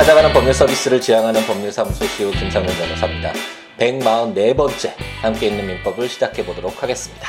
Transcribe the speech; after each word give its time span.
찾아가는 0.00 0.32
법률 0.32 0.54
서비스를 0.54 0.98
지향하는 0.98 1.46
법률사무소 1.46 2.06
CEO 2.06 2.30
김상문 2.30 2.72
변호사입니다. 2.74 3.34
144번째 3.78 4.94
함께 5.20 5.48
있는 5.48 5.66
민법을 5.66 6.08
시작해 6.08 6.42
보도록 6.42 6.82
하겠습니다. 6.82 7.28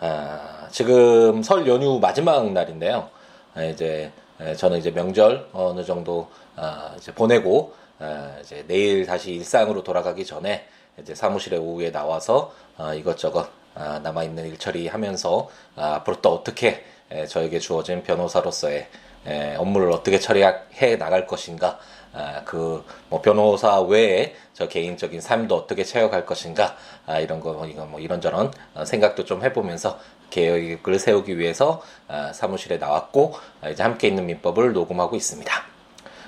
아, 0.00 0.66
지금 0.72 1.40
설 1.44 1.68
연휴 1.68 2.00
마지막 2.00 2.50
날인데요. 2.50 3.10
아, 3.54 3.62
이제 3.62 4.10
저는 4.56 4.78
이제 4.78 4.90
명절 4.90 5.50
어느 5.52 5.84
정도 5.84 6.28
아, 6.56 6.94
이제 6.96 7.14
보내고 7.14 7.76
아, 8.00 8.32
이제 8.40 8.64
내일 8.66 9.06
다시 9.06 9.34
일상으로 9.34 9.84
돌아가기 9.84 10.26
전에 10.26 10.66
이제 11.00 11.14
사무실에 11.14 11.58
오후에 11.58 11.92
나와서 11.92 12.52
아, 12.76 12.92
이것저것 12.92 13.50
아, 13.76 14.00
남아 14.02 14.24
있는 14.24 14.48
일 14.48 14.58
처리하면서 14.58 15.48
아, 15.76 15.94
앞으로 15.94 16.20
또 16.22 16.30
어떻게 16.30 16.84
에, 17.12 17.26
저에게 17.26 17.60
주어진 17.60 18.02
변호사로서의 18.02 18.88
에, 19.28 19.56
업무를 19.56 19.90
어떻게 19.92 20.18
처리해 20.18 20.96
나갈 20.98 21.26
것인가, 21.26 21.78
아, 22.12 22.42
그 22.44 22.82
뭐 23.10 23.22
변호사 23.22 23.80
외에 23.80 24.34
저 24.52 24.68
개인적인 24.68 25.20
삶도 25.20 25.54
어떻게 25.54 25.84
채워갈 25.84 26.26
것인가, 26.26 26.76
아, 27.06 27.18
이런 27.20 27.40
거 27.40 27.66
이거 27.66 27.86
뭐 27.86 28.00
이런저런 28.00 28.52
어, 28.74 28.84
생각도 28.84 29.24
좀 29.24 29.42
해보면서 29.44 29.98
계획을 30.30 30.98
세우기 30.98 31.38
위해서 31.38 31.82
아, 32.06 32.32
사무실에 32.32 32.76
나왔고 32.76 33.34
아, 33.62 33.68
이제 33.70 33.82
함께 33.82 34.08
있는 34.08 34.26
민법을 34.26 34.72
녹음하고 34.72 35.16
있습니다. 35.16 35.52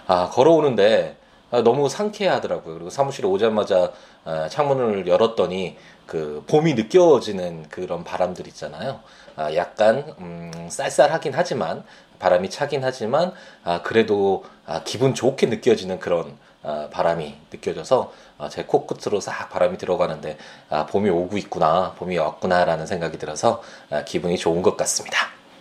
아, 0.06 0.30
걸어오는데 0.30 1.16
아, 1.50 1.62
너무 1.62 1.88
상쾌하더라고요. 1.88 2.74
그리고 2.74 2.90
사무실에 2.90 3.28
오자마자 3.28 3.92
아, 4.24 4.48
창문을 4.48 5.06
열었더니 5.06 5.76
그 6.06 6.42
봄이 6.48 6.74
느껴지는 6.74 7.68
그런 7.68 8.04
바람들 8.04 8.46
있잖아요. 8.48 9.00
아, 9.36 9.54
약간 9.54 10.14
음, 10.18 10.68
쌀쌀하긴 10.70 11.32
하지만 11.34 11.84
바람이 12.20 12.50
차긴 12.50 12.84
하지만 12.84 13.32
아, 13.64 13.82
그래도 13.82 14.44
아, 14.66 14.82
기분 14.84 15.14
좋게 15.14 15.46
느껴지는 15.46 15.98
그런 15.98 16.38
아, 16.62 16.88
바람이 16.92 17.34
느껴져서 17.50 18.12
아, 18.38 18.48
제 18.48 18.64
코끝으로 18.64 19.18
싹 19.20 19.50
바람이 19.50 19.78
들어가는데 19.78 20.36
아, 20.68 20.86
봄이 20.86 21.10
오고 21.10 21.36
있구나, 21.38 21.94
봄이 21.98 22.16
왔구나라는 22.16 22.86
생각이 22.86 23.18
들어서 23.18 23.62
아, 23.90 24.04
기분이 24.04 24.38
좋은 24.38 24.62
것 24.62 24.76
같습니다. 24.76 25.18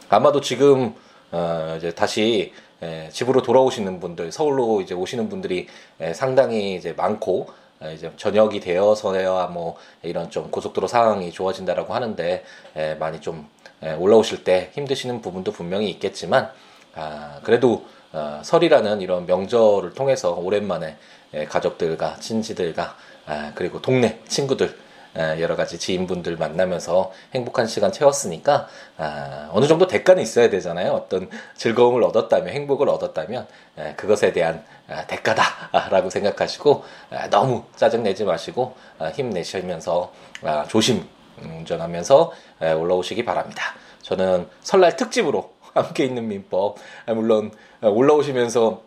아마도 0.10 0.42
지금 0.42 0.94
어, 1.32 1.76
이제 1.78 1.92
다시 1.92 2.54
에, 2.82 3.10
집으로 3.12 3.42
돌아오시는 3.42 4.00
분들, 4.00 4.32
서울로 4.32 4.82
이제 4.82 4.94
오시는 4.94 5.30
분들이 5.30 5.68
에, 6.00 6.14
상당히 6.14 6.76
이제 6.76 6.94
많고 6.94 7.48
에, 7.84 7.94
이제 7.94 8.12
저녁이 8.16 8.62
되어서야 8.62 9.48
뭐 9.48 9.76
이런 10.02 10.30
좀 10.30 10.50
고속도로 10.50 10.88
상황이 10.88 11.32
좋아진다라고 11.32 11.94
하는데 11.94 12.44
에, 12.76 12.96
많이 12.96 13.20
좀 13.20 13.48
에, 13.50 13.59
올라오실 13.82 14.44
때 14.44 14.72
힘드시는 14.74 15.22
부분도 15.22 15.52
분명히 15.52 15.90
있겠지만 15.90 16.52
아, 16.96 17.40
그래도 17.44 17.86
어, 18.12 18.42
설이라는 18.44 19.02
이런 19.02 19.26
명절을 19.26 19.94
통해서 19.94 20.34
오랜만에 20.34 20.98
에, 21.34 21.46
가족들과 21.46 22.16
친지들과 22.20 22.96
아, 23.28 23.52
그리고 23.54 23.82
동네 23.82 24.20
친구들 24.28 24.76
에, 25.16 25.40
여러 25.42 25.56
가지 25.56 25.78
지인분들 25.78 26.38
만나면서 26.38 27.12
행복한 27.36 27.68
시간 27.68 27.92
채웠으니까 27.92 28.68
아, 28.98 29.50
어느 29.54 29.68
정도 29.68 29.88
대가는 29.88 30.22
있어야 30.22 30.50
되잖아요. 30.50 30.92
어떤 30.92 31.30
즐거움을 31.56 32.04
얻었다면 32.04 32.54
행복을 32.54 32.90
얻었다면 32.90 33.48
에, 33.78 33.94
그것에 33.96 34.34
대한 34.34 34.64
아, 34.88 35.06
대가다라고 35.06 36.10
생각하시고 36.10 36.84
아, 37.12 37.30
너무 37.30 37.66
짜증 37.76 38.02
내지 38.02 38.24
마시고 38.24 38.76
아, 38.98 39.10
힘내시면서 39.10 40.12
아, 40.44 40.66
조심 40.68 41.08
운전하면서 41.44 42.34
에, 42.62 42.72
올라오시기 42.74 43.26
바랍니다. 43.26 43.76
저는 44.02 44.48
설날 44.62 44.96
특집으로 44.96 45.54
함께 45.74 46.06
있는 46.06 46.28
민법 46.28 46.78
아, 47.06 47.14
물론 47.14 47.52
어, 47.82 47.90
올라오시면서 47.90 48.82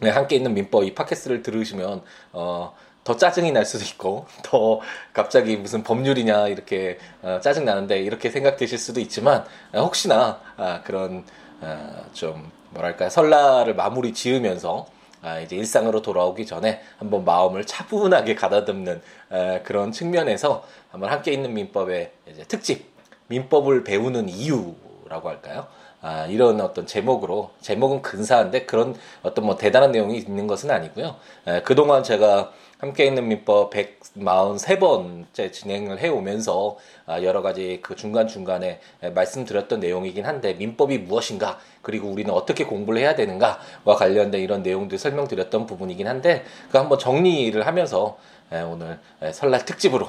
네, 0.00 0.10
함께 0.10 0.36
있는 0.36 0.54
민법 0.54 0.84
이 0.84 0.94
팟캐스트를 0.94 1.42
들으시면 1.42 2.02
어, 2.32 2.74
더 3.04 3.16
짜증이 3.16 3.52
날 3.52 3.64
수도 3.64 3.84
있고 3.84 4.26
더 4.42 4.80
갑자기 5.12 5.56
무슨 5.56 5.82
법률이냐 5.82 6.48
이렇게 6.48 6.98
어, 7.22 7.38
짜증 7.40 7.64
나는데 7.64 8.00
이렇게 8.00 8.30
생각되실 8.30 8.78
수도 8.78 9.00
있지만 9.00 9.44
어, 9.72 9.80
혹시나 9.80 10.40
아, 10.56 10.82
그런 10.82 11.24
어, 11.60 12.04
좀 12.12 12.50
뭐랄까 12.70 13.08
설날을 13.08 13.74
마무리 13.74 14.12
지으면서 14.12 14.86
아, 15.22 15.38
이제 15.38 15.56
일상으로 15.56 16.02
돌아오기 16.02 16.46
전에 16.46 16.82
한번 16.98 17.24
마음을 17.24 17.64
차분하게 17.64 18.34
가다듬는 18.34 19.00
에, 19.30 19.60
그런 19.62 19.92
측면에서 19.92 20.64
한번 20.90 21.10
함께 21.10 21.32
있는 21.32 21.54
민법의 21.54 22.10
이제 22.28 22.42
특집 22.44 22.90
민법을 23.28 23.84
배우는 23.84 24.28
이유라고 24.28 25.28
할까요? 25.28 25.68
아, 26.02 26.26
이런 26.26 26.60
어떤 26.60 26.84
제목으로 26.84 27.50
제목은 27.60 28.02
근사한데 28.02 28.66
그런 28.66 28.96
어떤 29.22 29.46
뭐 29.46 29.56
대단한 29.56 29.92
내용이 29.92 30.18
있는 30.18 30.48
것은 30.48 30.68
아니고요. 30.70 31.14
에, 31.46 31.62
그동안 31.62 32.02
제가 32.02 32.50
함께 32.78 33.04
있는 33.06 33.28
민법 33.28 33.70
143번째 33.70 35.52
진행을 35.52 36.00
해오면서 36.00 36.76
아, 37.06 37.22
여러 37.22 37.40
가지 37.40 37.78
그 37.80 37.94
중간중간에 37.94 38.80
말씀드렸던 39.14 39.78
내용이긴 39.78 40.26
한데 40.26 40.54
민법이 40.54 40.98
무엇인가 40.98 41.60
그리고 41.82 42.08
우리는 42.08 42.34
어떻게 42.34 42.64
공부를 42.64 43.00
해야 43.00 43.14
되는가와 43.14 43.94
관련된 43.96 44.40
이런 44.40 44.64
내용들 44.64 44.98
설명드렸던 44.98 45.66
부분이긴 45.66 46.08
한데 46.08 46.42
그 46.72 46.78
한번 46.78 46.98
정리를 46.98 47.64
하면서 47.64 48.18
오늘 48.50 48.98
설날 49.32 49.64
특집으로 49.64 50.08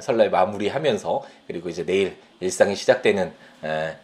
설날 0.00 0.30
마무리하면서 0.30 1.22
그리고 1.46 1.68
이제 1.68 1.84
내일 1.84 2.16
일상이 2.40 2.74
시작되는 2.74 3.32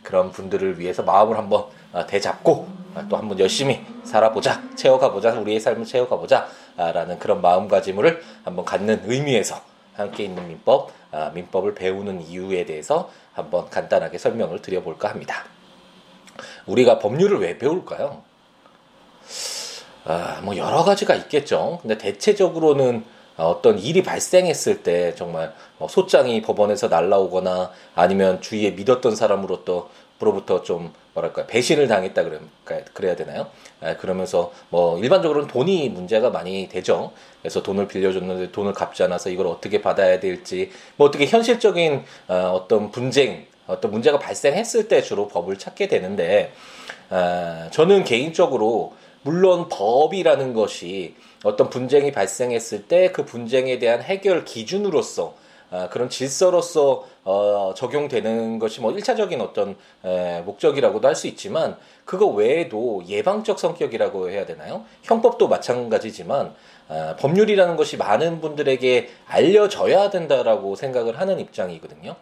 그런 0.03 0.31
분들을 0.31 0.79
위해서 0.79 1.03
마음을 1.03 1.37
한번 1.37 1.65
어, 1.93 2.07
대잡고 2.07 2.69
또 3.09 3.17
한번 3.17 3.39
열심히 3.39 3.81
살아보자 4.05 4.63
채워가보자 4.77 5.33
우리의 5.41 5.61
삶을 5.61 5.85
채워가보자 5.85 6.49
라는 6.77 7.19
그런 7.19 7.41
마음가짐을 7.41 8.23
한번 8.45 8.65
갖는 8.65 9.03
의미에서 9.05 9.61
함께 9.95 10.25
있는 10.25 10.47
민법 10.47 10.93
아, 11.11 11.31
민법을 11.35 11.75
배우는 11.75 12.23
이유에 12.23 12.67
대해서 12.67 13.11
한번 13.33 13.71
간단하게 13.71 14.19
설명을 14.19 14.63
드려볼까 14.63 15.09
합니다. 15.09 15.45
우리가 16.67 16.99
법률을 16.99 17.41
왜 17.41 17.59
배울까요? 17.59 18.23
아, 20.05 20.41
뭐 20.43 20.57
여러 20.57 20.85
가지가 20.85 21.15
있겠죠. 21.15 21.79
근데 21.83 21.97
대체적으로는 21.99 23.05
어떤 23.45 23.79
일이 23.79 24.03
발생했을 24.03 24.83
때 24.83 25.15
정말 25.15 25.55
뭐 25.79 25.89
소장이 25.89 26.43
법원에서 26.43 26.89
날라오거나 26.89 27.71
아니면 27.95 28.41
주위에 28.41 28.73
믿었던 28.73 29.15
사람으로부터 29.17 29.89
부터 30.19 30.63
좀 30.63 30.93
뭐랄까 31.15 31.47
배신을 31.47 31.87
당했다 31.87 32.25
그래 32.25 32.41
그래야 32.93 33.17
되나요? 33.17 33.47
아, 33.81 33.97
그러면서 33.97 34.53
뭐 34.69 34.99
일반적으로는 34.99 35.49
돈이 35.49 35.89
문제가 35.91 36.31
많이 36.31 36.69
되죠. 36.69 37.13
그래서 37.41 37.63
돈을 37.63 37.87
빌려줬는데 37.87 38.51
돈을 38.51 38.73
갚지 38.73 39.03
않아서 39.05 39.31
이걸 39.31 39.47
어떻게 39.47 39.81
받아야 39.81 40.19
될지 40.19 40.71
뭐 40.97 41.07
어떻게 41.07 41.27
현실적인 41.27 42.05
어, 42.27 42.35
어떤 42.55 42.91
분쟁 42.91 43.47
어떤 43.69 43.91
문제가 43.91 44.19
발생했을 44.19 44.89
때 44.89 45.03
주로 45.03 45.29
법을 45.29 45.59
찾게 45.59 45.89
되는데 45.89 46.53
아, 47.11 47.69
저는 47.71 48.05
개인적으로 48.05 48.95
물론 49.23 49.69
법이라는 49.69 50.55
것이 50.55 51.15
어떤 51.45 51.71
분쟁이 51.71 52.13
발생했을 52.13 52.85
때 52.87 53.13
그 53.13 53.25
분쟁에 53.25 53.79
대한 53.79 54.03
해결 54.03 54.45
기준으로서 54.45 55.35
아, 55.71 55.89
그런 55.91 56.09
질서로서 56.09 57.07
어, 57.25 57.75
적용되는 57.77 58.59
것이 58.59 58.81
뭐 58.81 58.91
일차적인 58.93 59.39
어떤 59.43 59.77
에, 60.03 60.41
목적이라고도 60.41 61.07
할 61.07 61.15
수 61.15 61.27
있지만 61.27 61.77
그거 62.07 62.27
외에도 62.27 63.03
예방적 63.07 63.59
성격이라고 63.59 64.31
해야 64.31 64.47
되나요? 64.47 64.85
형법도 65.03 65.47
마찬가지지만 65.49 66.55
아, 66.89 67.17
법률이라는 67.19 67.77
것이 67.77 67.99
많은 67.99 68.41
분들에게 68.41 69.11
알려져야 69.27 70.09
된다라고 70.09 70.75
생각을 70.75 71.21
하는 71.21 71.39
입장이거든요. 71.39 72.17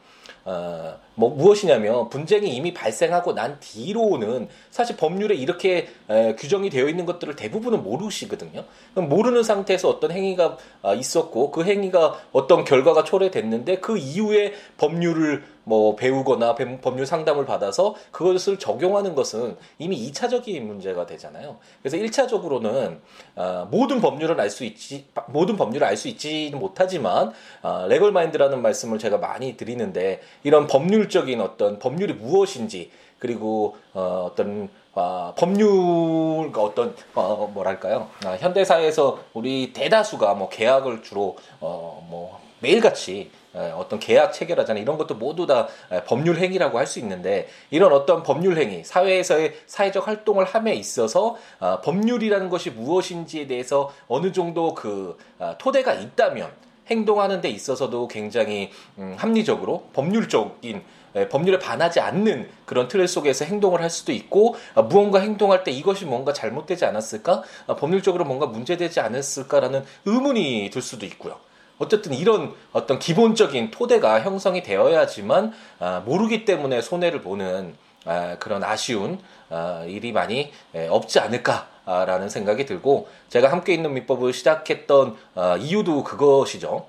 어, 0.46 0.96
뭐 1.16 1.31
무엇이냐면 1.31 2.08
분쟁이 2.08 2.54
이미 2.54 2.72
발생하고 2.72 3.34
난 3.34 3.58
뒤로는 3.58 4.48
사실 4.70 4.96
법률에 4.96 5.34
이렇게 5.34 5.88
에, 6.08 6.37
규정이 6.37 6.70
되어 6.70 6.88
있는 6.88 7.04
것들을 7.04 7.34
대부분은 7.34 7.82
모르시거든요. 7.82 8.64
모르는 8.94 9.43
상태에서 9.43 9.88
어떤 9.88 10.12
행위가 10.12 10.56
아, 10.82 10.94
있었고 10.94 11.50
그 11.50 11.64
행위가 11.64 12.20
어떤 12.31 12.64
결과가 12.64 13.02
초래됐는데 13.02 13.81
그 13.81 13.98
이후에 13.98 14.52
법률을 14.78 15.43
뭐 15.68 15.96
배우거나 15.96 16.54
법률 16.80 17.06
상담을 17.06 17.44
받아서 17.44 17.96
그것을 18.12 18.56
적용하는 18.56 19.16
것은 19.16 19.56
이미 19.78 20.10
2차적인 20.10 20.60
문제가 20.60 21.06
되잖아요. 21.06 21.56
그래서 21.82 21.96
1차적으로는 21.96 23.00
어, 23.34 23.68
모든 23.68 24.00
법률을 24.00 24.40
알 24.40 24.48
수 24.48 24.64
있지 24.64 25.06
모든 25.26 25.56
법률을 25.56 25.84
알 25.84 25.96
수 25.96 26.06
있지는 26.06 26.60
못하지만 26.60 27.32
어, 27.62 27.86
레걸 27.88 28.12
마인드라는 28.12 28.62
말씀을 28.62 29.00
제가 29.00 29.18
많이 29.18 29.56
드리는데 29.56 30.20
이런 30.44 30.68
법률적인 30.68 31.40
어떤 31.40 31.80
법률이 31.80 32.12
무엇인지 32.14 32.92
그리고 33.18 33.76
어, 33.92 34.28
어떤 34.30 34.68
어, 34.94 35.34
법률과 35.36 36.62
어떤 36.62 36.94
어, 37.14 37.50
뭐랄까요 37.52 38.08
아, 38.24 38.36
현대 38.38 38.64
사회에서 38.64 39.18
우리 39.34 39.72
대다수가 39.72 40.34
뭐 40.34 40.48
계약을 40.48 41.02
주로 41.02 41.36
어, 41.60 42.06
뭐 42.08 42.40
매일같이 42.60 43.30
어떤 43.76 43.98
계약 43.98 44.32
체결하잖아요. 44.32 44.82
이런 44.82 44.98
것도 44.98 45.14
모두 45.14 45.46
다 45.46 45.68
법률 46.06 46.38
행위라고 46.38 46.78
할 46.78 46.86
수 46.86 46.98
있는데 47.00 47.48
이런 47.70 47.92
어떤 47.92 48.22
법률 48.22 48.58
행위, 48.58 48.82
사회에서의 48.84 49.54
사회적 49.66 50.06
활동을 50.06 50.44
함에 50.44 50.74
있어서 50.74 51.36
아, 51.58 51.80
법률이라는 51.80 52.48
것이 52.48 52.70
무엇인지에 52.70 53.46
대해서 53.46 53.92
어느 54.08 54.32
정도 54.32 54.74
그 54.74 55.18
아, 55.38 55.56
토대가 55.58 55.92
있다면 55.94 56.50
행동하는 56.88 57.40
데 57.40 57.48
있어서도 57.48 58.06
굉장히 58.08 58.70
음, 58.98 59.16
합리적으로 59.18 59.88
법률적인 59.92 60.82
법률에 61.30 61.58
반하지 61.58 61.98
않는 61.98 62.48
그런 62.66 62.88
틀 62.88 63.08
속에서 63.08 63.46
행동을 63.46 63.80
할 63.80 63.90
수도 63.90 64.12
있고 64.12 64.54
아, 64.74 64.82
무언가 64.82 65.18
행동할 65.18 65.64
때 65.64 65.70
이것이 65.72 66.04
뭔가 66.04 66.32
잘못되지 66.32 66.84
않았을까 66.84 67.42
법률적으로 67.78 68.24
뭔가 68.24 68.46
문제되지 68.46 69.00
않았을까라는 69.00 69.84
의문이 70.04 70.70
들 70.72 70.82
수도 70.82 71.04
있고요. 71.06 71.45
어쨌든 71.78 72.14
이런 72.14 72.55
어떤 72.73 72.99
기본적인 72.99 73.70
토대가 73.70 74.20
형성이 74.20 74.62
되어야지만 74.62 75.52
아, 75.78 76.02
모르기 76.05 76.44
때문에 76.44 76.81
손해를 76.81 77.20
보는 77.23 77.75
아, 78.05 78.37
그런 78.38 78.64
아쉬운 78.64 79.19
아, 79.50 79.84
일이 79.87 80.12
많이 80.12 80.52
없지 80.90 81.19
않을까라는 81.20 82.28
생각이 82.28 82.67
들고 82.67 83.08
제가 83.28 83.50
함께 83.50 83.75
있는 83.75 83.93
민법을 83.94 84.32
시작했던 84.32 85.17
이유도 85.61 86.05
그것이죠. 86.05 86.87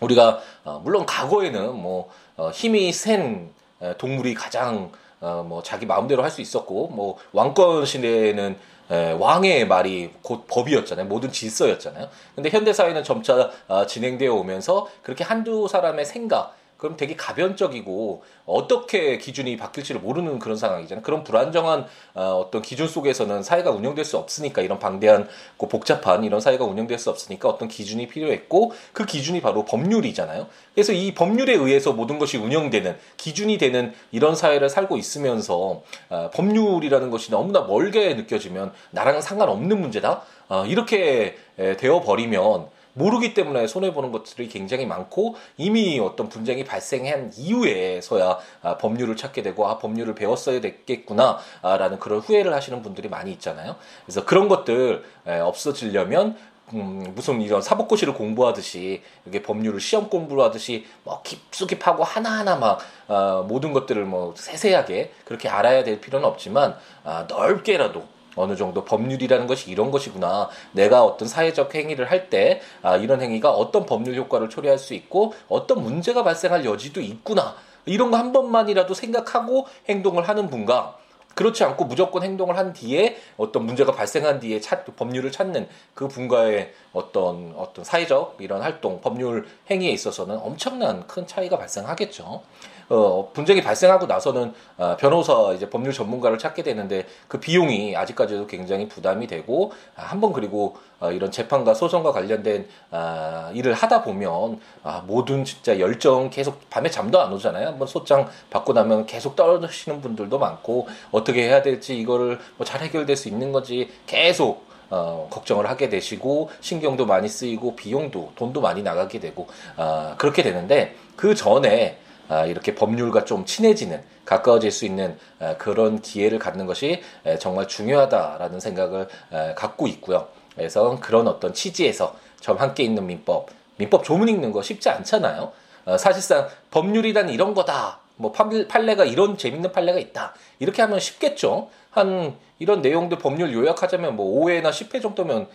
우리가 0.00 0.40
어, 0.64 0.80
물론 0.82 1.06
과거에는 1.06 1.74
뭐 1.74 2.10
어, 2.36 2.50
힘이 2.50 2.92
센 2.92 3.50
동물이 3.98 4.34
가장 4.34 4.90
어, 5.20 5.44
뭐 5.46 5.62
자기 5.62 5.86
마음대로 5.86 6.22
할 6.22 6.30
수 6.30 6.40
있었고 6.40 6.88
뭐 6.88 7.16
왕권 7.32 7.86
시대에는 7.86 8.58
에, 8.90 9.12
왕의 9.12 9.66
말이 9.66 10.10
곧 10.22 10.46
법이었잖아요. 10.48 11.06
모든 11.06 11.30
질서였잖아요. 11.32 12.08
근데 12.34 12.50
현대 12.50 12.72
사회는 12.72 13.04
점차 13.04 13.50
어, 13.68 13.86
진행되어 13.86 14.34
오면서 14.34 14.88
그렇게 15.02 15.24
한두 15.24 15.68
사람의 15.68 16.04
생각 16.04 16.56
그럼 16.76 16.96
되게 16.96 17.16
가변적이고 17.16 18.24
어떻게 18.46 19.16
기준이 19.18 19.56
바뀔지를 19.56 20.00
모르는 20.00 20.38
그런 20.38 20.56
상황이잖아요. 20.56 21.02
그런 21.02 21.24
불안정한 21.24 21.86
어, 22.14 22.48
떤 22.50 22.62
기준 22.62 22.88
속에서는 22.88 23.42
사회가 23.42 23.70
운영될 23.70 24.04
수 24.04 24.18
없으니까 24.18 24.60
이런 24.60 24.78
방대한 24.78 25.28
고 25.56 25.68
복잡한 25.68 26.24
이런 26.24 26.40
사회가 26.40 26.64
운영될 26.64 26.98
수 26.98 27.10
없으니까 27.10 27.48
어떤 27.48 27.68
기준이 27.68 28.08
필요했고 28.08 28.72
그 28.92 29.06
기준이 29.06 29.40
바로 29.40 29.64
법률이잖아요. 29.64 30.46
그래서 30.74 30.92
이 30.92 31.14
법률에 31.14 31.54
의해서 31.54 31.92
모든 31.92 32.18
것이 32.18 32.36
운영되는 32.36 32.96
기준이 33.16 33.56
되는 33.58 33.94
이런 34.12 34.34
사회를 34.34 34.68
살고 34.68 34.96
있으면서 34.96 35.82
어, 36.10 36.30
법률이라는 36.34 37.10
것이 37.10 37.30
너무나 37.30 37.62
멀게 37.62 38.14
느껴지면 38.14 38.72
나랑 38.90 39.20
상관없는 39.20 39.80
문제다. 39.80 40.22
어, 40.48 40.66
이렇게 40.66 41.36
되어 41.56 42.00
버리면 42.00 42.73
모르기 42.94 43.34
때문에 43.34 43.66
손해보는 43.66 44.12
것들이 44.12 44.48
굉장히 44.48 44.86
많고 44.86 45.36
이미 45.56 46.00
어떤 46.00 46.28
분쟁이 46.28 46.64
발생한 46.64 47.32
이후에서야 47.36 48.38
아, 48.62 48.78
법률을 48.78 49.16
찾게 49.16 49.42
되고 49.42 49.66
아 49.68 49.78
법률을 49.78 50.14
배웠어야 50.14 50.60
됐겠구나 50.60 51.38
아, 51.62 51.76
라는 51.76 51.98
그런 51.98 52.20
후회를 52.20 52.54
하시는 52.54 52.82
분들이 52.82 53.08
많이 53.08 53.30
있잖아요. 53.32 53.76
그래서 54.06 54.24
그런 54.24 54.48
것들 54.48 55.04
에, 55.26 55.38
없어지려면 55.40 56.36
음, 56.72 57.12
무슨 57.14 57.42
이런 57.42 57.60
사법고시를 57.60 58.14
공부하듯이 58.14 59.02
이게 59.26 59.42
법률을 59.42 59.80
시험 59.80 60.08
공부를 60.08 60.42
하듯이 60.44 60.86
뭐 61.02 61.20
깊숙이 61.22 61.78
파고 61.78 62.04
하나하나 62.04 62.56
막 62.56 62.80
어, 63.06 63.44
모든 63.46 63.72
것들을 63.72 64.02
뭐 64.04 64.34
세세하게 64.36 65.12
그렇게 65.26 65.48
알아야 65.48 65.84
될 65.84 66.00
필요는 66.00 66.26
없지만 66.26 66.76
아, 67.04 67.26
넓게라도 67.28 68.13
어느 68.36 68.56
정도 68.56 68.84
법률이라는 68.84 69.46
것이 69.46 69.70
이런 69.70 69.90
것이구나. 69.90 70.48
내가 70.72 71.04
어떤 71.04 71.28
사회적 71.28 71.74
행위를 71.74 72.10
할 72.10 72.24
때 72.30 72.62
아, 72.82 72.96
이런 72.96 73.20
행위가 73.20 73.50
어떤 73.50 73.84
법률 73.84 74.16
효과를 74.16 74.48
초래할 74.48 74.78
수 74.78 74.94
있고 74.94 75.34
어떤 75.48 75.82
문제가 75.82 76.22
발생할 76.24 76.64
여지도 76.64 77.00
있구나. 77.00 77.54
이런 77.86 78.10
거 78.10 78.16
한 78.16 78.32
번만이라도 78.32 78.94
생각하고 78.94 79.66
행동을 79.88 80.26
하는 80.26 80.48
분과 80.48 80.96
그렇지 81.34 81.64
않고 81.64 81.84
무조건 81.86 82.22
행동을 82.22 82.56
한 82.56 82.72
뒤에 82.72 83.16
어떤 83.36 83.66
문제가 83.66 83.92
발생한 83.92 84.38
뒤에 84.40 84.60
찾, 84.60 84.84
법률을 84.96 85.32
찾는 85.32 85.68
그 85.92 86.06
분과의 86.08 86.72
어떤 86.92 87.52
어떤 87.56 87.84
사회적 87.84 88.36
이런 88.38 88.62
활동, 88.62 89.00
법률 89.00 89.46
행위에 89.68 89.90
있어서는 89.90 90.38
엄청난 90.38 91.06
큰 91.08 91.26
차이가 91.26 91.58
발생하겠죠. 91.58 92.42
어, 92.88 93.30
분쟁이 93.32 93.62
발생하고 93.62 94.06
나서는 94.06 94.52
어, 94.76 94.96
변호사 94.98 95.52
이제 95.54 95.70
법률 95.70 95.92
전문가를 95.92 96.38
찾게 96.38 96.62
되는데 96.62 97.06
그 97.28 97.40
비용이 97.40 97.96
아직까지도 97.96 98.46
굉장히 98.46 98.88
부담이 98.88 99.26
되고 99.26 99.72
아, 99.96 100.02
한번 100.02 100.32
그리고 100.32 100.76
어, 101.00 101.10
이런 101.10 101.30
재판과 101.30 101.74
소송과 101.74 102.12
관련된 102.12 102.68
아, 102.90 103.50
일을 103.54 103.72
하다 103.72 104.02
보면 104.02 104.60
아, 104.82 105.02
모든 105.06 105.44
진짜 105.44 105.78
열정 105.78 106.28
계속 106.30 106.68
밤에 106.70 106.90
잠도 106.90 107.20
안 107.20 107.32
오잖아요. 107.32 107.68
한번 107.68 107.88
소장 107.88 108.28
받고 108.50 108.74
나면 108.74 109.06
계속 109.06 109.36
떨어지시는 109.36 110.00
분들도 110.02 110.38
많고 110.38 110.88
어떻게 111.10 111.44
해야 111.48 111.62
될지 111.62 111.98
이거를 111.98 112.38
뭐 112.58 112.64
잘 112.64 112.80
해결될 112.82 113.16
수 113.16 113.28
있는 113.28 113.52
건지 113.52 113.90
계속 114.06 114.64
어, 114.90 115.28
걱정을 115.30 115.68
하게 115.68 115.88
되시고 115.88 116.50
신경도 116.60 117.06
많이 117.06 117.28
쓰이고 117.28 117.76
비용도 117.76 118.32
돈도 118.36 118.60
많이 118.60 118.82
나가게 118.82 119.20
되고 119.20 119.46
어, 119.76 120.14
그렇게 120.18 120.42
되는데 120.42 120.96
그 121.16 121.34
전에 121.34 121.98
아, 121.98 122.03
이렇게 122.48 122.74
법률과 122.74 123.24
좀 123.24 123.44
친해지는 123.44 124.02
가까워질 124.24 124.70
수 124.70 124.86
있는 124.86 125.18
아, 125.38 125.56
그런 125.56 126.00
기회를 126.00 126.38
갖는 126.38 126.66
것이 126.66 127.02
정말 127.38 127.68
중요하다라는 127.68 128.60
생각을 128.60 129.08
갖고 129.56 129.86
있고요. 129.88 130.28
그래서 130.54 130.98
그런 131.00 131.28
어떤 131.28 131.52
취지에서 131.52 132.16
점 132.40 132.58
함께 132.58 132.82
있는 132.82 133.06
민법, 133.06 133.48
민법 133.76 134.04
조문 134.04 134.28
읽는 134.28 134.52
거 134.52 134.62
쉽지 134.62 134.88
않잖아요. 134.88 135.52
어, 135.86 135.98
사실상 135.98 136.48
법률이란 136.70 137.28
이런 137.28 137.54
거다. 137.54 137.98
뭐 138.16 138.32
판례가 138.32 139.04
이런 139.04 139.36
재밌는 139.36 139.72
판례가 139.72 139.98
있다. 139.98 140.34
이렇게 140.58 140.82
하면 140.82 141.00
쉽겠죠. 141.00 141.68
한 141.90 142.34
이런 142.58 142.82
내용들 142.82 143.18
법률 143.18 143.52
요약하자면 143.52 144.16
뭐 144.16 144.44
5회나 144.44 144.70
10회 144.70 145.02
정도면 145.02 145.48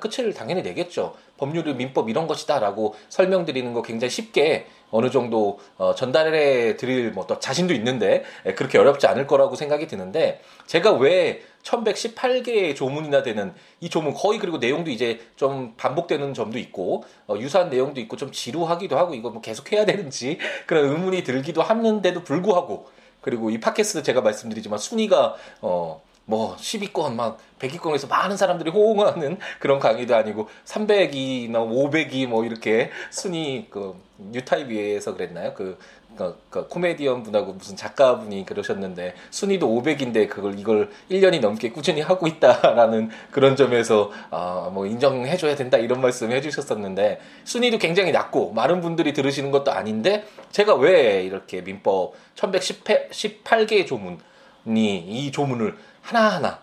끝을 0.00 0.32
당연히 0.34 0.62
내겠죠. 0.62 1.14
법률을 1.36 1.74
민법 1.74 2.08
이런 2.08 2.26
것이다라고 2.26 2.94
설명드리는 3.08 3.72
거 3.72 3.82
굉장히 3.82 4.10
쉽게 4.10 4.66
어느 4.90 5.10
정도 5.10 5.58
어, 5.78 5.94
전달해 5.94 6.76
드릴 6.76 7.10
뭐 7.10 7.26
또 7.26 7.38
자신도 7.40 7.74
있는데 7.74 8.24
에, 8.44 8.54
그렇게 8.54 8.78
어렵지 8.78 9.06
않을 9.06 9.26
거라고 9.26 9.56
생각이 9.56 9.86
드는데 9.86 10.40
제가 10.66 10.92
왜 10.92 11.42
1118개의 11.66 12.76
조문이나 12.76 13.22
되는 13.22 13.52
이 13.80 13.88
조문 13.88 14.14
거의 14.14 14.38
그리고 14.38 14.58
내용도 14.58 14.90
이제 14.90 15.20
좀 15.36 15.74
반복되는 15.76 16.32
점도 16.32 16.58
있고 16.58 17.04
어, 17.26 17.36
유사한 17.38 17.70
내용도 17.70 18.00
있고 18.00 18.16
좀 18.16 18.30
지루하기도 18.30 18.96
하고 18.96 19.14
이거 19.14 19.30
뭐 19.30 19.40
계속 19.40 19.72
해야 19.72 19.84
되는지 19.84 20.38
그런 20.66 20.88
의문이 20.88 21.24
들기도 21.24 21.62
하는데도 21.62 22.22
불구하고 22.22 22.88
그리고 23.20 23.50
이 23.50 23.58
팟캐스트 23.58 24.02
제가 24.02 24.20
말씀드리지만 24.20 24.78
순위가 24.78 25.36
어 25.60 26.06
뭐 26.26 26.56
10위권 26.56 27.14
막 27.14 27.38
100위권에서 27.60 28.08
많은 28.08 28.36
사람들이 28.36 28.70
호응하는 28.70 29.38
그런 29.60 29.78
강의도 29.78 30.14
아니고 30.14 30.48
300위나 30.64 31.52
500위 31.52 32.26
뭐 32.26 32.44
이렇게 32.44 32.90
순위 33.10 33.68
그 33.70 33.94
뉴타입에서 34.18 35.14
그랬나요? 35.14 35.54
그, 35.54 35.78
그, 36.16 36.38
그 36.50 36.68
코미디언 36.68 37.22
분하고 37.22 37.54
무슨 37.54 37.76
작가분이 37.76 38.44
그러셨는데 38.46 39.14
순위도 39.30 39.68
500인데 39.68 40.28
그걸 40.28 40.58
이걸 40.58 40.90
1년이 41.10 41.40
넘게 41.40 41.70
꾸준히 41.70 42.00
하고 42.00 42.26
있다라는 42.26 43.10
그런 43.30 43.56
점에서 43.56 44.10
아 44.30 44.66
뭐 44.72 44.86
인정해 44.86 45.36
줘야 45.36 45.56
된다 45.56 45.78
이런 45.78 46.00
말씀 46.00 46.30
해 46.32 46.40
주셨었는데 46.40 47.20
순위도 47.44 47.78
굉장히 47.78 48.12
낮고 48.12 48.52
많은 48.52 48.80
분들이 48.80 49.12
들으시는 49.12 49.50
것도 49.50 49.72
아닌데 49.72 50.26
제가 50.50 50.74
왜 50.74 51.22
이렇게 51.22 51.62
민법 51.62 52.14
1118개의 52.34 53.86
조문이 53.86 54.18
이 54.66 55.32
조문을 55.32 55.76
하나하나 56.02 56.60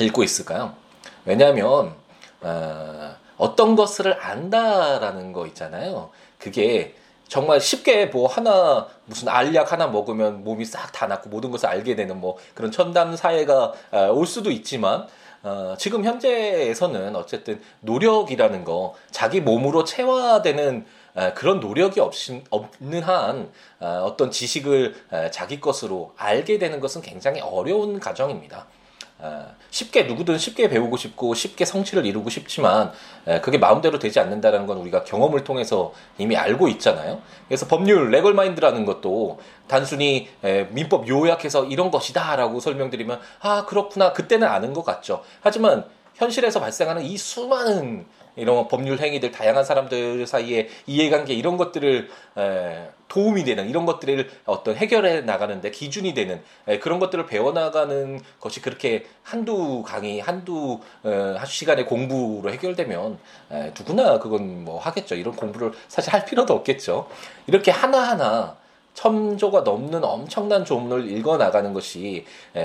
읽고 0.00 0.22
있을까요? 0.22 0.74
왜냐하면 1.24 1.94
어, 2.40 3.16
어떤 3.36 3.76
것을 3.76 4.18
안다라는 4.20 5.32
거 5.32 5.46
있잖아요. 5.46 6.10
그게 6.38 6.94
정말 7.28 7.60
쉽게 7.60 8.06
뭐 8.06 8.26
하나 8.26 8.88
무슨 9.04 9.28
알약 9.28 9.72
하나 9.72 9.86
먹으면 9.86 10.44
몸이 10.44 10.64
싹 10.64 10.90
다 10.92 11.06
낫고 11.06 11.28
모든 11.28 11.50
것을 11.50 11.68
알게 11.68 11.94
되는 11.94 12.20
뭐 12.20 12.36
그런 12.54 12.70
첨단 12.70 13.16
사회가 13.16 13.72
어, 13.92 14.08
올 14.12 14.26
수도 14.26 14.50
있지만 14.50 15.06
어, 15.42 15.74
지금 15.78 16.04
현재에서는 16.04 17.14
어쨌든 17.14 17.60
노력이라는 17.80 18.64
거 18.64 18.94
자기 19.10 19.40
몸으로 19.40 19.84
체화되는 19.84 20.86
어, 21.14 21.32
그런 21.34 21.60
노력이 21.60 22.00
없인, 22.00 22.44
없는 22.50 23.02
한 23.02 23.50
어, 23.80 24.02
어떤 24.04 24.30
지식을 24.30 24.94
어, 25.10 25.30
자기 25.30 25.60
것으로 25.60 26.12
알게 26.16 26.58
되는 26.58 26.80
것은 26.80 27.02
굉장히 27.02 27.40
어려운 27.40 28.00
과정입니다. 28.00 28.66
쉽게 29.70 30.04
누구든 30.04 30.38
쉽게 30.38 30.68
배우고 30.68 30.96
싶고 30.96 31.34
쉽게 31.34 31.64
성취를 31.64 32.06
이루고 32.06 32.30
싶지만 32.30 32.92
그게 33.42 33.58
마음대로 33.58 33.98
되지 33.98 34.20
않는다는 34.20 34.66
건 34.66 34.78
우리가 34.78 35.04
경험을 35.04 35.44
통해서 35.44 35.92
이미 36.18 36.36
알고 36.36 36.68
있잖아요. 36.68 37.20
그래서 37.48 37.66
법률 37.66 38.10
레걸 38.10 38.34
마인드라는 38.34 38.84
것도 38.84 39.40
단순히 39.66 40.28
민법 40.70 41.08
요약해서 41.08 41.64
이런 41.64 41.90
것이다라고 41.90 42.60
설명드리면 42.60 43.20
아 43.40 43.64
그렇구나 43.66 44.12
그때는 44.12 44.46
아는 44.46 44.72
것 44.72 44.84
같죠. 44.84 45.22
하지만 45.40 45.84
현실에서 46.14 46.60
발생하는 46.60 47.02
이 47.02 47.16
수많은 47.16 48.06
이런 48.38 48.68
법률 48.68 48.98
행위들 48.98 49.30
다양한 49.30 49.64
사람들 49.64 50.26
사이에 50.26 50.68
이해관계 50.86 51.34
이런 51.34 51.56
것들을 51.56 52.08
에, 52.38 52.88
도움이 53.08 53.44
되는 53.44 53.68
이런 53.68 53.86
것들을 53.86 54.30
어떤 54.44 54.76
해결해 54.76 55.22
나가는데 55.22 55.70
기준이 55.70 56.14
되는 56.14 56.42
에, 56.66 56.78
그런 56.78 56.98
것들을 56.98 57.26
배워나가는 57.26 58.20
것이 58.40 58.60
그렇게 58.60 59.06
한두 59.22 59.82
강의 59.82 60.20
한두 60.20 60.80
어, 61.02 61.34
한 61.36 61.46
시간의 61.46 61.86
공부로 61.86 62.50
해결되면 62.50 63.18
에, 63.50 63.72
누구나 63.76 64.18
그건 64.18 64.64
뭐 64.64 64.78
하겠죠. 64.78 65.14
이런 65.14 65.34
공부를 65.34 65.72
사실 65.88 66.12
할 66.12 66.24
필요도 66.24 66.54
없겠죠. 66.54 67.08
이렇게 67.46 67.70
하나하나 67.70 68.56
천조가 68.98 69.60
넘는 69.60 70.02
엄청난 70.02 70.64
조문을 70.64 71.08
읽어 71.12 71.36
나가는 71.36 71.72
것이 71.72 72.24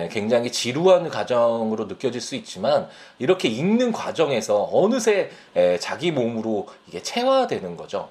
굉장히 0.10 0.52
지루한 0.52 1.10
과정으로 1.10 1.86
느껴질 1.86 2.20
수 2.22 2.34
있지만 2.36 2.88
이렇게 3.20 3.50
읽는 3.50 3.92
과정에서 3.92 4.68
어느새 4.72 5.30
자기 5.80 6.12
몸으로 6.12 6.68
이게 6.88 7.04
체화되는 7.04 7.78
거죠. 7.78 8.10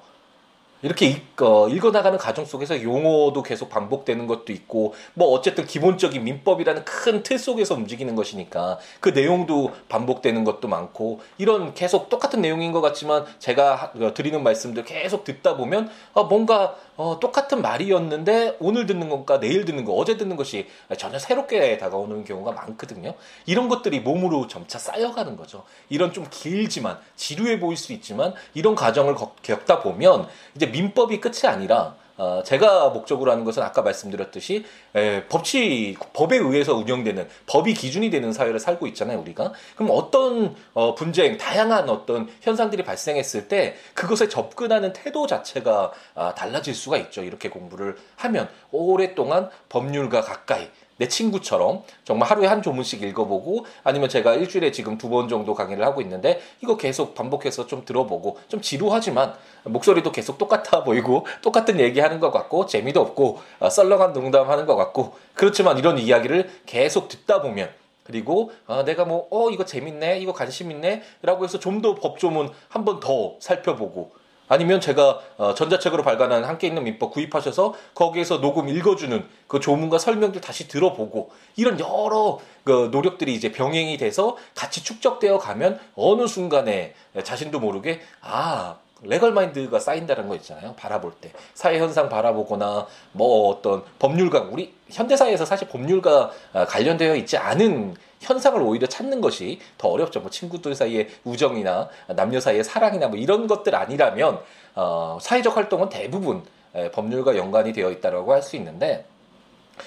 이렇게 0.83 1.07
읽, 1.07 1.41
어, 1.41 1.69
읽어 1.69 1.91
나가는 1.91 2.17
과정 2.17 2.45
속에서 2.45 2.83
용어도 2.83 3.41
계속 3.41 3.69
반복되는 3.69 4.27
것도 4.27 4.51
있고, 4.51 4.93
뭐, 5.13 5.29
어쨌든 5.29 5.65
기본적인 5.65 6.23
민법이라는 6.23 6.83
큰 6.83 7.23
틀 7.23 7.39
속에서 7.39 7.73
움직이는 7.75 8.15
것이니까, 8.15 8.79
그 8.99 9.09
내용도 9.09 9.71
반복되는 9.87 10.43
것도 10.43 10.67
많고, 10.67 11.21
이런 11.37 11.73
계속 11.73 12.09
똑같은 12.09 12.41
내용인 12.41 12.73
것 12.73 12.81
같지만, 12.81 13.25
제가 13.39 13.93
어, 13.95 14.13
드리는 14.13 14.43
말씀들 14.43 14.83
계속 14.83 15.23
듣다 15.23 15.55
보면, 15.55 15.89
아, 16.13 16.23
뭔가, 16.23 16.75
어, 16.97 17.17
똑같은 17.21 17.61
말이었는데, 17.61 18.57
오늘 18.59 18.85
듣는 18.85 19.07
것과 19.07 19.39
내일 19.39 19.63
듣는 19.63 19.85
거, 19.85 19.93
어제 19.93 20.17
듣는 20.17 20.35
것이 20.35 20.67
전혀 20.97 21.17
새롭게 21.17 21.77
다가오는 21.77 22.25
경우가 22.25 22.51
많거든요. 22.51 23.13
이런 23.45 23.69
것들이 23.69 24.01
몸으로 24.01 24.47
점차 24.47 24.77
쌓여가는 24.77 25.37
거죠. 25.37 25.63
이런 25.87 26.11
좀 26.11 26.27
길지만, 26.29 26.99
지루해 27.15 27.59
보일 27.61 27.77
수 27.77 27.93
있지만, 27.93 28.33
이런 28.53 28.75
과정을 28.75 29.15
겪다 29.41 29.79
보면, 29.79 30.27
이제 30.55 30.72
민법이 30.73 31.21
끝이 31.21 31.45
아니라 31.45 31.95
어, 32.15 32.43
제가 32.45 32.89
목적으로 32.89 33.31
하는 33.31 33.43
것은 33.43 33.63
아까 33.63 33.81
말씀드렸듯이 33.81 34.65
에, 34.95 35.25
법치 35.25 35.97
법에 36.13 36.37
의해서 36.37 36.75
운영되는 36.75 37.27
법이 37.47 37.73
기준이 37.73 38.11
되는 38.11 38.31
사회를 38.31 38.59
살고 38.59 38.85
있잖아요 38.87 39.19
우리가. 39.19 39.51
그럼 39.75 39.91
어떤 39.91 40.55
어, 40.73 40.93
분쟁 40.93 41.37
다양한 41.37 41.89
어떤 41.89 42.29
현상들이 42.41 42.83
발생했을 42.83 43.47
때 43.47 43.75
그것에 43.95 44.29
접근하는 44.29 44.93
태도 44.93 45.25
자체가 45.25 45.91
아, 46.13 46.35
달라질 46.35 46.75
수가 46.75 46.97
있죠. 46.97 47.23
이렇게 47.23 47.49
공부를 47.49 47.95
하면 48.17 48.47
오랫동안 48.71 49.49
법률과 49.69 50.21
가까이 50.21 50.69
내 50.97 51.07
친구처럼 51.07 51.83
정말 52.03 52.29
하루에 52.29 52.47
한 52.47 52.61
조문씩 52.61 53.01
읽어보고 53.03 53.65
아니면 53.83 54.09
제가 54.09 54.33
일주일에 54.35 54.71
지금 54.71 54.97
두 54.97 55.09
번 55.09 55.27
정도 55.29 55.53
강의를 55.53 55.85
하고 55.85 56.01
있는데 56.01 56.41
이거 56.61 56.75
계속 56.77 57.13
반복해서 57.15 57.67
좀 57.67 57.85
들어보고 57.85 58.39
좀 58.47 58.61
지루하지만 58.61 59.33
목소리도 59.63 60.11
계속 60.11 60.37
똑같아 60.37 60.83
보이고 60.83 61.25
똑같은 61.41 61.79
얘기하는 61.79 62.19
것 62.19 62.31
같고 62.31 62.65
재미도 62.65 62.99
없고 63.01 63.39
어, 63.59 63.69
썰렁한 63.69 64.13
농담하는 64.13 64.65
것 64.65 64.75
같고 64.75 65.13
그렇지만 65.33 65.77
이런 65.77 65.97
이야기를 65.99 66.49
계속 66.65 67.07
듣다 67.09 67.41
보면 67.41 67.69
그리고 68.03 68.51
아, 68.67 68.83
내가 68.83 69.05
뭐 69.05 69.27
어 69.31 69.49
이거 69.49 69.63
재밌네 69.65 70.19
이거 70.19 70.33
관심 70.33 70.71
있네라고 70.71 71.43
해서 71.45 71.59
좀 71.59 71.81
더 71.81 71.95
법조문 71.95 72.49
한 72.69 72.83
번 72.85 72.99
더 72.99 73.35
살펴보고 73.39 74.11
아니면 74.47 74.81
제가 74.81 75.19
어, 75.37 75.53
전자책으로 75.53 76.03
발간한 76.03 76.43
함께 76.43 76.67
있는 76.67 76.83
민법 76.83 77.11
구입하셔서 77.11 77.73
거기에서 77.95 78.41
녹음 78.41 78.69
읽어주는 78.69 79.25
그 79.47 79.59
조문과 79.59 79.97
설명들 79.97 80.41
다시 80.41 80.67
들어보고 80.67 81.31
이런 81.55 81.79
여러 81.79 82.39
그 82.63 82.89
노력들이 82.91 83.33
이제 83.33 83.51
병행이 83.51 83.97
돼서 83.97 84.37
같이 84.55 84.83
축적되어 84.83 85.37
가면 85.37 85.79
어느 85.95 86.27
순간에 86.27 86.93
자신도 87.23 87.59
모르게 87.59 88.01
아 88.21 88.77
레걸 89.03 89.33
마인드가 89.33 89.79
쌓인다는 89.79 90.27
거 90.27 90.35
있잖아요. 90.35 90.73
바라볼 90.77 91.13
때 91.19 91.31
사회 91.53 91.79
현상 91.79 92.09
바라보거나 92.09 92.87
뭐 93.11 93.49
어떤 93.49 93.83
법률가 93.99 94.47
우리 94.49 94.73
현대 94.89 95.15
사회에서 95.17 95.45
사실 95.45 95.67
법률과 95.67 96.31
아, 96.53 96.65
관련되어 96.65 97.15
있지 97.17 97.37
않은 97.37 97.95
현상을 98.23 98.59
오히려 98.61 98.87
찾는 98.87 99.21
것이 99.21 99.59
더 99.77 99.89
어렵죠. 99.89 100.21
뭐 100.21 100.29
친구들 100.29 100.73
사이의 100.75 101.09
우정이나 101.23 101.89
남녀 102.15 102.39
사이의 102.39 102.63
사랑이나 102.63 103.07
뭐 103.07 103.17
이런 103.17 103.47
것들 103.47 103.75
아니라면 103.75 104.39
어, 104.75 105.17
사회적 105.21 105.55
활동은 105.55 105.89
대부분 105.89 106.43
에, 106.75 106.89
법률과 106.91 107.35
연관이 107.37 107.73
되어 107.73 107.91
있다라고 107.91 108.33
할 108.33 108.41
수 108.41 108.55
있는데 108.55 109.05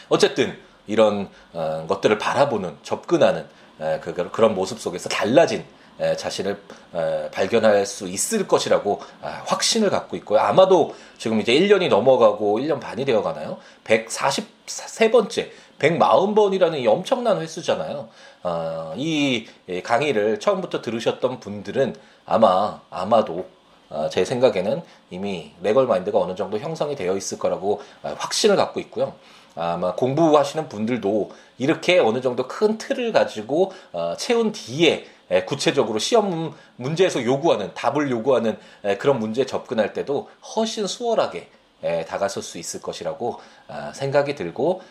어쨌든 0.08 0.56
이런 0.86 1.28
어, 1.52 1.84
것들을 1.88 2.16
바라보는 2.18 2.76
접근하는 2.82 3.46
에, 3.80 3.98
그, 4.00 4.14
그런 4.30 4.54
모습 4.54 4.78
속에서 4.80 5.08
달라진 5.08 5.64
자신을 6.18 6.60
발견할 7.32 7.86
수 7.86 8.06
있을 8.06 8.46
것이라고 8.46 9.00
아, 9.22 9.42
확신을 9.46 9.88
갖고 9.88 10.14
있고요. 10.18 10.40
아마도 10.40 10.94
지금 11.16 11.40
이제 11.40 11.54
1년이 11.54 11.88
넘어가고 11.88 12.58
1년 12.58 12.80
반이 12.80 13.06
되어 13.06 13.22
가나요? 13.22 13.56
143번째, 13.84 15.48
140번이라는 15.78 16.80
이 16.80 16.86
엄청난 16.86 17.40
횟수잖아요. 17.40 18.08
어, 18.42 18.94
이 18.96 19.46
강의를 19.82 20.40
처음부터 20.40 20.82
들으셨던 20.82 21.40
분들은 21.40 21.96
아마, 22.24 22.80
아마도 22.90 23.46
어, 23.88 24.08
제 24.10 24.24
생각에는 24.24 24.82
이미 25.10 25.52
레걸 25.62 25.86
마인드가 25.86 26.18
어느 26.18 26.34
정도 26.34 26.58
형성이 26.58 26.96
되어 26.96 27.16
있을 27.16 27.38
거라고 27.38 27.82
아, 28.02 28.14
확신을 28.18 28.56
갖고 28.56 28.80
있고요. 28.80 29.14
아마 29.54 29.94
공부하시는 29.94 30.68
분들도 30.68 31.30
이렇게 31.58 31.98
어느 31.98 32.20
정도 32.20 32.46
큰 32.46 32.76
틀을 32.78 33.12
가지고 33.12 33.72
어, 33.92 34.14
채운 34.18 34.52
뒤에 34.52 35.06
구체적으로 35.46 35.98
시험 35.98 36.54
문제에서 36.76 37.24
요구하는 37.24 37.74
답을 37.74 38.12
요구하는 38.12 38.56
그런 39.00 39.18
문제에 39.18 39.44
접근할 39.44 39.92
때도 39.92 40.28
훨씬 40.54 40.86
수월하게 40.86 41.48
다가설 42.06 42.42
수 42.42 42.58
있을 42.58 42.80
것이라고 42.80 43.40
아, 43.68 43.92
생각이 43.94 44.34
들고 44.34 44.82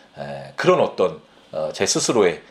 그런 0.56 0.80
어떤 0.80 1.20
어, 1.52 1.70
제 1.72 1.86
스스로의 1.86 2.42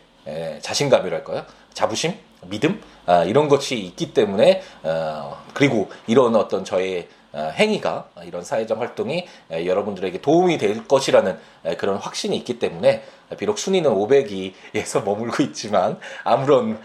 자신감이랄까요? 0.62 1.46
자부심 1.74 2.18
믿음 2.48 2.82
아, 3.06 3.24
이런 3.24 3.48
것이 3.48 3.78
있기 3.78 4.14
때문에 4.14 4.64
어, 4.84 5.38
그리고 5.54 5.90
이런 6.08 6.36
어떤 6.36 6.64
저의 6.64 7.08
어, 7.34 7.52
행위가 7.54 8.10
이런 8.24 8.44
사회적 8.44 8.80
활동이 8.80 9.28
여러분들에게 9.52 10.22
도움이 10.22 10.58
될 10.58 10.88
것이라는 10.88 11.38
그런 11.78 11.98
확신이 11.98 12.38
있기 12.38 12.60
때문에 12.60 13.04
비록 13.38 13.60
순위는 13.60 13.92
500위에서 13.92 15.04
머물고 15.04 15.44
있지만 15.44 16.00
아무런 16.24 16.80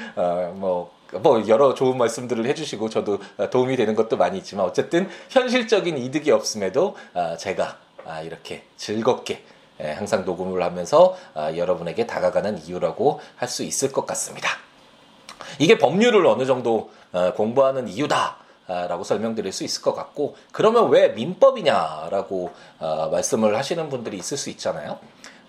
뭐, 0.55 0.91
뭐 1.13 1.47
여러 1.49 1.75
좋은 1.75 1.99
말씀들을 1.99 2.47
해주시고 2.47 2.89
저도 2.89 3.19
도움이 3.51 3.77
되는 3.77 3.95
것도 3.95 4.17
많이 4.17 4.39
있지만 4.39 4.67
어쨌든 4.67 5.09
현실적인 5.29 5.99
이득이 5.99 6.31
없음에도 6.31 6.97
아, 7.15 7.37
제가 7.37 7.79
아, 8.07 8.21
이렇게 8.23 8.65
즐겁게 8.77 9.43
항상 9.79 10.25
녹음을 10.25 10.63
하면서 10.63 11.17
여러분에게 11.57 12.07
다가가는 12.07 12.67
이유라고 12.67 13.21
할 13.37 13.49
수 13.49 13.63
있을 13.63 13.93
것 13.93 14.07
같습니다. 14.07 14.51
이게 15.59 15.79
법률을 15.79 16.27
어느 16.27 16.45
정도 16.45 16.91
어, 17.13 17.33
공부하는 17.35 17.89
이유다. 17.89 18.37
라고 18.89 19.03
설명드릴 19.03 19.51
수 19.53 19.65
있을 19.65 19.83
것 19.83 19.95
같고 19.95 20.37
그러면 20.53 20.91
왜 20.91 21.09
민법이냐라고 21.09 22.53
어, 22.79 23.09
말씀을 23.11 23.57
하시는 23.57 23.89
분들이 23.89 24.17
있을 24.17 24.37
수 24.37 24.49
있잖아요. 24.51 25.01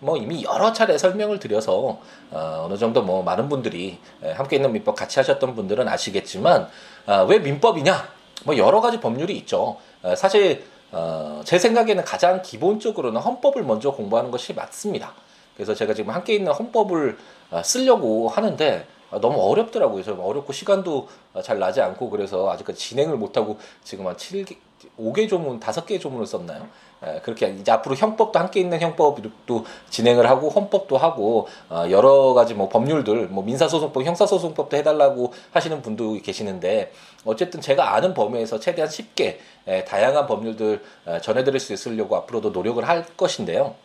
뭐 0.01 0.17
이미 0.17 0.43
여러 0.43 0.73
차례 0.73 0.97
설명을 0.97 1.39
드려서 1.39 1.99
어, 2.31 2.67
느 2.69 2.77
정도 2.77 3.03
뭐 3.03 3.21
많은 3.23 3.49
분들이 3.49 3.99
함께 4.33 4.55
있는 4.55 4.73
민법 4.73 4.95
같이 4.95 5.19
하셨던 5.19 5.55
분들은 5.55 5.87
아시겠지만 5.87 6.67
어, 7.05 7.25
왜 7.29 7.39
민법이냐? 7.39 8.09
뭐 8.43 8.57
여러 8.57 8.81
가지 8.81 8.99
법률이 8.99 9.37
있죠. 9.37 9.77
어, 10.01 10.15
사실 10.15 10.65
어, 10.91 11.41
제 11.45 11.59
생각에는 11.59 12.03
가장 12.03 12.41
기본적으로는 12.41 13.21
헌법을 13.21 13.63
먼저 13.63 13.91
공부하는 13.91 14.31
것이 14.31 14.53
맞습니다. 14.53 15.13
그래서 15.55 15.75
제가 15.75 15.93
지금 15.93 16.13
함께 16.13 16.33
있는 16.33 16.51
헌법을 16.51 17.17
어, 17.51 17.61
쓰려고 17.63 18.27
하는데 18.27 18.87
아, 19.11 19.19
너무 19.19 19.39
어렵더라고요. 19.41 20.03
좀 20.03 20.19
어렵고 20.19 20.51
시간도 20.53 21.09
잘 21.43 21.59
나지 21.59 21.81
않고 21.81 22.09
그래서 22.09 22.49
아직까지 22.49 22.79
진행을 22.79 23.17
못하고 23.17 23.59
지금 23.83 24.07
한 24.07 24.15
7개, 24.15 24.55
5개 24.97 25.29
조문, 25.29 25.59
5개 25.59 25.99
조문을 25.99 26.25
썼나요? 26.25 26.67
에, 27.03 27.19
그렇게 27.21 27.49
이제 27.49 27.71
앞으로 27.71 27.95
형법도 27.95 28.37
함께 28.37 28.59
있는 28.59 28.79
형법도 28.79 29.65
진행을 29.89 30.29
하고 30.29 30.49
헌법도 30.49 30.97
하고 30.97 31.47
어, 31.69 31.85
여러 31.89 32.33
가지 32.33 32.53
뭐 32.53 32.69
법률들 32.69 33.27
뭐 33.27 33.43
민사소송법, 33.43 34.03
형사소송법도 34.03 34.77
해달라고 34.77 35.33
하시는 35.51 35.81
분도 35.81 36.13
계시는데 36.21 36.91
어쨌든 37.25 37.61
제가 37.61 37.95
아는 37.95 38.13
범위에서 38.13 38.59
최대한 38.59 38.89
쉽게 38.89 39.39
에, 39.67 39.85
다양한 39.85 40.27
법률들 40.27 40.81
에, 41.07 41.21
전해드릴 41.21 41.59
수 41.59 41.73
있으려고 41.73 42.15
앞으로도 42.15 42.49
노력을 42.49 42.87
할 42.87 43.05
것인데요. 43.17 43.75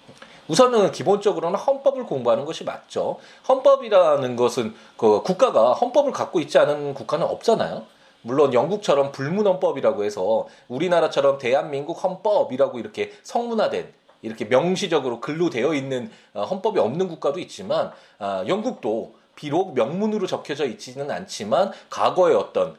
우선은 0.48 0.92
기본적으로는 0.92 1.58
헌법을 1.58 2.04
공부하는 2.04 2.44
것이 2.44 2.64
맞죠. 2.64 3.18
헌법이라는 3.48 4.36
것은 4.36 4.74
그 4.96 5.22
국가가 5.22 5.72
헌법을 5.72 6.12
갖고 6.12 6.38
있지 6.40 6.58
않은 6.58 6.94
국가는 6.94 7.26
없잖아요. 7.26 7.82
물론 8.22 8.52
영국처럼 8.52 9.12
불문헌법이라고 9.12 10.04
해서 10.04 10.46
우리나라처럼 10.68 11.38
대한민국 11.38 12.02
헌법이라고 12.02 12.78
이렇게 12.78 13.12
성문화된 13.22 13.92
이렇게 14.22 14.44
명시적으로 14.46 15.20
글로 15.20 15.50
되어 15.50 15.74
있는 15.74 16.10
어, 16.34 16.42
헌법이 16.44 16.80
없는 16.80 17.08
국가도 17.08 17.38
있지만 17.40 17.92
아, 18.18 18.44
영국도 18.48 19.14
비록 19.36 19.74
명문으로 19.74 20.26
적혀져 20.26 20.64
있지는 20.66 21.10
않지만 21.10 21.70
과거의 21.90 22.34
어떤 22.34 22.76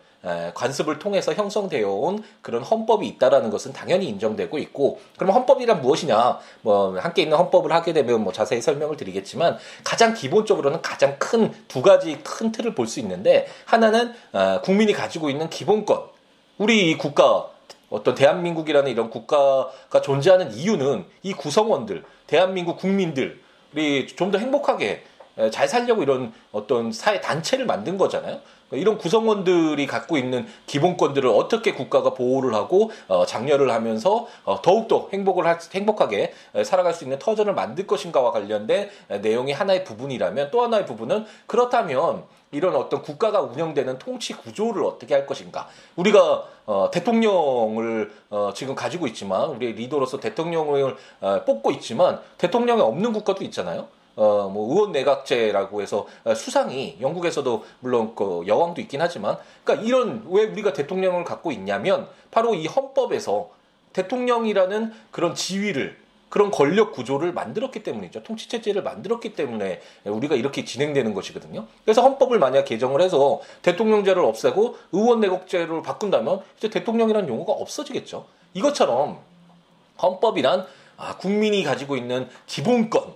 관습을 0.53 0.99
통해서 0.99 1.33
형성되어 1.33 1.89
온 1.89 2.23
그런 2.41 2.63
헌법이 2.63 3.07
있다라는 3.07 3.49
것은 3.49 3.71
당연히 3.71 4.07
인정되고 4.07 4.57
있고 4.57 4.99
그럼 5.17 5.33
헌법이란 5.33 5.81
무엇이냐 5.81 6.39
뭐 6.61 6.97
함께 6.99 7.21
있는 7.21 7.37
헌법을 7.37 7.71
하게 7.71 7.93
되면 7.93 8.21
뭐 8.21 8.33
자세히 8.33 8.61
설명을 8.61 8.97
드리겠지만 8.97 9.57
가장 9.83 10.13
기본적으로는 10.13 10.81
가장 10.81 11.15
큰 11.19 11.53
두 11.67 11.81
가지 11.81 12.19
큰 12.23 12.51
틀을 12.51 12.73
볼 12.73 12.87
수 12.87 12.99
있는데 13.01 13.47
하나는 13.65 14.13
국민이 14.63 14.93
가지고 14.93 15.29
있는 15.29 15.49
기본권 15.49 16.01
우리 16.57 16.97
국가 16.97 17.49
어떤 17.89 18.15
대한민국이라는 18.15 18.89
이런 18.89 19.09
국가가 19.09 20.01
존재하는 20.01 20.53
이유는 20.53 21.05
이 21.23 21.33
구성원들 21.33 22.03
대한민국 22.25 22.77
국민들이 22.77 23.37
좀더 24.15 24.37
행복하게 24.37 25.03
잘 25.51 25.67
살려고 25.67 26.01
이런 26.01 26.33
어떤 26.51 26.91
사회 26.91 27.21
단체를 27.21 27.65
만든 27.65 27.97
거잖아요. 27.97 28.39
이런 28.71 28.97
구성원들이 28.97 29.87
갖고 29.87 30.17
있는 30.17 30.45
기본권들을 30.65 31.29
어떻게 31.29 31.73
국가가 31.73 32.13
보호를 32.13 32.53
하고 32.53 32.91
어, 33.07 33.25
장려를 33.25 33.71
하면서 33.71 34.27
어, 34.43 34.61
더욱더 34.61 35.09
행복을 35.13 35.47
하, 35.47 35.57
행복하게 35.73 36.33
살아갈 36.65 36.93
수 36.93 37.03
있는 37.03 37.19
터전을 37.19 37.53
만들 37.53 37.87
것인가와 37.87 38.31
관련된 38.31 38.89
내용이 39.21 39.51
하나의 39.51 39.83
부분이라면 39.83 40.51
또 40.51 40.61
하나의 40.61 40.85
부분은 40.85 41.25
그렇다면 41.45 42.23
이런 42.51 42.75
어떤 42.75 43.01
국가가 43.01 43.41
운영되는 43.41 43.99
통치 43.99 44.33
구조를 44.33 44.83
어떻게 44.83 45.13
할 45.13 45.25
것인가. 45.25 45.67
우리가 45.95 46.45
어, 46.65 46.89
대통령을 46.91 48.11
어, 48.29 48.51
지금 48.53 48.75
가지고 48.75 49.07
있지만 49.07 49.49
우리 49.49 49.73
리더로서 49.73 50.19
대통령을 50.19 50.95
어, 51.21 51.43
뽑고 51.45 51.71
있지만 51.71 52.19
대통령이 52.37 52.81
없는 52.81 53.13
국가도 53.13 53.43
있잖아요. 53.45 53.87
어, 54.17 54.49
뭐 54.51 54.73
의원 54.73 54.91
내각제라고 54.91 55.81
해서 55.81 56.07
어, 56.25 56.33
수상이 56.33 56.97
영국에서도 56.99 57.63
물론 57.79 58.15
그 58.15 58.43
여왕도 58.47 58.81
있긴 58.81 58.99
하지만 59.01 59.37
그러니까 59.63 59.87
이런 59.87 60.25
왜 60.29 60.45
우리가 60.45 60.73
대통령을 60.73 61.23
갖고 61.23 61.51
있냐면 61.51 62.07
바로 62.31 62.55
이 62.55 62.65
헌법에서 62.65 63.49
대통령이라는 63.93 64.91
그런 65.11 65.35
지위를 65.35 65.97
그런 66.29 66.51
권력 66.51 66.91
구조를 66.91 67.31
만들었기 67.31 67.83
때문이죠. 67.83 68.23
통치 68.23 68.49
체제를 68.49 68.83
만들었기 68.83 69.33
때문에 69.33 69.79
우리가 70.03 70.35
이렇게 70.35 70.65
진행되는 70.65 71.13
것이거든요. 71.13 71.67
그래서 71.85 72.01
헌법을 72.01 72.37
만약 72.37 72.65
개정을 72.65 73.01
해서 73.01 73.39
대통령제를 73.61 74.23
없애고 74.23 74.75
의원 74.91 75.21
내각제로 75.21 75.81
바꾼다면 75.83 76.41
이제 76.57 76.69
대통령이라는 76.69 77.29
용어가 77.29 77.53
없어지겠죠. 77.53 78.25
이것처럼 78.55 79.19
헌법이란 80.01 80.65
아, 80.97 81.15
국민이 81.17 81.63
가지고 81.63 81.95
있는 81.95 82.27
기본권, 82.47 83.13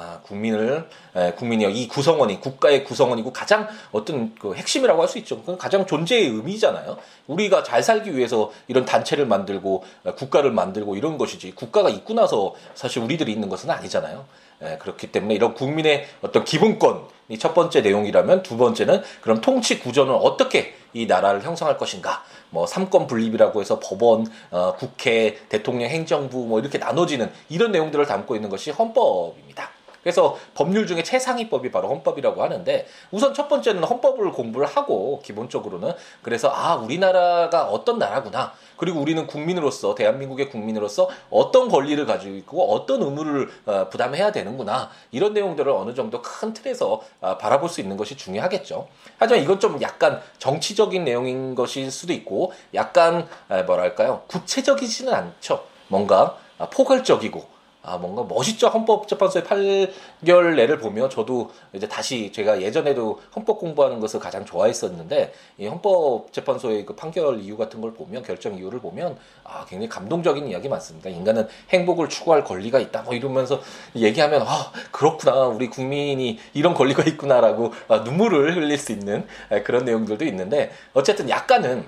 아, 0.00 0.20
국민을 0.22 0.88
에, 1.16 1.32
국민이요 1.32 1.70
이 1.70 1.88
구성원이 1.88 2.40
국가의 2.40 2.84
구성원이고 2.84 3.32
가장 3.32 3.66
어떤 3.90 4.32
그 4.36 4.54
핵심이라고 4.54 5.02
할 5.02 5.08
수 5.08 5.18
있죠. 5.18 5.42
그 5.42 5.56
가장 5.56 5.86
존재의 5.86 6.26
의미잖아요. 6.26 6.98
우리가 7.26 7.64
잘 7.64 7.82
살기 7.82 8.16
위해서 8.16 8.52
이런 8.68 8.84
단체를 8.84 9.26
만들고 9.26 9.82
에, 10.06 10.12
국가를 10.12 10.52
만들고 10.52 10.94
이런 10.94 11.18
것이지 11.18 11.52
국가가 11.56 11.88
있고 11.88 12.14
나서 12.14 12.54
사실 12.76 13.02
우리들이 13.02 13.32
있는 13.32 13.48
것은 13.48 13.70
아니잖아요. 13.70 14.24
에, 14.62 14.78
그렇기 14.78 15.10
때문에 15.10 15.34
이런 15.34 15.54
국민의 15.54 16.06
어떤 16.22 16.44
기본권이 16.44 17.38
첫 17.40 17.54
번째 17.54 17.80
내용이라면 17.80 18.44
두 18.44 18.56
번째는 18.56 19.02
그럼 19.20 19.40
통치 19.40 19.80
구조는 19.80 20.14
어떻게 20.14 20.76
이 20.92 21.06
나라를 21.06 21.42
형성할 21.42 21.76
것인가. 21.76 22.22
뭐 22.50 22.66
삼권 22.66 23.08
분립이라고 23.08 23.60
해서 23.60 23.80
법원, 23.82 24.26
어, 24.52 24.74
국회, 24.78 25.38
대통령, 25.48 25.90
행정부 25.90 26.46
뭐 26.46 26.60
이렇게 26.60 26.78
나눠지는 26.78 27.32
이런 27.48 27.72
내용들을 27.72 28.06
담고 28.06 28.36
있는 28.36 28.48
것이 28.48 28.70
헌법입니다. 28.70 29.70
그래서 30.02 30.36
법률 30.54 30.86
중에 30.86 31.02
최상위법이 31.02 31.70
바로 31.70 31.88
헌법이라고 31.88 32.42
하는데 32.42 32.86
우선 33.10 33.34
첫 33.34 33.48
번째는 33.48 33.84
헌법을 33.84 34.32
공부를 34.32 34.66
하고 34.66 35.20
기본적으로는 35.24 35.92
그래서 36.22 36.50
아 36.54 36.76
우리나라가 36.76 37.64
어떤 37.64 37.98
나라구나 37.98 38.52
그리고 38.76 39.00
우리는 39.00 39.26
국민으로서 39.26 39.94
대한민국의 39.94 40.50
국민으로서 40.50 41.08
어떤 41.30 41.68
권리를 41.68 42.04
가지고 42.06 42.36
있고 42.36 42.72
어떤 42.72 43.02
의무를 43.02 43.50
어, 43.66 43.88
부담해야 43.88 44.32
되는구나 44.32 44.90
이런 45.10 45.34
내용들을 45.34 45.70
어느 45.70 45.94
정도 45.94 46.22
큰 46.22 46.54
틀에서 46.54 47.02
어, 47.20 47.36
바라볼 47.38 47.68
수 47.68 47.80
있는 47.80 47.96
것이 47.96 48.16
중요하겠죠. 48.16 48.88
하지만 49.18 49.42
이건 49.42 49.60
좀 49.60 49.82
약간 49.82 50.20
정치적인 50.38 51.04
내용인 51.04 51.54
것일 51.54 51.90
수도 51.90 52.12
있고 52.12 52.52
약간 52.74 53.26
뭐랄까요 53.66 54.22
구체적이지는 54.28 55.12
않죠. 55.12 55.64
뭔가 55.88 56.36
포괄적이고 56.70 57.57
아 57.82 57.96
뭔가 57.96 58.24
멋있죠? 58.24 58.68
헌법재판소의 58.68 59.44
8결례를 59.44 60.80
보면 60.80 61.08
저도 61.10 61.50
이제 61.72 61.86
다시 61.86 62.32
제가 62.32 62.60
예전에도 62.60 63.20
헌법 63.34 63.58
공부하는 63.58 64.00
것을 64.00 64.18
가장 64.18 64.44
좋아했었는데 64.44 65.32
이 65.58 65.66
헌법재판소의 65.66 66.84
그 66.84 66.96
판결 66.96 67.40
이유 67.40 67.56
같은 67.56 67.80
걸 67.80 67.94
보면 67.94 68.24
결정 68.24 68.58
이유를 68.58 68.80
보면 68.80 69.16
아 69.44 69.64
굉장히 69.66 69.88
감동적인 69.88 70.48
이야기 70.48 70.68
많습니다. 70.68 71.08
인간은 71.08 71.46
행복을 71.70 72.08
추구할 72.08 72.42
권리가 72.42 72.80
있다. 72.80 73.02
뭐 73.02 73.14
이러면서 73.14 73.60
얘기하면 73.94 74.42
아 74.42 74.72
그렇구나. 74.90 75.46
우리 75.46 75.68
국민이 75.68 76.38
이런 76.54 76.74
권리가 76.74 77.04
있구나라고 77.04 77.72
아, 77.86 77.98
눈물을 77.98 78.56
흘릴 78.56 78.76
수 78.76 78.90
있는 78.90 79.24
그런 79.64 79.84
내용들도 79.84 80.24
있는데 80.24 80.72
어쨌든 80.94 81.28
약간은 81.30 81.86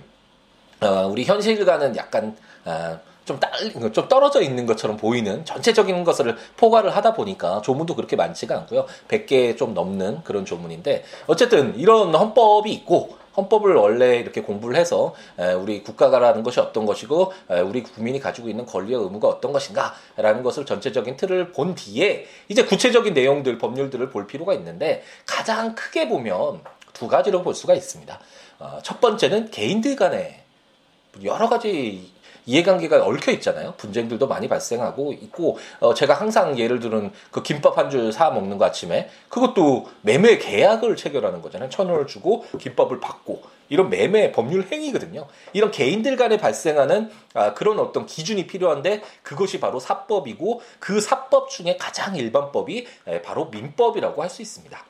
어, 0.80 1.08
우리 1.10 1.24
현실과는 1.24 1.96
약간 1.96 2.36
아, 2.64 2.98
좀, 3.24 3.38
딸, 3.38 3.50
좀 3.92 4.08
떨어져 4.08 4.40
있는 4.40 4.66
것처럼 4.66 4.96
보이는 4.96 5.44
전체적인 5.44 6.04
것을 6.04 6.36
포괄을 6.56 6.94
하다 6.96 7.14
보니까 7.14 7.60
조문도 7.62 7.94
그렇게 7.94 8.16
많지가 8.16 8.56
않고요. 8.56 8.86
100개 9.08 9.56
좀 9.56 9.74
넘는 9.74 10.22
그런 10.24 10.44
조문인데 10.44 11.04
어쨌든 11.26 11.78
이런 11.78 12.14
헌법이 12.14 12.72
있고 12.72 13.20
헌법을 13.36 13.74
원래 13.74 14.16
이렇게 14.16 14.42
공부를 14.42 14.76
해서 14.76 15.14
우리 15.60 15.82
국가가라는 15.82 16.42
것이 16.42 16.60
어떤 16.60 16.84
것이고 16.84 17.32
우리 17.64 17.82
국민이 17.82 18.18
가지고 18.18 18.48
있는 18.48 18.66
권리와 18.66 19.00
의무가 19.02 19.28
어떤 19.28 19.52
것인가라는 19.52 20.42
것을 20.42 20.66
전체적인 20.66 21.16
틀을 21.16 21.52
본 21.52 21.74
뒤에 21.74 22.26
이제 22.48 22.64
구체적인 22.64 23.14
내용들 23.14 23.58
법률들을 23.58 24.10
볼 24.10 24.26
필요가 24.26 24.52
있는데 24.54 25.02
가장 25.26 25.74
크게 25.74 26.08
보면 26.08 26.62
두 26.92 27.08
가지로 27.08 27.42
볼 27.42 27.54
수가 27.54 27.74
있습니다. 27.74 28.18
어, 28.58 28.78
첫 28.82 29.00
번째는 29.00 29.50
개인들 29.50 29.96
간에 29.96 30.44
여러 31.24 31.48
가지 31.48 32.12
이해관계가 32.50 33.04
얽혀 33.04 33.30
있잖아요. 33.32 33.74
분쟁들도 33.76 34.26
많이 34.26 34.48
발생하고 34.48 35.12
있고 35.12 35.58
어, 35.78 35.94
제가 35.94 36.14
항상 36.14 36.58
예를 36.58 36.80
들은 36.80 37.12
그 37.30 37.42
김밥 37.42 37.78
한 37.78 37.88
줄 37.90 38.12
사 38.12 38.30
먹는 38.30 38.58
거 38.58 38.64
아침에 38.64 39.08
그것도 39.28 39.88
매매 40.02 40.38
계약을 40.38 40.96
체결하는 40.96 41.42
거잖아요. 41.42 41.70
천 41.70 41.88
원을 41.88 42.06
주고 42.06 42.44
김밥을 42.58 42.98
받고 43.00 43.42
이런 43.68 43.88
매매 43.88 44.32
법률 44.32 44.66
행위거든요. 44.70 45.26
이런 45.52 45.70
개인들 45.70 46.16
간에 46.16 46.36
발생하는 46.38 47.10
아, 47.34 47.54
그런 47.54 47.78
어떤 47.78 48.04
기준이 48.06 48.48
필요한데 48.48 49.02
그것이 49.22 49.60
바로 49.60 49.78
사법이고 49.78 50.60
그 50.80 51.00
사법 51.00 51.50
중에 51.50 51.76
가장 51.76 52.16
일반법이 52.16 52.86
에, 53.06 53.22
바로 53.22 53.46
민법이라고 53.46 54.22
할 54.22 54.28
수 54.30 54.42
있습니다. 54.42 54.84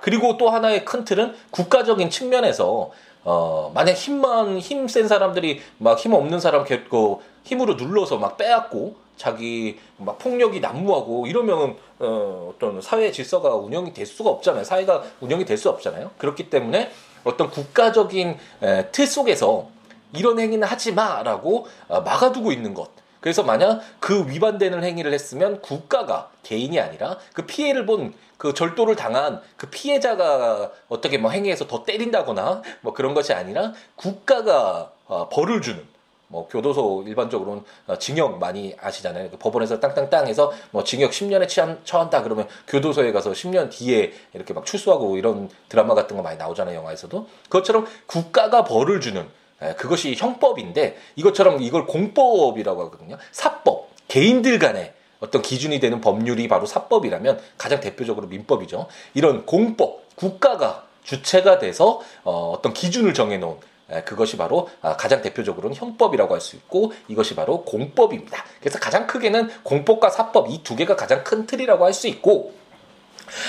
그리고 0.00 0.36
또 0.36 0.50
하나의 0.50 0.84
큰 0.84 1.04
틀은 1.04 1.34
국가적인 1.50 2.10
측면에서 2.10 2.90
어, 3.24 3.70
만약 3.74 3.92
힘만, 3.92 4.58
힘 4.58 4.86
센 4.88 5.06
사람들이 5.08 5.60
막 5.78 5.96
힘 5.98 6.12
없는 6.14 6.40
사람 6.40 6.64
그 6.64 7.16
힘으로 7.44 7.74
눌러서 7.74 8.18
막 8.18 8.36
빼앗고 8.36 8.96
자기 9.16 9.78
막 9.98 10.18
폭력이 10.18 10.60
난무하고 10.60 11.26
이러면 11.26 11.76
어, 12.00 12.52
어떤 12.54 12.80
사회 12.80 13.12
질서가 13.12 13.54
운영이 13.54 13.92
될 13.92 14.06
수가 14.06 14.30
없잖아요. 14.30 14.64
사회가 14.64 15.02
운영이 15.20 15.44
될 15.44 15.56
수 15.58 15.68
없잖아요. 15.68 16.10
그렇기 16.18 16.50
때문에 16.50 16.90
어떤 17.24 17.50
국가적인 17.50 18.36
에, 18.62 18.88
틀 18.90 19.06
속에서 19.06 19.68
이런 20.14 20.38
행위는 20.40 20.66
하지 20.66 20.92
마라고 20.92 21.66
어, 21.88 22.00
막아두고 22.00 22.50
있는 22.52 22.74
것. 22.74 22.88
그래서 23.22 23.42
만약 23.42 23.80
그 23.98 24.28
위반되는 24.28 24.84
행위를 24.84 25.14
했으면 25.14 25.62
국가가 25.62 26.30
개인이 26.42 26.78
아니라 26.78 27.18
그 27.32 27.46
피해를 27.46 27.86
본 27.86 28.12
그 28.42 28.52
절도를 28.54 28.96
당한 28.96 29.40
그 29.56 29.68
피해자가 29.68 30.72
어떻게 30.88 31.16
뭐 31.16 31.30
행위해서 31.30 31.68
더 31.68 31.84
때린다거나 31.84 32.62
뭐 32.80 32.92
그런 32.92 33.14
것이 33.14 33.32
아니라 33.32 33.72
국가가 33.94 34.90
어, 35.06 35.28
벌을 35.28 35.62
주는 35.62 35.86
뭐 36.26 36.48
교도소 36.48 37.04
일반적으로는 37.06 37.62
어, 37.86 37.98
징역 37.98 38.40
많이 38.40 38.74
아시잖아요. 38.80 39.30
그 39.30 39.38
법원에서 39.38 39.78
땅땅땅해서 39.78 40.52
뭐 40.72 40.82
징역 40.82 41.12
10년에 41.12 41.46
취한, 41.46 41.78
처한다 41.84 42.24
그러면 42.24 42.48
교도소에 42.66 43.12
가서 43.12 43.30
10년 43.30 43.70
뒤에 43.70 44.12
이렇게 44.34 44.52
막 44.52 44.66
출소하고 44.66 45.18
이런 45.18 45.48
드라마 45.68 45.94
같은 45.94 46.16
거 46.16 46.22
많이 46.24 46.36
나오잖아요. 46.36 46.74
영화에서도. 46.74 47.28
그것처럼 47.44 47.86
국가가 48.08 48.64
벌을 48.64 49.00
주는 49.00 49.24
예, 49.24 49.28
그것이 49.76 50.14
형법인데 50.16 50.96
이것처럼 51.16 51.62
이걸 51.62 51.86
공법이라고 51.86 52.84
하거든요. 52.84 53.16
사법, 53.30 53.88
개인들 54.08 54.58
간에 54.58 54.94
어떤 55.20 55.40
기준이 55.40 55.78
되는 55.78 56.00
법률이 56.00 56.48
바로 56.48 56.66
사법이라면 56.66 57.40
가장 57.56 57.80
대표적으로 57.80 58.26
민법이죠. 58.26 58.86
이런 59.14 59.46
공법, 59.46 60.16
국가가 60.16 60.84
주체가 61.04 61.58
돼서 61.58 62.00
어, 62.24 62.58
떤 62.62 62.72
기준을 62.72 63.14
정해놓은 63.14 63.56
예, 63.92 64.02
그것이 64.02 64.36
바로 64.36 64.68
아, 64.80 64.96
가장 64.96 65.22
대표적으로는 65.22 65.76
형법이라고 65.76 66.34
할 66.34 66.40
수 66.40 66.56
있고 66.56 66.92
이것이 67.08 67.34
바로 67.34 67.64
공법입니다. 67.64 68.44
그래서 68.60 68.78
가장 68.78 69.06
크게는 69.06 69.50
공법과 69.62 70.10
사법 70.10 70.50
이 70.50 70.62
두 70.62 70.76
개가 70.76 70.96
가장 70.96 71.22
큰 71.24 71.46
틀이라고 71.46 71.84
할 71.84 71.92
수 71.92 72.08
있고 72.08 72.54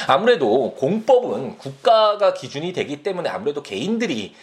아무래도 0.08 0.74
공법은 0.76 1.58
국가가 1.58 2.34
기준이 2.34 2.74
되기 2.74 3.04
때문에 3.04 3.30
아무래도 3.30 3.64
개인들이 3.64 4.36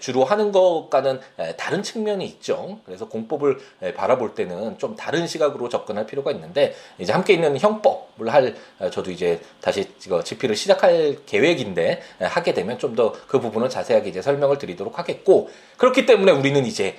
주로 0.00 0.24
하는 0.24 0.52
것과는 0.52 1.20
다른 1.56 1.82
측면이 1.82 2.24
있죠. 2.26 2.78
그래서 2.84 3.08
공법을 3.08 3.58
바라볼 3.96 4.34
때는 4.34 4.78
좀 4.78 4.96
다른 4.96 5.26
시각으로 5.26 5.68
접근할 5.68 6.06
필요가 6.06 6.30
있는데 6.32 6.74
이제 6.98 7.12
함께 7.12 7.34
있는 7.34 7.58
형법을 7.58 8.32
할 8.32 8.54
저도 8.90 9.10
이제 9.10 9.40
다시 9.60 9.88
집필을 9.98 10.54
시작할 10.56 11.18
계획인데 11.26 12.02
하게 12.20 12.54
되면 12.54 12.78
좀 12.78 12.94
더 12.94 13.14
그 13.26 13.40
부분을 13.40 13.68
자세하게 13.68 14.10
이제 14.10 14.22
설명을 14.22 14.58
드리도록 14.58 14.98
하겠고 14.98 15.50
그렇기 15.76 16.06
때문에 16.06 16.32
우리는 16.32 16.64
이제 16.66 16.96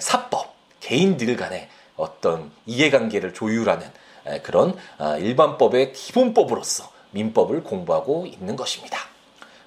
사법 0.00 0.54
개인들 0.80 1.36
간의 1.36 1.68
어떤 1.96 2.50
이해관계를 2.66 3.32
조율하는 3.34 3.86
그런 4.42 4.76
아, 4.98 5.16
일반법의 5.16 5.92
기본법으로서 5.92 6.90
민법을 7.16 7.64
공부하고 7.64 8.26
있는 8.26 8.56
것입니다. 8.56 8.98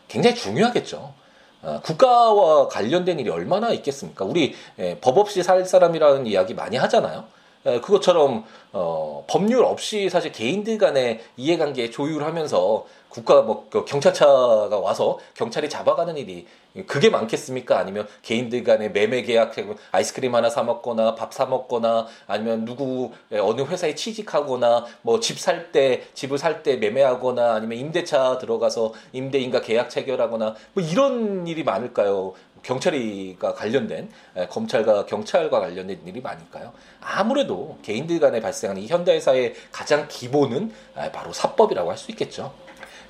굉장히 0.07 0.35
중요하겠죠. 0.35 1.13
어, 1.62 1.81
국가와 1.83 2.67
관련된 2.67 3.19
일이 3.19 3.29
얼마나 3.29 3.71
있겠습니까? 3.71 4.23
우리 4.23 4.55
예, 4.77 4.97
법 4.99 5.17
없이 5.17 5.43
살 5.43 5.65
사람이라는 5.65 6.25
이야기 6.27 6.53
많이 6.53 6.77
하잖아요. 6.77 7.25
예, 7.65 7.80
그것처럼 7.82 8.45
어, 8.72 9.26
법률 9.28 9.63
없이 9.65 10.10
사실 10.10 10.32
개인들 10.32 10.78
간의 10.78 11.19
이해관계 11.38 11.89
조율하면서 11.89 12.86
국가 13.10 13.41
뭐그 13.41 13.86
경찰차가 13.86 14.78
와서 14.78 15.17
경찰이 15.34 15.67
잡아가는 15.67 16.15
일이 16.15 16.45
그게 16.86 17.10
많겠습니까? 17.10 17.80
아니면 17.80 18.08
개인들 18.22 18.63
간의 18.63 18.91
매매 18.91 19.24
계약 19.24 19.56
아이스크림 19.91 20.36
하나 20.36 20.52
사 20.52 20.62
먹거나 20.62 21.15
밥 21.15 21.34
사 21.34 21.48
먹거나 21.48 22.06
아니면 22.28 22.65
누구 22.65 23.12
어느 23.32 23.62
회사에 23.63 23.95
취직하거나 23.95 24.86
뭐 25.02 25.19
집 25.19 25.39
살 25.39 25.72
때 25.72 26.04
집을 26.13 26.38
살 26.38 26.62
때 26.62 26.78
매매하거나 26.78 27.56
아니면 27.56 27.80
임대차 27.80 28.38
들어가서 28.38 28.93
임대인과 29.13 29.62
계약 29.62 29.89
체결하거나 29.89 30.56
뭐 30.74 30.84
이런 30.84 31.48
일이 31.48 31.63
많을까요? 31.63 32.34
경찰이가 32.63 33.54
관련된 33.54 34.10
검찰과 34.50 35.06
경찰과 35.06 35.60
관련된 35.60 36.02
일이 36.06 36.22
많을까요? 36.22 36.74
아무래도 37.02 37.78
개인들 37.82 38.19
간에 38.19 38.39
발생하는 38.39 38.82
이 38.82 38.88
현대 38.88 39.19
사회의 39.19 39.54
가장 39.72 40.08
기본은 40.08 40.72
바로 41.13 41.34
사법이라고 41.34 41.89
할 41.89 41.98
수 41.98 42.12
있겠죠. 42.12 42.54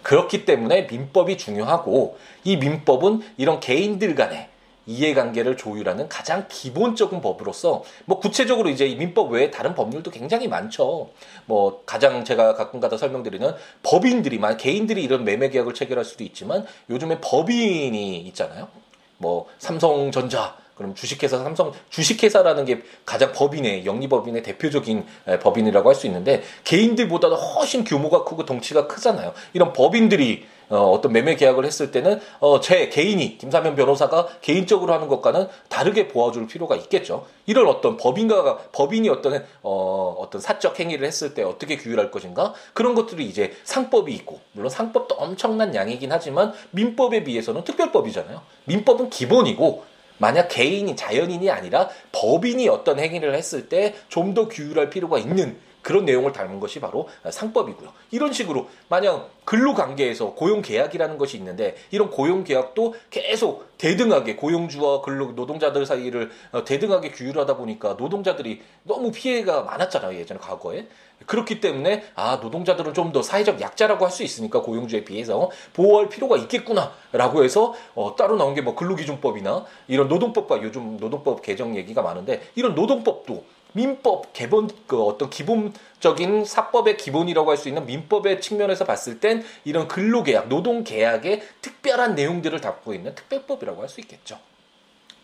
그렇기 0.01 0.45
때문에 0.45 0.83
민법이 0.83 1.37
중요하고 1.37 2.17
이 2.43 2.57
민법은 2.57 3.21
이런 3.37 3.59
개인들 3.59 4.15
간의 4.15 4.47
이해관계를 4.85 5.55
조율하는 5.57 6.09
가장 6.09 6.47
기본적인 6.47 7.21
법으로서 7.21 7.83
뭐 8.05 8.19
구체적으로 8.19 8.69
이제 8.69 8.87
이 8.87 8.95
민법 8.95 9.31
외에 9.31 9.51
다른 9.51 9.75
법률도 9.75 10.09
굉장히 10.09 10.47
많죠. 10.47 11.11
뭐 11.45 11.83
가장 11.85 12.23
제가 12.23 12.55
가끔가다 12.55 12.97
설명드리는 12.97 13.53
법인들이 13.83 14.39
만 14.39 14.57
개인들이 14.57 15.03
이런 15.03 15.25
매매 15.25 15.49
계약을 15.49 15.75
체결할 15.75 16.05
수도 16.05 16.23
있지만 16.23 16.65
요즘에 16.89 17.19
법인이 17.21 18.17
있잖아요. 18.21 18.69
뭐 19.19 19.45
삼성전자 19.59 20.57
그럼 20.79 20.95
주식회사 20.95 21.39
삼성 21.39 21.73
주식회사라는 21.89 22.63
게 22.63 22.81
가장 23.05 23.33
법인의 23.33 23.85
영리법인의 23.85 24.43
대표적인 24.43 25.05
법인이라고 25.41 25.89
할 25.89 25.99
수 25.99 26.07
있는데 26.07 26.41
개인들보다도 26.63 27.35
훨씬 27.35 27.83
규모가 27.83 28.23
크고 28.23 28.45
덩치가 28.45 28.87
크잖아요. 28.87 29.33
이런 29.51 29.73
법인들이 29.73 30.45
어, 30.69 30.91
어떤 30.91 31.11
매매 31.11 31.35
계약을 31.35 31.65
했을 31.65 31.91
때는 31.91 32.21
어, 32.39 32.61
제 32.61 32.89
개인이 32.89 33.37
김사면 33.39 33.75
변호사가 33.75 34.27
개인적으로 34.39 34.93
하는 34.93 35.07
것과는 35.07 35.47
다르게 35.67 36.07
보아줄 36.07 36.47
필요가 36.47 36.75
있겠죠. 36.75 37.25
이런 37.47 37.67
어떤 37.67 37.97
법인가가 37.97 38.57
법인이 38.71 39.09
어떤 39.09 39.43
어, 39.63 40.15
어떤 40.19 40.39
사적 40.39 40.79
행위를 40.79 41.05
했을 41.05 41.33
때 41.33 41.43
어떻게 41.43 41.75
규율할 41.75 42.11
것인가 42.11 42.53
그런 42.73 42.95
것들이 42.95 43.25
이제 43.25 43.51
상법이 43.65 44.13
있고 44.13 44.39
물론 44.53 44.69
상법도 44.69 45.15
엄청난 45.15 45.75
양이긴 45.75 46.11
하지만 46.11 46.53
민법에 46.71 47.23
비해서는 47.25 47.63
특별법이잖아요. 47.65 48.39
민법은 48.65 49.09
기본이고 49.09 49.83
만약 50.19 50.47
개인이 50.49 50.95
자연인이 50.95 51.49
아니라 51.49 51.89
법인이 52.11 52.69
어떤 52.69 52.99
행위를 52.99 53.33
했을 53.35 53.67
때 53.69 53.95
좀 54.09 54.33
더 54.33 54.47
규율할 54.47 54.89
필요가 54.91 55.17
있는 55.17 55.57
그런 55.81 56.05
내용을 56.05 56.31
담은 56.33 56.59
것이 56.59 56.79
바로 56.79 57.07
상법이고요. 57.29 57.91
이런 58.11 58.33
식으로 58.33 58.67
만약 58.89 59.29
근로관계에서 59.45 60.33
고용계약이라는 60.35 61.17
것이 61.17 61.37
있는데 61.37 61.75
이런 61.91 62.09
고용계약도 62.11 62.95
계속 63.09 63.77
대등하게 63.77 64.35
고용주와 64.35 65.01
근로 65.01 65.31
노동자들 65.31 65.85
사이를 65.85 66.29
어, 66.51 66.63
대등하게 66.65 67.11
규율하다 67.11 67.57
보니까 67.57 67.95
노동자들이 67.97 68.61
너무 68.83 69.11
피해가 69.11 69.63
많았잖아요 69.63 70.17
예전에 70.19 70.39
과거에 70.39 70.87
그렇기 71.25 71.59
때문에 71.61 72.03
아 72.15 72.39
노동자들은 72.41 72.93
좀 72.93 73.09
더 73.11 73.23
사회적 73.23 73.59
약자라고 73.59 74.05
할 74.05 74.11
수 74.11 74.21
있으니까 74.23 74.61
고용주에 74.61 75.03
비해서 75.03 75.49
보호할 75.73 76.09
필요가 76.09 76.37
있겠구나라고 76.37 77.43
해서 77.43 77.73
어, 77.95 78.15
따로 78.15 78.35
나온 78.35 78.53
게 78.53 78.61
뭐 78.61 78.75
근로기준법이나 78.75 79.65
이런 79.87 80.07
노동법과 80.09 80.61
요즘 80.61 80.97
노동법 80.97 81.41
개정 81.41 81.75
얘기가 81.75 82.01
많은데 82.03 82.41
이런 82.55 82.75
노동법도 82.75 83.43
민법 83.73 84.33
개본 84.33 84.69
그 84.87 85.01
어떤 85.03 85.29
기본적인 85.29 86.45
사법의 86.45 86.97
기본이라고 86.97 87.51
할 87.51 87.57
수 87.57 87.67
있는 87.67 87.85
민법의 87.85 88.41
측면에서 88.41 88.85
봤을 88.85 89.19
땐 89.19 89.43
이런 89.65 89.87
근로계약, 89.87 90.47
노동계약의 90.47 91.41
특별한 91.61 92.15
내용들을 92.15 92.59
담고 92.61 92.93
있는 92.93 93.13
특별법이라고 93.15 93.81
할 93.81 93.89
수 93.89 93.99
있겠죠. 94.01 94.39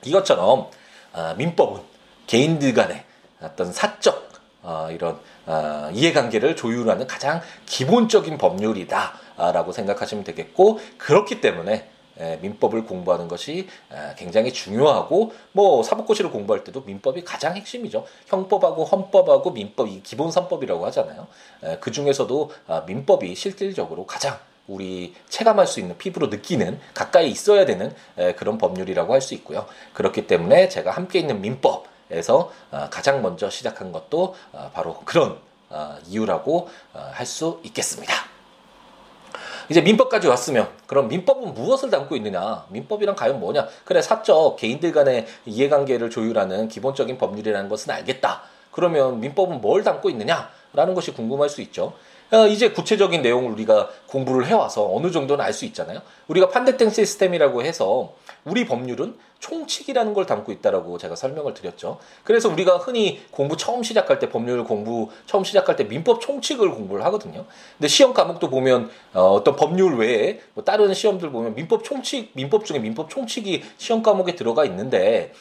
이것처럼 0.04 0.70
어, 1.14 1.34
민법은 1.38 1.82
개인들 2.28 2.74
간의 2.74 3.04
어떤 3.42 3.72
사적 3.72 4.30
어, 4.62 4.90
이런 4.92 5.20
어, 5.46 5.90
이해관계를 5.94 6.56
조율하는 6.56 7.08
가장 7.08 7.42
기본적인 7.66 8.38
법률이다라고 8.38 9.72
생각하시면 9.72 10.24
되겠고 10.24 10.80
그렇기 10.98 11.42
때문에 11.42 11.90
민법을 12.42 12.86
공부하는 12.86 13.28
것이 13.28 13.68
굉장히 14.18 14.54
중요하고 14.54 15.34
뭐 15.52 15.84
사법고시를 15.84 16.32
공부할 16.32 16.64
때도 16.64 16.82
민법이 16.82 17.24
가장 17.24 17.56
핵심이죠. 17.56 18.06
형법하고 18.28 18.86
헌법하고 18.86 19.52
민법 19.52 19.90
이 19.90 20.02
기본 20.04 20.32
삼법이라고 20.32 20.86
하잖아요. 20.88 21.28
그 21.80 21.92
중에서도 21.92 22.52
아, 22.68 22.84
민법이 22.88 23.36
실질적으로 23.36 24.06
가장 24.06 24.38
우리 24.68 25.14
체감할 25.30 25.68
수 25.68 25.80
있는 25.80 25.98
피부로 25.98 26.28
느끼는 26.28 26.80
가까이 26.94 27.30
있어야 27.30 27.66
되는 27.66 27.94
그런 28.38 28.58
법률이라고 28.58 29.14
할 29.14 29.22
수 29.22 29.34
있고요. 29.36 29.66
그렇기 29.94 30.28
때문에 30.28 30.70
제가 30.70 30.92
함께 30.92 31.20
있는 31.20 31.42
민법에서 31.42 32.52
아, 32.72 32.90
가장 32.90 33.22
먼저 33.22 33.50
시작한 33.50 33.92
것도 33.92 34.36
아, 34.54 34.72
바로 34.74 35.00
그런 35.06 35.38
이유라고 36.08 36.70
할 36.94 37.26
수 37.26 37.60
있겠습니다. 37.64 38.35
이제 39.70 39.82
민법까지 39.82 40.28
왔으면 40.28 40.70
그럼 40.88 41.08
민법은 41.08 41.54
무엇을 41.54 41.90
담고 41.90 42.16
있느냐? 42.18 42.66
민법이란 42.70 43.16
과연 43.16 43.40
뭐냐? 43.40 43.68
그래 43.84 44.02
사적 44.02 44.58
개인들 44.58 44.92
간의 44.92 45.26
이해관계를 45.46 46.10
조율하는 46.10 46.68
기본적인 46.68 47.18
법률이라는 47.18 47.70
것은 47.70 47.92
알겠다. 47.92 48.44
그러면 48.72 49.20
민법은 49.20 49.62
뭘 49.62 49.84
담고 49.84 50.10
있느냐 50.10 50.50
라는 50.74 50.94
것이 50.94 51.12
궁금할 51.14 51.50
수 51.50 51.62
있죠. 51.62 51.94
어, 52.32 52.48
이제 52.48 52.72
구체적인 52.72 53.22
내용을 53.22 53.52
우리가 53.52 53.90
공부를 54.08 54.48
해와서 54.48 54.90
어느 54.94 55.12
정도는 55.12 55.44
알 55.46 55.54
수 55.54 55.64
있잖아요. 55.66 56.02
우리가 56.28 56.50
판대땡 56.50 56.90
시스템이라고 56.90 57.64
해서 57.64 58.14
우리 58.46 58.66
법률은 58.66 59.18
총칙이라는 59.40 60.14
걸 60.14 60.26
담고 60.26 60.52
있다라고 60.52 60.98
제가 61.00 61.16
설명을 61.16 61.56
드렸죠. 61.56 61.98
그래서 62.24 62.48
우리가 62.48 62.78
흔히 62.78 63.26
공부 63.32 63.58
처음 63.58 63.82
시작할 63.82 64.20
때 64.20 64.30
법률 64.30 64.64
공부 64.64 65.10
처음 65.26 65.44
시작할 65.44 65.76
때 65.76 65.84
민법 65.84 66.22
총칙을 66.22 66.70
공부를 66.72 67.04
하거든요. 67.06 67.46
근데 67.78 67.88
시험 67.88 68.14
과목도 68.14 68.50
보면 68.50 68.90
어, 69.14 69.44
떤 69.44 69.56
법률 69.56 69.98
외에 69.98 70.40
뭐 70.54 70.64
다른 70.64 70.94
시험들 70.94 71.32
보면 71.32 71.56
민법 71.56 71.84
총칙 71.84 72.32
민법 72.34 72.66
중에 72.66 72.80
민법 72.80 73.10
총칙이 73.10 73.64
시험 73.78 74.04
과목에 74.04 74.36
들어가 74.36 74.64
있는데 74.66 75.34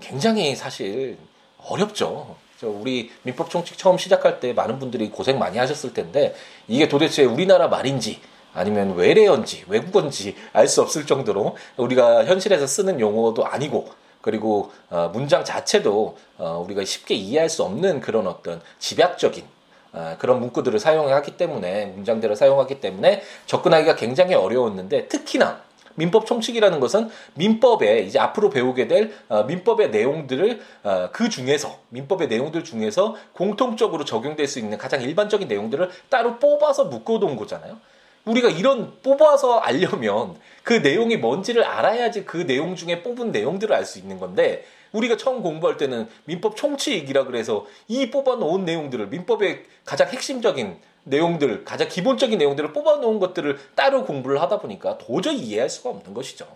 굉장히 0.00 0.54
사실 0.54 1.18
어렵죠. 1.58 2.36
우리 2.62 3.10
민법 3.22 3.50
총칙 3.50 3.78
처음 3.78 3.98
시작할 3.98 4.40
때 4.40 4.52
많은 4.52 4.78
분들이 4.78 5.10
고생 5.10 5.38
많이 5.38 5.58
하셨을 5.58 5.92
텐데 5.92 6.34
이게 6.66 6.88
도대체 6.88 7.24
우리나라 7.24 7.68
말인지 7.68 8.20
아니면 8.58 8.94
외래어인지 8.94 9.64
외국어인지 9.68 10.34
알 10.52 10.68
수 10.68 10.82
없을 10.82 11.06
정도로 11.06 11.56
우리가 11.78 12.26
현실에서 12.26 12.66
쓰는 12.66 13.00
용어도 13.00 13.46
아니고 13.46 13.88
그리고 14.20 14.70
어, 14.90 15.10
문장 15.12 15.44
자체도 15.44 16.18
어, 16.36 16.62
우리가 16.66 16.84
쉽게 16.84 17.14
이해할 17.14 17.48
수 17.48 17.62
없는 17.62 18.00
그런 18.00 18.26
어떤 18.26 18.60
집약적인 18.78 19.44
어, 19.92 20.16
그런 20.18 20.40
문구들을 20.40 20.78
사용하기 20.78 21.38
때문에 21.38 21.86
문장들을 21.86 22.36
사용하기 22.36 22.80
때문에 22.80 23.22
접근하기가 23.46 23.96
굉장히 23.96 24.34
어려웠는데 24.34 25.08
특히나 25.08 25.62
민법 25.94 26.26
총칙이라는 26.26 26.78
것은 26.80 27.08
민법에 27.34 28.00
이제 28.00 28.18
앞으로 28.18 28.50
배우게 28.50 28.88
될 28.88 29.12
어, 29.28 29.44
민법의 29.44 29.90
내용들을 29.90 30.60
어, 30.84 31.08
그 31.12 31.28
중에서 31.28 31.78
민법의 31.88 32.28
내용들 32.28 32.64
중에서 32.64 33.16
공통적으로 33.32 34.04
적용될 34.04 34.46
수 34.46 34.58
있는 34.58 34.76
가장 34.76 35.00
일반적인 35.02 35.48
내용들을 35.48 35.90
따로 36.10 36.38
뽑아서 36.38 36.84
묶어놓은 36.84 37.36
거잖아요. 37.36 37.78
우리가 38.28 38.50
이런 38.50 38.92
뽑아서 39.02 39.58
알려면 39.58 40.36
그 40.62 40.74
내용이 40.74 41.16
뭔지를 41.16 41.64
알아야지 41.64 42.24
그 42.24 42.46
내용 42.46 42.76
중에 42.76 43.02
뽑은 43.02 43.32
내용들을 43.32 43.74
알 43.74 43.84
수 43.84 43.98
있는 43.98 44.18
건데 44.18 44.66
우리가 44.92 45.16
처음 45.16 45.42
공부할 45.42 45.76
때는 45.76 46.08
민법 46.24 46.56
총칙이라 46.56 47.24
그래서 47.24 47.66
이 47.88 48.10
뽑아 48.10 48.36
놓은 48.36 48.64
내용들을 48.64 49.08
민법의 49.08 49.64
가장 49.84 50.08
핵심적인 50.08 50.78
내용들, 51.04 51.64
가장 51.64 51.88
기본적인 51.88 52.38
내용들을 52.38 52.72
뽑아놓은 52.72 53.18
것들을 53.18 53.58
따로 53.74 54.04
공부를 54.04 54.42
하다 54.42 54.60
보니까 54.60 54.98
도저히 54.98 55.38
이해할 55.38 55.70
수가 55.70 55.90
없는 55.90 56.12
것이죠. 56.12 56.46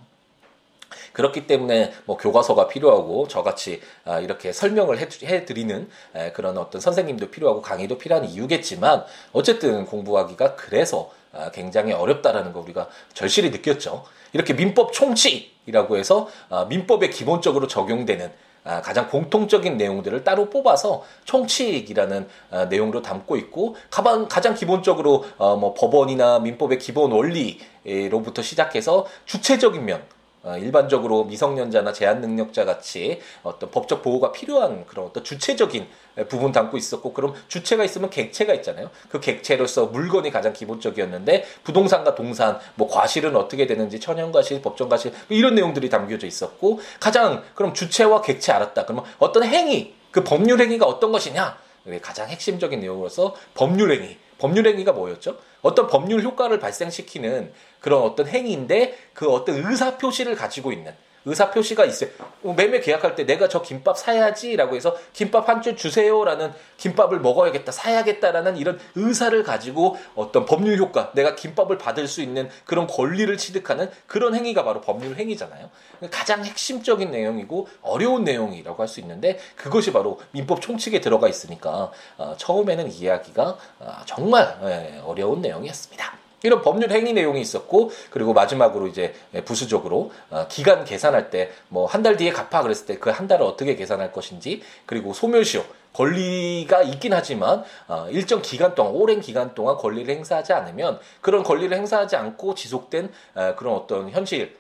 그렇기 1.13 1.47
때문에 1.47 1.93
뭐 2.05 2.17
교과서가 2.17 2.69
필요하고 2.69 3.29
저같이 3.29 3.81
아, 4.05 4.21
이렇게 4.21 4.53
설명을 4.53 4.99
해드리는 4.99 5.89
그런 6.35 6.59
어떤 6.59 6.81
선생님도 6.81 7.31
필요하고 7.31 7.63
강의도 7.63 7.99
필요한 7.99 8.25
이유겠지만 8.25 9.05
어쨌든 9.33 9.87
공부하기가 9.87 10.57
그래서 10.57 11.11
아, 11.33 11.51
굉장히 11.51 11.93
어렵다라는 11.93 12.53
거 12.53 12.61
우리가 12.61 12.89
절실히 13.15 13.51
느꼈죠. 13.51 14.05
이렇게 14.33 14.55
민법 14.55 14.93
총칙이라고 14.93 15.97
해서 15.97 16.29
아, 16.49 16.67
민법에 16.69 17.09
기본적으로 17.09 17.67
적용되는 17.67 18.31
가장 18.65 19.09
공통적인 19.09 19.77
내용들을 19.77 20.23
따로 20.23 20.49
뽑아서 20.49 21.03
총칙이라는 21.25 22.29
내용으로 22.71 23.03
담고 23.03 23.37
있고 23.37 23.75
가장 23.91 24.55
기본적으로 24.55 25.25
어, 25.37 25.57
뭐 25.57 25.75
법원이나 25.75 26.39
민법의 26.39 26.79
기본 26.79 27.11
원리로부터 27.11 28.41
시작해서 28.41 29.07
주체적인 29.25 29.85
면 29.85 30.01
어, 30.01 30.22
일반적으로 30.59 31.25
미성년자나 31.25 31.93
제한 31.93 32.21
능력자 32.21 32.65
같이 32.65 33.21
어떤 33.43 33.71
법적 33.71 34.03
보호가 34.03 34.33
필요한 34.33 34.85
그런 34.87 35.07
어떤 35.07 35.23
주체적인 35.23 35.87
부분 36.29 36.53
담고 36.53 36.77
있었고 36.77 37.13
그럼 37.13 37.35
주체가 37.49 37.85
있으면 37.85 38.11
객체가 38.11 38.53
있잖아요. 38.55 38.91
그 39.09 39.21
객체로서 39.21 39.87
물건이 39.87 40.31
가장 40.31 40.53
기본적이었는데 40.53 41.45
부동산과 41.65 42.15
동산 42.15 42.59
뭐 42.75 42.89
과실은 42.89 43.37
어떻게 43.37 43.67
되는지 43.67 44.01
천연과실, 44.01 44.63
법정과실 44.63 45.13
뭐 45.13 45.21
이런 45.37 45.55
내용들이 45.55 45.89
담겨져 45.89 46.27
있었고 46.27 46.81
가장 46.99 47.43
그럼 47.55 47.73
주체와 47.73 48.23
객체 48.23 48.53
알았다. 48.53 48.85
그러면 48.85 49.05
어떤 49.19 49.45
행위 49.45 49.95
그 50.11 50.25
법률 50.25 50.61
행위가 50.61 50.87
어떤 50.87 51.13
것이냐 51.13 51.57
가장 52.01 52.29
핵심적인 52.29 52.81
내용으로서 52.81 53.35
법률 53.55 53.93
행위 53.93 54.19
법률 54.39 54.67
행위가 54.67 54.93
뭐였죠? 54.93 55.39
어떤 55.61 55.87
법률 55.87 56.23
효과를 56.23 56.59
발생시키는 56.59 57.53
그런 57.79 58.03
어떤 58.03 58.27
행위인데 58.27 58.99
그 59.13 59.31
어떤 59.31 59.65
의사 59.65 59.97
표시를 59.99 60.35
가지고 60.35 60.73
있는 60.73 60.93
의사 61.25 61.51
표시가 61.51 61.85
있어요. 61.85 62.11
뭐 62.41 62.55
매매 62.55 62.81
계약할 62.81 63.15
때 63.15 63.25
내가 63.25 63.49
저 63.49 63.63
김밥 63.63 63.99
사야지라고 63.99 64.77
해서 64.77 64.97
김밥 65.13 65.49
한 65.49 65.63
줄 65.63 65.77
주세요라는 65.77 66.53
김밥을 66.77 67.21
먹어야겠다, 67.21 67.71
사야겠다라는 67.73 68.57
이런 68.57 68.81
의사를 68.95 69.41
가지고 69.43 69.97
어떤 70.15 70.45
법률 70.47 70.79
효과, 70.79 71.13
내가 71.15 71.35
김밥을 71.37 71.79
받을 71.79 72.09
수 72.09 72.21
있는 72.23 72.49
그런 72.65 72.87
권리를 72.87 73.37
취득하는 73.37 73.91
그런 74.07 74.35
행위가 74.35 74.65
바로 74.65 74.81
법률 74.81 75.17
행위잖아요. 75.17 75.71
가장 76.11 76.45
핵심적인 76.45 77.11
내용이고 77.11 77.69
어려운 77.83 78.25
내용이라고 78.25 78.81
할 78.83 78.89
수 78.89 79.01
있는데 79.01 79.39
그것이 79.57 79.93
바로 79.93 80.21
민법 80.33 80.61
총칙에 80.61 81.01
들어가 81.01 81.29
있으니까 81.29 81.91
어, 82.19 82.35
처음에는 82.37 82.91
이해하기가 82.93 83.57
어, 83.79 83.93
정말 84.05 84.59
예, 84.65 85.01
어려운 85.05 85.41
내용이었습니다. 85.41 86.22
이런 86.43 86.63
법률 86.63 86.91
행위 86.91 87.13
내용이 87.13 87.41
있었고 87.41 87.91
그리고 88.11 88.33
마지막으로 88.33 88.87
이제 88.89 89.15
부수적으로 89.45 90.13
어, 90.31 90.47
기간 90.49 90.85
계산할 90.85 91.31
때 91.31 91.51
뭐 91.69 91.87
한 91.87 92.03
달 92.03 92.17
뒤에 92.17 92.31
갚아 92.31 92.63
그랬을 92.63 92.87
때 92.87 92.99
그 92.99 93.11
한 93.11 93.29
달을 93.29 93.45
어떻게 93.47 93.75
계산할 93.77 94.13
것인지 94.13 94.63
그리고 94.87 95.13
소멸시효 95.13 95.63
권리가 95.93 96.83
있긴 96.83 97.13
하지만 97.13 97.65
어, 97.87 98.09
일정 98.11 98.41
기간 98.43 98.75
동안 98.75 98.95
오랜 98.95 99.21
기간 99.21 99.55
동안 99.55 99.77
권리를 99.77 100.13
행사하지 100.15 100.53
않으면 100.55 100.99
그런 101.21 101.43
권리를 101.43 101.77
행사하지 101.77 102.17
않고 102.17 102.55
지속된 102.55 103.13
어, 103.35 103.55
그런 103.57 103.75
어떤 103.75 104.11
현실 104.11 104.57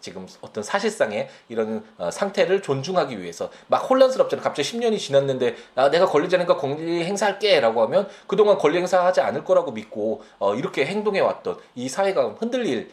지금 0.00 0.26
어떤 0.40 0.64
사실상의 0.64 1.28
이런 1.48 1.84
어, 1.96 2.10
상태를 2.10 2.62
존중하기 2.62 3.20
위해서 3.20 3.50
막 3.66 3.78
혼란스럽잖아요. 3.78 4.42
갑자기 4.42 4.70
10년이 4.70 4.98
지났는데 4.98 5.56
아, 5.74 5.90
내가 5.90 6.06
권리지 6.06 6.36
않으니까 6.36 6.56
권리 6.56 7.04
행사할게라고 7.04 7.82
하면 7.82 8.08
그동안 8.26 8.58
권리 8.58 8.78
행사하지 8.78 9.20
않을 9.20 9.44
거라고 9.44 9.72
믿고 9.72 10.22
어, 10.38 10.54
이렇게 10.54 10.86
행동해 10.86 11.20
왔던 11.20 11.58
이 11.74 11.88
사회가 11.88 12.36
흔들릴 12.38 12.90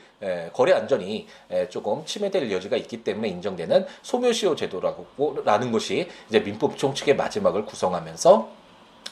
거래 0.53 0.71
안전이 0.71 1.27
조금 1.69 2.03
침해될 2.05 2.51
여지가 2.51 2.77
있기 2.77 3.03
때문에 3.03 3.27
인정되는 3.27 3.85
소멸시효 4.01 4.55
제도라는 4.55 5.71
것이 5.71 6.07
이제 6.29 6.39
민법 6.39 6.77
총칙의 6.77 7.15
마지막을 7.15 7.65
구성하면서 7.65 8.49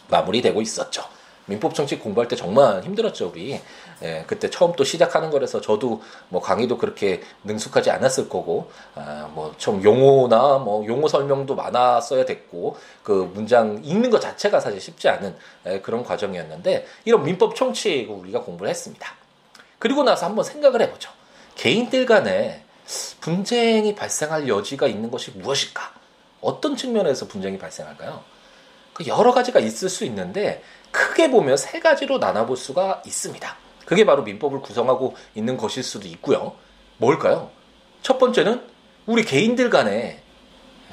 마무리되고 0.09 0.61
있었죠. 0.61 1.03
민법 1.45 1.75
정책 1.75 2.01
공부할 2.01 2.27
때 2.27 2.35
정말 2.35 2.81
힘들었죠 2.83 3.29
우리. 3.29 3.59
예, 4.01 4.23
그때 4.27 4.49
처음 4.49 4.73
또 4.73 4.83
시작하는 4.83 5.29
거라서 5.29 5.61
저도 5.61 6.01
뭐 6.29 6.41
강의도 6.41 6.77
그렇게 6.77 7.21
능숙하지 7.43 7.91
않았을 7.91 8.29
거고, 8.29 8.71
아, 8.95 9.29
뭐좀 9.33 9.83
용어나 9.83 10.57
뭐 10.59 10.85
용어 10.87 11.07
설명도 11.07 11.55
많았어야 11.55 12.25
됐고, 12.25 12.77
그 13.03 13.31
문장 13.33 13.81
읽는 13.83 14.09
것 14.09 14.19
자체가 14.19 14.59
사실 14.59 14.79
쉽지 14.79 15.09
않은 15.09 15.35
예, 15.67 15.79
그런 15.81 16.03
과정이었는데 16.03 16.87
이런 17.05 17.23
민법 17.23 17.55
총칙을 17.55 18.13
우리가 18.13 18.41
공부를 18.41 18.69
했습니다. 18.69 19.13
그리고 19.79 20.03
나서 20.03 20.25
한번 20.25 20.45
생각을 20.45 20.81
해보죠. 20.81 21.11
개인들 21.55 22.05
간에 22.05 22.63
분쟁이 23.19 23.95
발생할 23.95 24.47
여지가 24.47 24.87
있는 24.87 25.11
것이 25.11 25.31
무엇일까? 25.31 25.93
어떤 26.41 26.75
측면에서 26.75 27.27
분쟁이 27.27 27.57
발생할까요? 27.57 28.32
그 28.93 29.05
여러 29.07 29.31
가지가 29.33 29.59
있을 29.59 29.89
수 29.89 30.05
있는데 30.05 30.61
크게 30.91 31.31
보면 31.31 31.57
세 31.57 31.79
가지로 31.79 32.19
나눠볼 32.19 32.57
수가 32.57 33.01
있습니다. 33.05 33.55
그게 33.85 34.05
바로 34.05 34.23
민법을 34.23 34.61
구성하고 34.61 35.15
있는 35.35 35.57
것일 35.57 35.83
수도 35.83 36.07
있고요. 36.07 36.55
뭘까요? 36.97 37.49
첫 38.01 38.17
번째는 38.19 38.61
우리 39.05 39.23
개인들 39.23 39.69
간에 39.69 40.21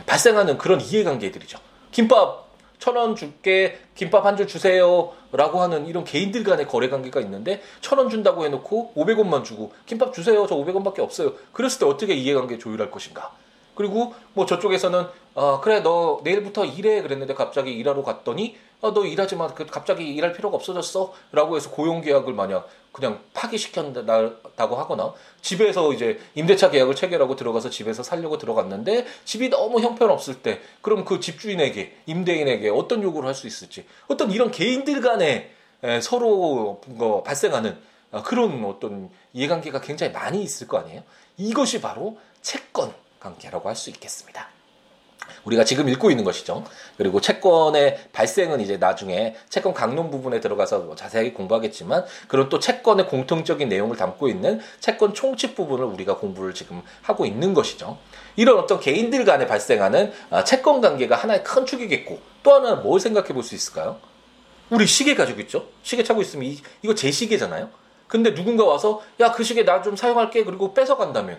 발생하는 0.07 0.59
그런 0.59 0.81
이해관계들이죠. 0.81 1.59
김밥 1.93 2.49
천 2.79 2.97
원 2.97 3.15
줄게, 3.15 3.79
김밥 3.95 4.25
한 4.25 4.39
줄 4.39 4.47
주세요. 4.47 5.13
라고 5.33 5.61
하는 5.61 5.87
이런 5.87 6.03
개인들 6.05 6.43
간의 6.45 6.67
거래관계가 6.67 7.21
있는데 7.21 7.63
천 7.83 7.99
원 7.99 8.09
준다고 8.09 8.45
해놓고 8.47 8.95
500원만 8.97 9.45
주고 9.45 9.73
김밥 9.85 10.15
주세요. 10.15 10.47
저 10.49 10.57
500원밖에 10.57 11.01
없어요. 11.01 11.35
그랬을 11.53 11.81
때 11.81 11.85
어떻게 11.87 12.15
이해관계 12.15 12.59
조율할 12.59 12.91
것인가? 12.91 13.33
그리고 13.75 14.15
뭐 14.35 14.47
저쪽에서는 14.47 15.07
아 15.35 15.61
그래 15.63 15.81
너 15.81 16.21
내일부터 16.25 16.65
일해 16.65 17.03
그랬는데 17.03 17.35
갑자기 17.35 17.73
일하러 17.73 18.03
갔더니 18.03 18.57
아, 18.83 18.93
너 18.95 19.05
일하지 19.05 19.37
마. 19.37 19.47
그 19.49 19.67
갑자기 19.67 20.09
일할 20.15 20.33
필요가 20.33 20.57
없어졌어. 20.57 21.13
라고 21.33 21.57
해서 21.57 21.71
고용계약을 21.71 22.33
만약 22.33 22.67
그냥 22.93 23.21
파기시켰다고 23.35 24.77
하거나 24.77 25.13
집에서 25.43 25.93
이제 25.93 26.19
임대차 26.35 26.71
계약을 26.71 26.95
체결하고 26.95 27.37
들어가서 27.37 27.71
집에서 27.71 28.03
살려고 28.03 28.39
들어갔는데 28.39 29.07
집이 29.25 29.51
너무 29.51 29.81
형편없을 29.81 30.43
때 30.43 30.61
그럼 30.81 31.05
그 31.05 31.21
집주인에게 31.21 31.99
임대인에게 32.07 32.71
어떤 32.71 33.03
요구를 33.03 33.29
할 33.29 33.35
수 33.35 33.47
있을지 33.47 33.87
어떤 34.09 34.31
이런 34.31 34.51
개인들 34.51 35.01
간에 35.03 35.53
서로 36.03 36.81
뭐 36.87 37.23
발생하는 37.23 37.79
아, 38.13 38.23
그런 38.23 38.65
어떤 38.65 39.09
이해관계가 39.35 39.81
굉장히 39.83 40.13
많이 40.13 40.43
있을 40.43 40.67
거 40.67 40.79
아니에요. 40.79 41.03
이것이 41.37 41.81
바로 41.81 42.19
채권 42.43 42.93
관계라고 43.21 43.69
할 43.69 43.77
수 43.77 43.91
있겠습니다. 43.91 44.49
우리가 45.45 45.63
지금 45.65 45.89
읽고 45.89 46.11
있는 46.11 46.25
것이죠. 46.25 46.65
그리고 46.99 47.21
채권의 47.21 48.09
발생은 48.13 48.61
이제 48.61 48.79
나중에 48.79 49.37
채권 49.49 49.73
강론 49.73 50.11
부분에 50.11 50.41
들어가서 50.41 50.81
뭐 50.81 50.97
자세하게 50.97 51.33
공부하겠지만 51.35 52.05
그런 52.27 52.49
또 52.49 52.59
채권의 52.59 53.07
공통적인 53.07 53.69
내용을 53.69 53.97
담고 53.97 54.27
있는 54.29 54.61
채권 54.81 55.15
총칙 55.15 55.55
부분을 55.55 55.85
우리가 55.85 56.17
공부를 56.17 56.53
지금 56.53 56.83
하고 57.03 57.27
있는 57.27 57.55
것이죠. 57.55 57.97
이런 58.37 58.59
어떤 58.59 58.81
개인들 58.81 59.25
간에 59.25 59.47
발생하는 59.47 60.13
아, 60.31 60.43
채권 60.43 60.81
관계가 60.81 61.15
하나의 61.15 61.45
큰 61.45 61.65
축이겠고 61.65 62.19
또 62.43 62.55
하나는 62.55 62.83
뭘 62.83 62.99
생각해 62.99 63.29
볼 63.29 63.45
수 63.45 63.55
있을까요? 63.55 63.99
우리 64.71 64.87
시계 64.87 65.15
가지고 65.15 65.41
있죠? 65.43 65.69
시계 65.83 66.03
차고 66.03 66.23
있으면 66.23 66.47
이, 66.47 66.59
이거 66.83 66.95
제 66.95 67.11
시계잖아요? 67.11 67.71
근데 68.09 68.35
누군가 68.35 68.65
와서 68.65 69.01
야 69.21 69.33
그 69.33 69.45
시계 69.45 69.65
나 69.65 69.83
좀 69.83 69.95
사용할게 69.97 70.45
그리고 70.45 70.75
뺏어 70.75 70.97
간다면 70.97 71.39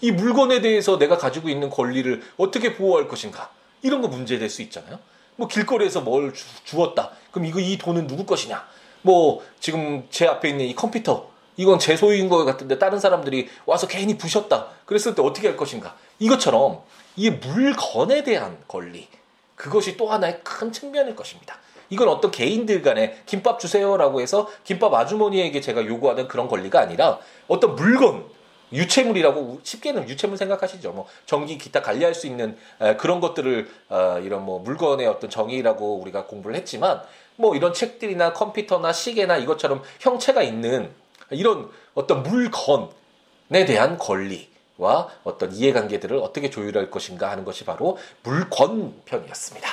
이 0.00 0.12
물건에 0.12 0.60
대해서 0.60 0.98
내가 0.98 1.18
가지고 1.18 1.48
있는 1.48 1.70
권리를 1.70 2.22
어떻게 2.36 2.74
보호할 2.76 3.08
것인가 3.08 3.50
이런 3.82 4.00
거 4.02 4.08
문제 4.08 4.38
될 4.38 4.48
수 4.50 4.62
있잖아요. 4.62 4.98
뭐 5.36 5.46
길거리에서 5.48 6.00
뭘 6.00 6.34
주, 6.34 6.44
주었다. 6.64 7.10
그럼 7.30 7.46
이거 7.46 7.60
이 7.60 7.78
돈은 7.78 8.06
누구 8.06 8.24
것이냐? 8.24 8.66
뭐 9.02 9.44
지금 9.60 10.06
제 10.10 10.26
앞에 10.26 10.48
있는 10.48 10.66
이 10.66 10.74
컴퓨터 10.74 11.30
이건 11.56 11.78
제 11.78 11.96
소유인 11.96 12.28
것 12.28 12.44
같은데 12.44 12.78
다른 12.78 12.98
사람들이 13.00 13.48
와서 13.66 13.86
괜히 13.86 14.16
부셨다. 14.18 14.68
그랬을 14.84 15.14
때 15.14 15.22
어떻게 15.22 15.48
할 15.48 15.56
것인가? 15.56 15.96
이것처럼 16.18 16.82
이 17.16 17.30
물건에 17.30 18.22
대한 18.22 18.58
권리 18.68 19.08
그것이 19.56 19.96
또 19.96 20.08
하나의 20.08 20.40
큰 20.44 20.72
측면일 20.72 21.16
것입니다. 21.16 21.58
이건 21.90 22.08
어떤 22.08 22.30
개인들 22.30 22.82
간에 22.82 23.22
김밥 23.26 23.58
주세요라고 23.58 24.20
해서 24.20 24.48
김밥 24.62 24.92
아주머니에게 24.94 25.60
제가 25.60 25.84
요구하는 25.86 26.28
그런 26.28 26.46
권리가 26.46 26.80
아니라 26.80 27.18
어떤 27.48 27.74
물건 27.74 28.24
유체물이라고 28.72 29.60
쉽게는 29.62 30.08
유체물 30.08 30.36
생각하시죠. 30.36 30.92
뭐 30.92 31.06
전기 31.26 31.58
기타 31.58 31.82
관리할 31.82 32.14
수 32.14 32.26
있는 32.26 32.56
그런 32.98 33.20
것들을 33.20 33.68
어, 33.88 34.18
이런 34.22 34.44
뭐 34.44 34.58
물건의 34.60 35.06
어떤 35.06 35.30
정의라고 35.30 36.00
우리가 36.00 36.26
공부를 36.26 36.56
했지만 36.56 37.02
뭐 37.36 37.54
이런 37.54 37.72
책들이나 37.72 38.32
컴퓨터나 38.32 38.92
시계나 38.92 39.36
이것처럼 39.38 39.82
형체가 40.00 40.42
있는 40.42 40.90
이런 41.30 41.70
어떤 41.94 42.22
물건에 42.22 43.64
대한 43.66 43.96
권리와 43.98 45.08
어떤 45.24 45.52
이해관계들을 45.52 46.18
어떻게 46.18 46.50
조율할 46.50 46.90
것인가 46.90 47.30
하는 47.30 47.44
것이 47.44 47.64
바로 47.64 47.98
물권편이었습니다. 48.22 49.68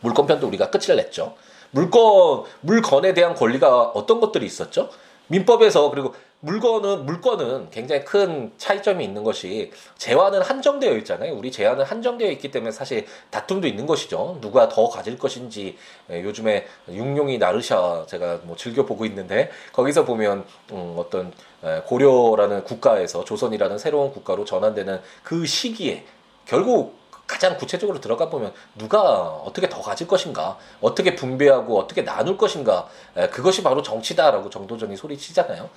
물권편도 0.00 0.46
우리가 0.46 0.70
끝을 0.70 0.96
냈죠. 0.96 1.36
물건 1.72 2.44
물건에 2.60 3.14
대한 3.14 3.34
권리가 3.34 3.82
어떤 3.90 4.20
것들이 4.20 4.46
있었죠? 4.46 4.90
민법에서 5.28 5.90
그리고 5.90 6.14
물건은 6.42 7.04
물건은 7.04 7.68
굉장히 7.70 8.02
큰 8.04 8.50
차이점이 8.56 9.04
있는 9.04 9.24
것이 9.24 9.70
재화는 9.98 10.40
한정되어 10.40 10.96
있잖아요. 10.98 11.34
우리 11.34 11.52
재화는 11.52 11.84
한정되어 11.84 12.30
있기 12.32 12.50
때문에 12.50 12.70
사실 12.70 13.06
다툼도 13.30 13.68
있는 13.68 13.86
것이죠. 13.86 14.38
누가 14.40 14.68
더 14.68 14.88
가질 14.88 15.18
것인지 15.18 15.76
예, 16.10 16.22
요즘에 16.22 16.66
육룡이 16.88 17.36
나르샤 17.36 18.06
제가 18.08 18.40
뭐 18.44 18.56
즐겨 18.56 18.86
보고 18.86 19.04
있는데 19.04 19.50
거기서 19.72 20.06
보면 20.06 20.44
음, 20.72 20.94
어떤 20.96 21.32
예, 21.62 21.82
고려라는 21.84 22.64
국가에서 22.64 23.22
조선이라는 23.24 23.76
새로운 23.76 24.10
국가로 24.10 24.46
전환되는 24.46 25.00
그 25.22 25.44
시기에 25.44 26.04
결국 26.46 26.99
가장 27.30 27.56
구체적으로 27.56 28.00
들어가 28.00 28.28
보면 28.28 28.52
누가 28.76 29.00
어떻게 29.00 29.68
더 29.68 29.80
가질 29.80 30.08
것인가, 30.08 30.58
어떻게 30.80 31.14
분배하고 31.14 31.78
어떻게 31.78 32.04
나눌 32.04 32.36
것인가, 32.36 32.88
그것이 33.30 33.62
바로 33.62 33.82
정치다라고 33.82 34.50
정도전이 34.50 34.96
소리치잖아요. 34.96 35.70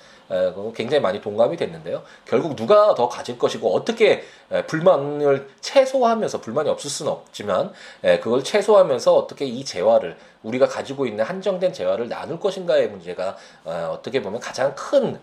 굉장히 0.74 1.00
많이 1.00 1.20
동감이 1.20 1.56
됐는데요. 1.56 2.02
결국 2.24 2.56
누가 2.56 2.96
더 2.96 3.08
가질 3.08 3.38
것이고 3.38 3.72
어떻게 3.72 4.24
불만을 4.66 5.48
최소화하면서 5.60 6.40
불만이 6.40 6.68
없을 6.70 6.90
수는 6.90 7.12
없지만 7.12 7.72
그걸 8.02 8.42
최소화하면서 8.42 9.14
어떻게 9.14 9.44
이 9.44 9.64
재화를 9.64 10.16
우리가 10.42 10.66
가지고 10.66 11.06
있는 11.06 11.24
한정된 11.24 11.72
재화를 11.72 12.08
나눌 12.08 12.40
것인가의 12.40 12.88
문제가 12.88 13.36
어떻게 13.64 14.20
보면 14.20 14.40
가장 14.40 14.74
큰 14.74 15.20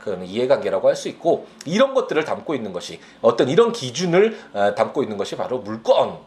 그런 0.00 0.24
이해관계라고 0.24 0.88
할 0.88 0.96
수 0.96 1.08
있고 1.08 1.46
이런 1.64 1.94
것들을 1.94 2.24
담고 2.24 2.54
있는 2.54 2.72
것이 2.72 3.00
어떤 3.20 3.48
이런 3.48 3.72
기준을 3.72 4.38
담고 4.76 5.02
있는 5.02 5.16
것이 5.16 5.36
바로 5.36 5.58
물건 5.58 6.18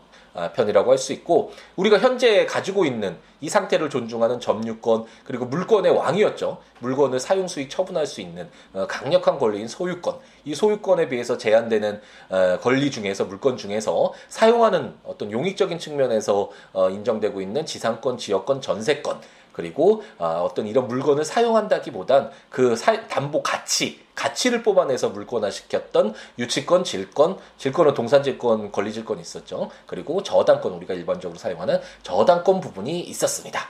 편이라고 0.54 0.92
할 0.92 0.98
수 0.98 1.14
있고 1.14 1.52
우리가 1.78 1.98
현재 1.98 2.46
가지고 2.46 2.86
있는 2.86 3.18
이 3.42 3.50
상태를 3.50 3.90
존중하는 3.90 4.40
점유권 4.40 5.06
그리고 5.24 5.46
물건의 5.46 5.92
왕이었죠. 5.94 6.58
물건을 6.80 7.20
사용 7.20 7.48
수익 7.48 7.70
처분할 7.70 8.06
수 8.06 8.22
있는 8.22 8.48
어, 8.74 8.86
강력한 8.88 9.40
권리인 9.40 9.68
소유권. 9.68 10.18
이 10.46 10.54
소유권에 10.54 11.08
비해서 11.10 11.38
제한되는 11.38 12.02
어, 12.30 12.60
권리 12.62 12.92
중에서 12.92 13.26
물건 13.26 13.58
중에서 13.58 14.14
사용하는 14.28 14.94
어떤 15.04 15.32
용익적인 15.32 15.80
측면에서 15.80 16.50
어, 16.74 16.90
인정되고 16.90 17.42
있는 17.42 17.66
지상권, 17.66 18.18
지역권, 18.18 18.62
전세권 18.62 19.20
그리고 19.58 20.04
아, 20.20 20.42
어떤 20.44 20.68
이런 20.68 20.88
물건을 20.88 21.26
사용한다기보단 21.26 22.30
그 22.52 22.76
사, 22.76 23.08
담보 23.08 23.42
가치 23.42 24.06
가치를 24.14 24.62
뽑아내서 24.62 25.10
물건화 25.10 25.50
시켰던 25.50 26.14
유치권, 26.38 26.84
질권, 26.84 27.38
질권은 27.58 27.96
동산질권, 27.96 28.72
권리질권이 28.72 29.20
있었죠. 29.20 29.72
그리고 29.88 30.22
저당권 30.22 30.74
우리가 30.74 30.94
일반적으로 30.94 31.40
사용하는 31.40 31.82
저당권 32.04 32.62
부분이 32.62 33.00
있었습니다. 33.00 33.68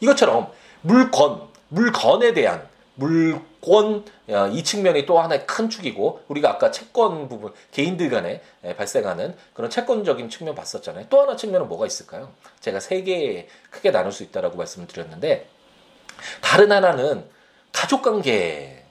이것처럼 0.00 0.48
물건, 0.80 1.42
물건에 1.68 2.32
대한 2.32 2.66
물권 2.96 4.04
어, 4.28 4.48
이 4.48 4.64
측면이 4.64 5.06
또 5.06 5.20
하나의 5.20 5.46
큰 5.46 5.68
축이고 5.70 6.22
우리가 6.28 6.50
아까 6.50 6.70
채권 6.70 7.28
부분 7.28 7.52
개인들 7.70 8.10
간에 8.10 8.42
발생하는 8.76 9.36
그런 9.54 9.70
채권적인 9.70 10.28
측면 10.30 10.54
봤었잖아요. 10.54 11.06
또 11.08 11.20
하나 11.20 11.36
측면은 11.36 11.68
뭐가 11.68 11.86
있을까요? 11.86 12.32
제가 12.60 12.80
세 12.80 13.02
개 13.04 13.46
크게 13.70 13.90
나눌 13.92 14.10
수 14.12 14.22
있다라고 14.24 14.56
말씀을 14.56 14.86
드렸는데 14.88 15.48
다른 16.40 16.72
하나는 16.72 17.24
가족 17.72 18.02
관계 18.02 18.84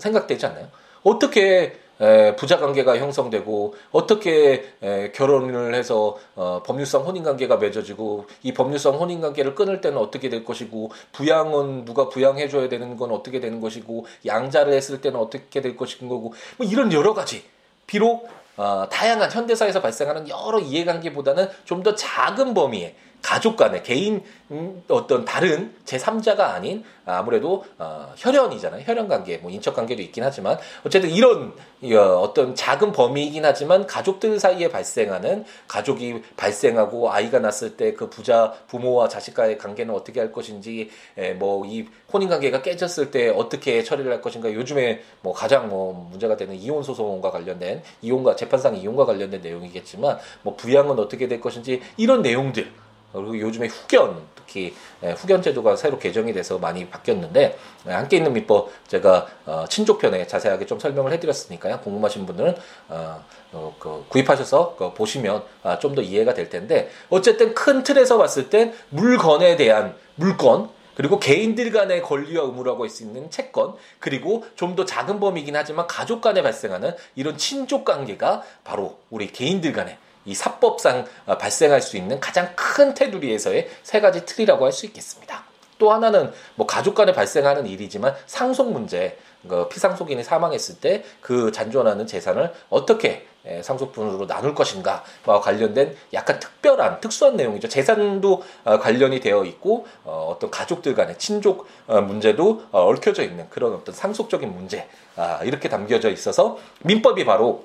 생각되지 0.00 0.46
않나요? 0.46 0.68
어떻게 1.02 1.78
에, 2.00 2.36
부자 2.36 2.58
관계가 2.58 2.98
형성되고 2.98 3.74
어떻게 3.92 4.64
에, 4.82 5.12
결혼을 5.12 5.74
해서 5.74 6.16
어, 6.36 6.62
법률상 6.64 7.02
혼인 7.02 7.22
관계가 7.24 7.56
맺어지고 7.56 8.26
이 8.42 8.52
법률상 8.52 8.94
혼인 8.94 9.20
관계를 9.20 9.54
끊을 9.54 9.80
때는 9.80 9.98
어떻게 9.98 10.28
될 10.28 10.44
것이고 10.44 10.90
부양은 11.12 11.84
누가 11.84 12.08
부양해 12.08 12.48
줘야 12.48 12.68
되는 12.68 12.96
건 12.96 13.10
어떻게 13.10 13.40
되는 13.40 13.60
것이고 13.60 14.06
양자를 14.26 14.72
했을 14.72 15.00
때는 15.00 15.18
어떻게 15.18 15.60
될 15.60 15.76
것인 15.76 16.08
거고 16.08 16.32
뭐 16.56 16.66
이런 16.66 16.92
여러 16.92 17.14
가지. 17.14 17.44
비록 17.86 18.28
어, 18.56 18.86
다양한 18.90 19.30
현대사에서 19.30 19.80
발생하는 19.80 20.28
여러 20.28 20.58
이해관계보다는 20.58 21.48
좀 21.64 21.82
더 21.82 21.94
작은 21.94 22.54
범위에 22.54 22.94
가족 23.22 23.56
간의 23.56 23.82
개인 23.82 24.22
음, 24.50 24.82
어떤 24.88 25.26
다른 25.26 25.74
제3자가 25.84 26.40
아닌 26.40 26.82
아무래도 27.04 27.64
어, 27.78 28.12
혈연이잖아요. 28.16 28.82
혈연 28.86 29.08
관계, 29.08 29.36
뭐 29.38 29.50
인척 29.50 29.74
관계도 29.76 30.00
있긴 30.02 30.24
하지만 30.24 30.58
어쨌든 30.86 31.10
이런 31.10 31.52
어, 31.82 31.98
어떤 32.20 32.54
작은 32.54 32.92
범위이긴 32.92 33.44
하지만 33.44 33.86
가족들 33.86 34.40
사이에 34.40 34.68
발생하는 34.70 35.44
가족이 35.68 36.22
발생하고 36.36 37.12
아이가 37.12 37.38
났을 37.38 37.76
때 37.76 37.88
그 37.98 38.08
부자 38.08 38.52
부모와 38.68 39.08
자식과의 39.08 39.58
관계는 39.58 39.92
어떻게 39.94 40.20
할 40.20 40.30
것인지 40.32 40.90
뭐 41.38 41.58
이 41.66 41.86
혼인 42.12 42.28
관계가 42.28 42.62
깨졌을 42.62 43.10
때 43.10 43.28
어떻게 43.28 43.82
처리를 43.82 44.10
할 44.10 44.20
것인가 44.20 44.52
요즘에 44.52 45.02
뭐 45.20 45.32
가장 45.32 45.68
뭐 45.68 45.92
문제가 46.10 46.36
되는 46.36 46.54
이혼 46.54 46.82
소송과 46.82 47.30
관련된 47.30 47.82
이혼과 48.02 48.36
재판상 48.36 48.76
이혼과 48.76 49.04
관련된 49.04 49.42
내용이겠지만 49.42 50.18
뭐 50.42 50.56
부양은 50.56 50.98
어떻게 50.98 51.28
될 51.28 51.40
것인지 51.40 51.82
이런 51.96 52.22
내용들 52.22 52.70
그리고 53.12 53.38
요즘에 53.38 53.68
후견 53.68 54.26
특히 54.34 54.74
예, 55.02 55.12
후견 55.12 55.42
제도가 55.42 55.76
새로 55.76 55.98
개정이 55.98 56.32
돼서 56.32 56.58
많이 56.58 56.88
바뀌었는데 56.88 57.58
예, 57.86 57.90
함께 57.92 58.16
있는 58.16 58.32
민법 58.32 58.70
제가 58.88 59.26
어, 59.46 59.64
친족편에 59.68 60.26
자세하게 60.26 60.66
좀 60.66 60.78
설명을 60.78 61.12
해드렸으니까요. 61.12 61.80
궁금하신 61.80 62.26
분들은 62.26 62.56
어, 62.88 63.24
어, 63.52 63.76
그 63.78 64.04
구입하셔서 64.08 64.76
그 64.78 64.94
보시면 64.94 65.42
아, 65.62 65.78
좀더 65.78 66.02
이해가 66.02 66.34
될 66.34 66.48
텐데 66.48 66.90
어쨌든 67.10 67.54
큰 67.54 67.82
틀에서 67.82 68.18
봤을 68.18 68.50
땐 68.50 68.74
물건에 68.90 69.56
대한 69.56 69.94
물건 70.16 70.70
그리고 70.98 71.20
개인들 71.20 71.70
간의 71.70 72.02
권리와 72.02 72.42
의무라고 72.44 72.82
할 72.82 72.90
수 72.90 73.04
있는 73.04 73.30
채권, 73.30 73.74
그리고 74.00 74.44
좀 74.56 74.74
더 74.74 74.84
작은 74.84 75.20
범위이긴 75.20 75.54
하지만 75.54 75.86
가족 75.86 76.20
간에 76.20 76.42
발생하는 76.42 76.92
이런 77.14 77.36
친족 77.36 77.84
관계가 77.84 78.42
바로 78.64 78.98
우리 79.08 79.28
개인들 79.28 79.72
간의 79.72 79.96
이 80.24 80.34
사법상 80.34 81.06
어, 81.26 81.38
발생할 81.38 81.80
수 81.82 81.96
있는 81.96 82.20
가장 82.20 82.54
큰 82.56 82.94
테두리에서의 82.94 83.68
세 83.82 84.00
가지 84.00 84.24
틀이라고 84.26 84.64
할 84.64 84.72
수 84.72 84.86
있겠습니다. 84.86 85.44
또 85.78 85.92
하나는 85.92 86.32
뭐 86.56 86.66
가족 86.66 86.94
간에 86.94 87.12
발생하는 87.12 87.66
일이지만 87.66 88.14
상속 88.26 88.72
문제, 88.72 89.16
그 89.48 89.68
피상속인이 89.68 90.24
사망했을 90.24 90.80
때 90.80 91.04
그 91.20 91.52
잔존하는 91.52 92.06
재산을 92.06 92.52
어떻게 92.68 93.26
상속분으로 93.62 94.26
나눌 94.26 94.54
것인가와 94.54 95.40
관련된 95.40 95.96
약간 96.12 96.38
특별한 96.40 97.00
특수한 97.00 97.36
내용이죠. 97.36 97.68
재산도 97.68 98.42
어, 98.64 98.78
관련이 98.78 99.20
되어 99.20 99.44
있고 99.44 99.86
어, 100.04 100.32
어떤 100.34 100.50
가족들 100.50 100.94
간의 100.94 101.16
친족 101.18 101.66
문제도 101.86 102.62
얽혀져 102.72 103.22
있는 103.22 103.48
그런 103.48 103.72
어떤 103.74 103.94
상속적인 103.94 104.52
문제 104.52 104.88
아, 105.16 105.40
이렇게 105.44 105.68
담겨져 105.68 106.10
있어서 106.10 106.58
민법이 106.82 107.24
바로 107.24 107.64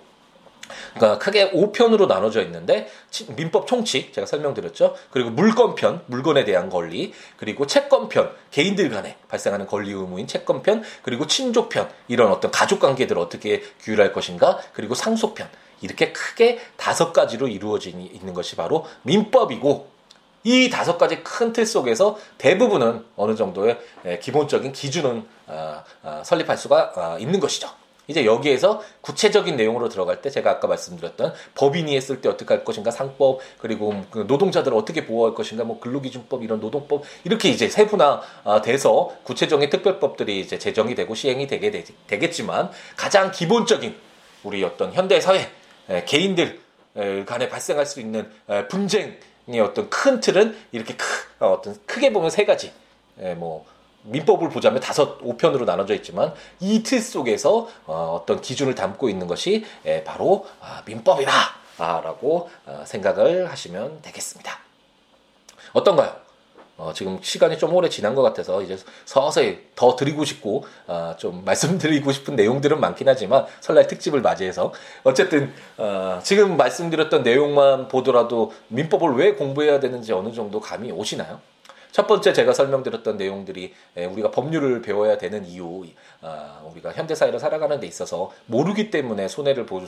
그러니까 0.96 1.20
크게 1.20 1.52
5편으로 1.52 2.08
나눠져 2.08 2.42
있는데 2.44 2.90
민법 3.36 3.68
총칙 3.68 4.14
제가 4.14 4.26
설명드렸죠. 4.28 4.96
그리고 5.12 5.30
물건편 5.30 6.04
물건에 6.08 6.46
대한 6.46 6.70
권리 6.70 7.14
그리고 7.38 7.68
채권편 7.68 8.32
개인들 8.52 8.90
간에 8.90 9.18
발생하는 9.28 9.68
권리 9.68 9.92
의무인 9.92 10.28
채권편 10.28 10.84
그리고 11.02 11.28
친족편 11.28 11.90
이런 12.08 12.32
어떤 12.32 12.52
가족 12.52 12.80
관계들을 12.80 13.22
어떻게 13.22 13.64
규율할 13.82 14.14
것인가 14.14 14.60
그리고 14.74 14.96
상속편 14.96 15.48
이렇게 15.82 16.14
크게 16.14 16.60
다섯 16.78 17.12
가지로 17.12 17.48
이루어져 17.48 17.90
있는 17.90 18.34
것이 18.34 18.56
바로 18.56 18.86
민법이고 19.04 19.94
이 20.46 20.70
다섯 20.70 20.98
가지 20.98 21.24
큰 21.24 21.54
틀 21.54 21.66
속에서 21.66 22.18
대부분은 22.38 23.06
어느 23.16 23.36
정도의 23.36 23.80
기본적인 24.22 24.74
기준은 24.74 25.26
아, 25.48 25.84
아, 26.02 26.24
설립할 26.24 26.58
수가 26.58 26.94
아, 26.96 27.18
있는 27.20 27.40
것이죠. 27.40 27.70
이제 28.08 28.26
여기에서 28.26 28.82
구체적인 29.02 29.56
내용으로 29.56 29.90
들어갈 29.90 30.22
때 30.22 30.30
제가 30.30 30.52
아까 30.52 30.68
말씀드렸던 30.68 31.34
법인이 31.56 31.96
했을 31.96 32.22
때 32.22 32.30
어떻게 32.30 32.54
할 32.54 32.64
것인가 32.64 32.92
상법 32.92 33.40
그리고 33.60 34.04
그 34.12 34.26
노동자들을 34.28 34.76
어떻게 34.78 35.06
보호할 35.06 35.34
것인가 35.34 35.64
뭐 35.64 35.80
근로기준법 35.80 36.44
이런 36.44 36.60
노동법 36.60 37.04
이렇게 37.24 37.50
이제 37.50 37.70
세분화돼서 37.70 39.18
구체적인 39.24 39.70
특별법들이 39.70 40.40
이제 40.40 40.60
제정이 40.60 40.96
되고 40.96 41.16
시행이 41.16 41.48
되게 41.48 41.84
되겠지만 42.08 42.72
가장 42.98 43.32
기본적인 43.32 43.96
우리 44.44 44.64
어떤 44.64 44.92
현대 44.94 45.22
사회 45.22 45.50
개인들 46.06 46.60
간에 47.26 47.48
발생할 47.50 47.86
수 47.86 48.00
있는 48.00 48.30
분쟁의 48.70 49.60
어떤 49.62 49.90
큰 49.90 50.20
틀은 50.20 50.56
이렇게 50.72 50.96
크 50.96 51.06
어, 51.40 51.54
어떤 51.54 51.78
크게 51.86 52.14
보면 52.14 52.30
세 52.30 52.46
가지. 52.46 52.72
뭐 53.38 53.66
민법을 54.04 54.50
보자면 54.50 54.80
다섯 54.82 55.20
5편으로 55.22 55.66
나눠져 55.66 55.94
있지만 55.96 56.34
이 56.60 56.84
틀 56.84 57.00
속에서 57.02 57.68
어, 57.86 58.24
떤 58.26 58.42
기준을 58.42 58.76
담고 58.76 59.10
있는 59.10 59.28
것이 59.28 59.66
예, 59.86 60.04
바로 60.04 60.46
아, 60.62 60.82
민법이다 60.86 61.32
라고 61.78 62.50
어, 62.66 62.84
생각을 62.86 63.50
하시면 63.52 64.02
되겠습니다. 64.02 64.60
어떤가요? 65.74 66.24
어, 66.76 66.92
지금 66.94 67.20
시간이 67.22 67.58
좀 67.60 67.74
오래 67.76 67.88
지난 67.88 68.16
것 68.16 68.24
같아서 68.24 68.62
이제 68.64 68.78
서서히 69.06 69.60
더 69.76 69.96
드리고 69.96 70.26
싶고 70.26 70.66
어, 70.88 71.16
좀 71.18 71.44
말씀드리고 71.46 72.12
싶은 72.12 72.36
내용들은 72.36 72.80
많긴 72.80 73.08
하지만 73.08 73.46
설날 73.62 73.88
특집을 73.88 74.22
맞이해서 74.22 74.74
어쨌든 75.04 75.54
어, 75.78 76.20
지금 76.24 76.58
말씀드렸던 76.58 77.24
내용만 77.24 77.88
보더라도 77.90 78.54
민법을 78.70 79.16
왜 79.16 79.34
공부해야 79.34 79.80
되는지 79.80 80.14
어느 80.14 80.34
정도 80.34 80.60
감이 80.60 80.92
오시나요? 80.92 81.40
첫 81.94 82.08
번째 82.08 82.34
제가 82.34 82.54
설명드렸던 82.54 83.18
내용들이 83.18 83.72
우리가 83.96 84.32
법률을 84.32 84.82
배워야 84.82 85.20
되는 85.20 85.46
이유, 85.46 85.86
아, 86.22 86.60
우리가 86.72 86.92
현대사회를 86.92 87.40
살아가는 87.40 87.80
데 87.80 87.86
있어서 87.86 88.32
모르기 88.48 88.90
때문에 88.90 89.28
손해를 89.28 89.68
보는 89.68 89.88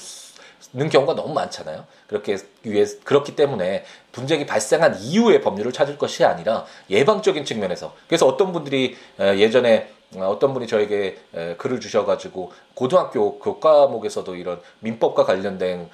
경우가 0.91 1.15
너무 1.15 1.33
많잖아요. 1.33 1.87
그렇게 2.05 2.37
위해 2.61 2.85
그렇기 3.03 3.35
때문에 3.35 3.85
분쟁이 4.11 4.45
발생한 4.45 4.99
이후에 5.01 5.41
법률을 5.41 5.71
찾을 5.71 5.97
것이 5.97 6.23
아니라 6.23 6.65
예방적인 6.91 7.43
측면에서 7.43 7.95
그래서 8.07 8.27
어떤 8.27 8.53
분들이 8.53 8.95
예전에 9.19 9.89
어, 10.15 10.27
어떤 10.27 10.53
분이 10.53 10.67
저에게 10.67 11.17
글을 11.57 11.79
주셔가지고 11.79 12.51
고등학교 12.73 13.39
교과목에서도 13.39 14.35
이런 14.35 14.59
민법과 14.79 15.23
관련된 15.23 15.89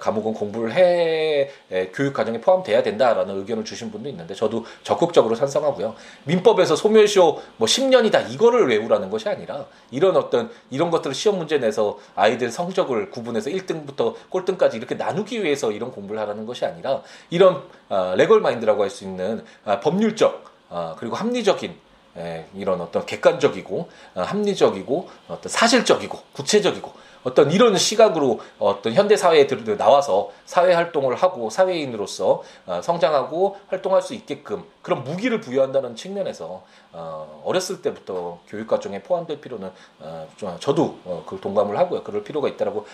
과목은 0.00 0.34
공부를 0.34 0.72
해 0.72 1.50
교육 1.92 2.14
과정에 2.14 2.40
포함돼야 2.40 2.82
된다라는 2.82 3.38
의견을 3.38 3.64
주신 3.64 3.90
분도 3.90 4.08
있는데 4.08 4.34
저도 4.34 4.64
적극적으로 4.82 5.34
찬성하고요. 5.34 5.94
민법에서 6.24 6.76
소멸시효 6.76 7.40
뭐 7.56 7.68
10년이다 7.68 8.30
이거를 8.30 8.68
외우라는 8.68 9.10
것이 9.10 9.28
아니라 9.28 9.66
이런 9.90 10.16
어떤 10.16 10.50
이런 10.70 10.90
것들을 10.90 11.14
시험 11.14 11.38
문제 11.38 11.58
내서 11.58 11.98
아이들 12.14 12.50
성적을 12.50 13.10
구분해서 13.10 13.50
1등부터 13.50 14.14
꼴등까지 14.30 14.76
이렇게 14.76 14.94
나누기 14.96 15.42
위해서 15.42 15.70
이런 15.70 15.90
공부를 15.92 16.20
하라는 16.22 16.46
것이 16.46 16.64
아니라 16.64 17.02
이런 17.30 17.62
어, 17.88 18.14
레걸 18.16 18.40
마인드라고 18.40 18.82
할 18.82 18.94
수 18.94 19.04
있는 19.04 19.44
아, 19.64 19.80
법률적 19.80 20.44
아, 20.70 20.94
그리고 20.98 21.16
합리적인 21.16 21.70
예, 21.72 21.76
이런 22.54 22.80
어떤 22.80 23.04
객관적이고 23.06 23.88
어, 24.14 24.22
합리적이고 24.22 25.08
어떤 25.28 25.50
사실적이고 25.50 26.18
구체적이고 26.32 26.92
어떤 27.24 27.50
이런 27.50 27.76
시각으로 27.76 28.40
어떤 28.58 28.92
현대 28.92 29.16
사회에 29.16 29.46
들 29.46 29.76
나와서 29.76 30.30
사회 30.44 30.74
활동을 30.74 31.14
하고 31.16 31.50
사회인으로서 31.50 32.42
어, 32.66 32.80
성장하고 32.82 33.56
활동할 33.68 34.02
수 34.02 34.14
있게끔 34.14 34.64
그런 34.82 35.02
무기를 35.02 35.40
부여한다는 35.40 35.96
측면에서 35.96 36.62
어, 36.92 37.42
어렸을 37.44 37.82
때부터 37.82 38.38
교육 38.46 38.68
과정에 38.68 39.02
포함될 39.02 39.40
필요는 39.40 39.70
저도 40.60 40.98
그 41.26 41.40
동감을 41.40 41.76
하고요. 41.78 42.02
그럴 42.04 42.22
필요가 42.22 42.48
있다라고 42.48 42.86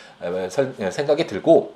생각이 0.90 1.26
들고 1.26 1.74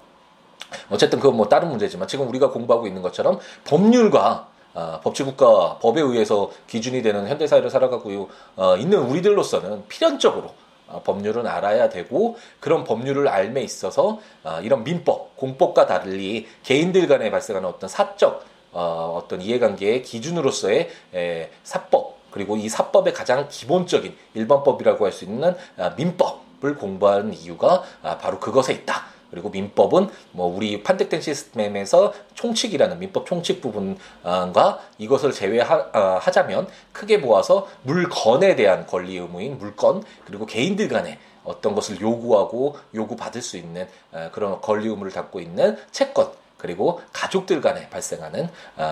어쨌든 0.90 1.18
그건 1.20 1.36
뭐 1.36 1.48
다른 1.48 1.68
문제지만 1.68 2.08
지금 2.08 2.28
우리가 2.28 2.50
공부하고 2.50 2.86
있는 2.86 3.02
것처럼 3.02 3.38
법률과 3.64 4.48
어, 4.74 5.00
법치국가 5.02 5.78
법에 5.78 6.00
의해서 6.00 6.50
기준이 6.66 7.02
되는 7.02 7.26
현대사회를 7.28 7.70
살아가고 7.70 8.28
어, 8.56 8.76
있는 8.76 8.98
우리들로서는 8.98 9.86
필연적으로 9.88 10.50
어, 10.88 11.02
법률은 11.04 11.46
알아야 11.46 11.88
되고 11.88 12.36
그런 12.60 12.84
법률을 12.84 13.28
알매 13.28 13.62
있어서 13.62 14.20
어, 14.42 14.60
이런 14.62 14.84
민법, 14.84 15.36
공법과 15.36 15.86
달리 15.86 16.46
개인들 16.64 17.06
간에 17.06 17.30
발생하는 17.30 17.68
어떤 17.68 17.88
사적 17.88 18.44
어, 18.72 19.20
어떤 19.22 19.40
이해관계의 19.40 20.02
기준으로서의 20.02 20.90
에, 21.14 21.50
사법 21.62 22.14
그리고 22.32 22.56
이 22.56 22.68
사법의 22.68 23.14
가장 23.14 23.46
기본적인 23.48 24.16
일반법이라고 24.34 25.04
할 25.04 25.12
수 25.12 25.24
있는 25.24 25.54
아, 25.78 25.90
민법을 25.96 26.74
공부하는 26.74 27.32
이유가 27.32 27.84
아, 28.02 28.18
바로 28.18 28.40
그것에 28.40 28.72
있다. 28.72 29.13
그리고 29.34 29.50
민법은 29.50 30.08
뭐 30.30 30.46
우리 30.46 30.84
판택된 30.84 31.20
시스템에서 31.20 32.14
총칙이라는 32.34 33.00
민법 33.00 33.26
총칙 33.26 33.60
부분과 33.60 34.78
이것을 34.98 35.32
제외하자면 35.32 36.68
크게 36.92 37.18
모아서 37.18 37.66
물건에 37.82 38.54
대한 38.54 38.86
권리 38.86 39.16
의무인 39.16 39.58
물건 39.58 40.04
그리고 40.24 40.46
개인들 40.46 40.86
간에 40.86 41.18
어떤 41.42 41.74
것을 41.74 42.00
요구하고 42.00 42.76
요구받을 42.94 43.42
수 43.42 43.56
있는 43.56 43.88
그런 44.30 44.60
권리 44.60 44.86
의무를 44.88 45.10
담고 45.10 45.40
있는 45.40 45.76
채권 45.90 46.28
그리고 46.56 47.00
가족들 47.12 47.60
간에 47.60 47.90
발생하는 47.90 48.48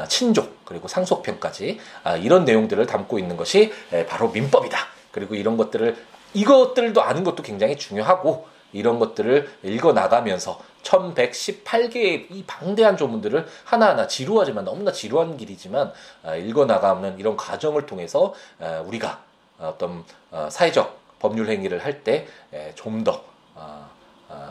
친족 0.08 0.64
그리고 0.64 0.88
상속편까지 0.88 1.78
아, 2.02 2.16
이런 2.16 2.44
내용들을 2.44 2.84
담고 2.84 3.20
있는 3.20 3.36
것이 3.36 3.72
바로 4.08 4.28
민법이다. 4.30 4.76
그리고 5.12 5.36
이런 5.36 5.56
것들을 5.56 5.96
이것들도 6.34 7.00
아는 7.00 7.22
것도 7.22 7.44
굉장히 7.44 7.76
중요하고 7.76 8.50
이런 8.72 8.98
것들을 8.98 9.48
읽어 9.62 9.92
나가면서 9.92 10.60
1118개의 10.82 12.26
이 12.30 12.44
방대한 12.46 12.96
조문들을 12.96 13.46
하나하나 13.64 14.06
지루하지만 14.06 14.64
너무나 14.64 14.92
지루한 14.92 15.36
길이지만 15.36 15.92
아, 16.24 16.34
읽어 16.36 16.64
나가는 16.64 17.18
이런 17.18 17.36
과정을 17.36 17.86
통해서 17.86 18.34
아, 18.60 18.82
우리가 18.86 19.22
어떤 19.58 20.04
어, 20.30 20.48
사회적 20.50 21.00
법률 21.20 21.48
행위를 21.48 21.84
할 21.84 22.02
때 22.02 22.26
좀더 22.74 23.22
아, 23.54 23.86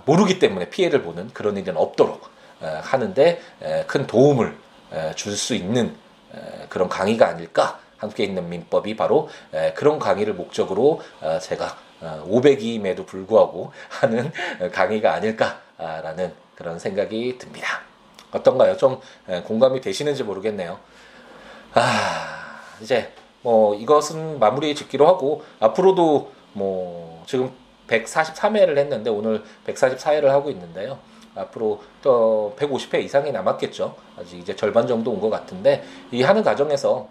모르기 0.05 0.39
때문에 0.39 0.69
피해를 0.69 1.01
보는 1.01 1.31
그런 1.33 1.57
일은 1.57 1.75
없도록 1.75 2.29
하는데 2.61 3.41
큰 3.87 4.05
도움을 4.05 4.55
줄 5.15 5.35
수 5.35 5.55
있는 5.55 5.95
그런 6.69 6.87
강의가 6.87 7.27
아닐까 7.27 7.79
함께 7.97 8.23
있는 8.23 8.47
민법이 8.49 8.95
바로 8.95 9.29
그런 9.75 9.97
강의를 9.99 10.33
목적으로 10.33 11.01
어, 11.21 11.39
제가 11.39 11.77
500임에도 12.01 13.01
어, 13.01 13.05
불구하고 13.05 13.71
하는 13.89 14.31
강의가 14.71 15.13
아닐까라는 15.13 16.33
그런 16.55 16.79
생각이 16.79 17.37
듭니다. 17.37 17.81
어떤가요? 18.31 18.77
좀 18.77 18.99
공감이 19.45 19.81
되시는지 19.81 20.23
모르겠네요. 20.23 20.79
아, 21.73 22.59
이제 22.81 23.11
뭐 23.41 23.75
이것은 23.75 24.39
마무리 24.39 24.75
짓기로 24.75 25.07
하고 25.07 25.43
앞으로도 25.59 26.31
뭐 26.53 27.23
지금 27.27 27.51
143회를 27.87 28.77
했는데 28.77 29.09
오늘 29.09 29.43
144회를 29.67 30.25
하고 30.27 30.49
있는데요. 30.49 30.99
앞으로 31.35 31.81
또 32.01 32.55
150회 32.59 33.01
이상이 33.03 33.31
남았겠죠. 33.31 33.95
아직 34.17 34.37
이제 34.37 34.55
절반 34.55 34.87
정도 34.87 35.11
온 35.11 35.19
것 35.21 35.29
같은데 35.29 35.83
이 36.11 36.21
하는 36.23 36.43
과정에서 36.43 37.07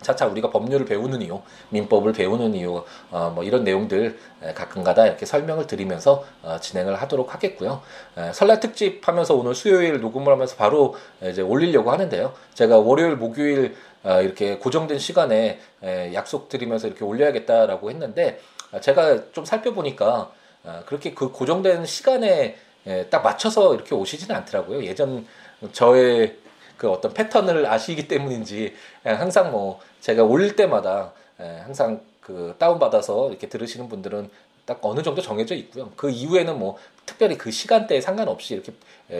차차 0.00 0.26
우리가 0.26 0.50
법률을 0.50 0.86
배우는 0.86 1.22
이유, 1.22 1.40
민법을 1.70 2.12
배우는 2.12 2.54
이유, 2.54 2.84
어, 3.10 3.32
뭐 3.34 3.44
이런 3.44 3.64
내용들 3.64 4.18
가끔가다 4.54 5.06
이렇게 5.06 5.26
설명을 5.26 5.66
드리면서 5.66 6.24
어, 6.42 6.58
진행을 6.60 6.96
하도록 7.02 7.32
하겠고요. 7.32 7.82
에, 8.16 8.32
설날 8.32 8.60
특집 8.60 9.06
하면서 9.06 9.34
오늘 9.34 9.54
수요일 9.54 10.00
녹음을 10.00 10.32
하면서 10.32 10.56
바로 10.56 10.96
이제 11.22 11.42
올리려고 11.42 11.90
하는데요. 11.90 12.32
제가 12.54 12.78
월요일, 12.78 13.16
목요일 13.16 13.76
어, 14.02 14.22
이렇게 14.22 14.56
고정된 14.56 14.98
시간에 14.98 15.60
에, 15.82 16.14
약속 16.14 16.48
드리면서 16.48 16.86
이렇게 16.86 17.04
올려야겠다라고 17.04 17.90
했는데 17.90 18.40
어, 18.72 18.80
제가 18.80 19.32
좀 19.32 19.44
살펴보니까 19.44 20.30
어, 20.64 20.82
그렇게 20.86 21.12
그 21.12 21.30
고정된 21.30 21.84
시간에 21.84 22.56
에, 22.86 23.06
딱 23.10 23.22
맞춰서 23.22 23.74
이렇게 23.74 23.94
오시지는 23.94 24.34
않더라고요. 24.36 24.84
예전 24.84 25.26
저의 25.72 26.38
그 26.80 26.90
어떤 26.90 27.12
패턴을 27.12 27.66
아시기 27.66 28.08
때문인지 28.08 28.72
항상 29.04 29.50
뭐 29.50 29.80
제가 30.00 30.24
올릴 30.24 30.56
때마다 30.56 31.12
항상 31.36 32.00
그 32.22 32.54
다운받아서 32.58 33.28
이렇게 33.28 33.50
들으시는 33.50 33.90
분들은 33.90 34.30
딱 34.64 34.78
어느 34.80 35.02
정도 35.02 35.20
정해져 35.20 35.54
있고요. 35.56 35.92
그 35.94 36.08
이후에는 36.08 36.58
뭐 36.58 36.78
특별히 37.04 37.36
그 37.36 37.50
시간대에 37.50 38.00
상관없이 38.00 38.54
이렇게 38.54 38.72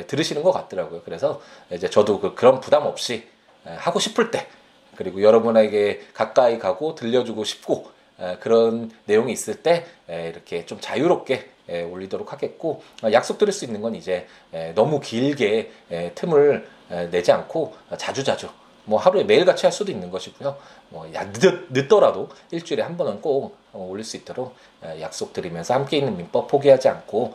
들으시는 0.07 0.43
것 0.43 0.53
같더라고요. 0.53 1.03
그래서 1.05 1.43
이제 1.71 1.91
저도 1.91 2.21
그 2.21 2.35
그런 2.35 2.61
부담 2.61 2.87
없이 2.87 3.25
하고 3.65 4.01
싶을 4.01 4.31
때 4.31 4.47
그리고 4.97 5.21
여러분에게 5.23 6.01
가까이 6.15 6.59
가고 6.59 6.95
들려주고 6.95 7.45
싶고 7.45 7.91
그런 8.41 8.91
내용이 9.05 9.35
있을 9.35 9.57
때 9.57 9.85
이렇게 10.09 10.65
좀 10.65 10.81
자유롭게 10.81 11.51
올리도록 11.91 12.33
하겠고 12.33 12.83
약속 13.13 13.37
드릴 13.37 13.53
수 13.53 13.67
있는 13.67 13.83
건 13.83 13.95
이제 13.95 14.27
너무 14.75 15.01
길게 15.01 15.71
틈을 16.15 16.80
내지 17.11 17.33
않고 17.33 17.75
자주 17.97 18.25
자주 18.25 18.49
뭐 18.85 18.99
하루에 18.99 19.25
매일같이 19.25 19.67
할 19.67 19.73
수도 19.73 19.93
있는 19.93 20.11
것이고요. 20.11 20.57
뭐 20.89 21.07
늦, 21.13 21.67
늦더라도 21.71 22.29
일주일에 22.51 22.83
한 22.83 22.97
번은 22.97 23.21
꼭 23.21 23.57
올릴 23.73 24.05
수 24.05 24.17
있도록 24.17 24.55
약속드리면서 25.01 25.75
함께 25.75 25.99
있는 25.99 26.17
민법 26.17 26.49
포기하지 26.49 26.89
않고 26.89 27.35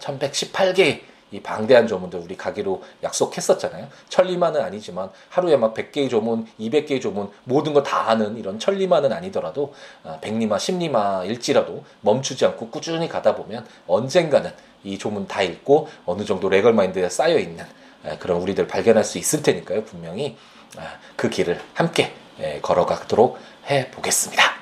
1118개 0.00 0.98
어, 0.98 1.00
이 1.30 1.40
방대한 1.40 1.86
조문들 1.86 2.20
우리 2.20 2.36
가기로 2.36 2.82
약속했었잖아요. 3.02 3.88
천리만은 4.08 4.62
아니지만 4.62 5.10
하루에 5.28 5.56
막 5.56 5.74
100개의 5.74 6.08
조문, 6.08 6.46
200개의 6.58 7.02
조문 7.02 7.30
모든 7.44 7.74
걸다 7.74 8.08
아는 8.08 8.38
이런 8.38 8.58
천리만은 8.58 9.12
아니더라도 9.12 9.74
어, 10.04 10.18
백리마, 10.22 10.58
십리마 10.58 11.24
일지라도 11.24 11.84
멈추지 12.00 12.46
않고 12.46 12.70
꾸준히 12.70 13.08
가다 13.08 13.34
보면 13.34 13.66
언젠가는 13.86 14.50
이 14.84 14.96
조문 14.96 15.28
다 15.28 15.42
읽고 15.42 15.88
어느 16.06 16.24
정도 16.24 16.48
레걸 16.48 16.72
마인드에 16.72 17.08
쌓여 17.10 17.38
있는 17.38 17.64
그런 18.18 18.40
우리들 18.40 18.66
발견할 18.66 19.04
수 19.04 19.18
있을 19.18 19.42
테니까요. 19.42 19.84
분명히 19.84 20.36
그 21.16 21.28
길을 21.28 21.60
함께 21.74 22.12
걸어가도록 22.62 23.38
해 23.70 23.90
보겠습니다. 23.90 24.58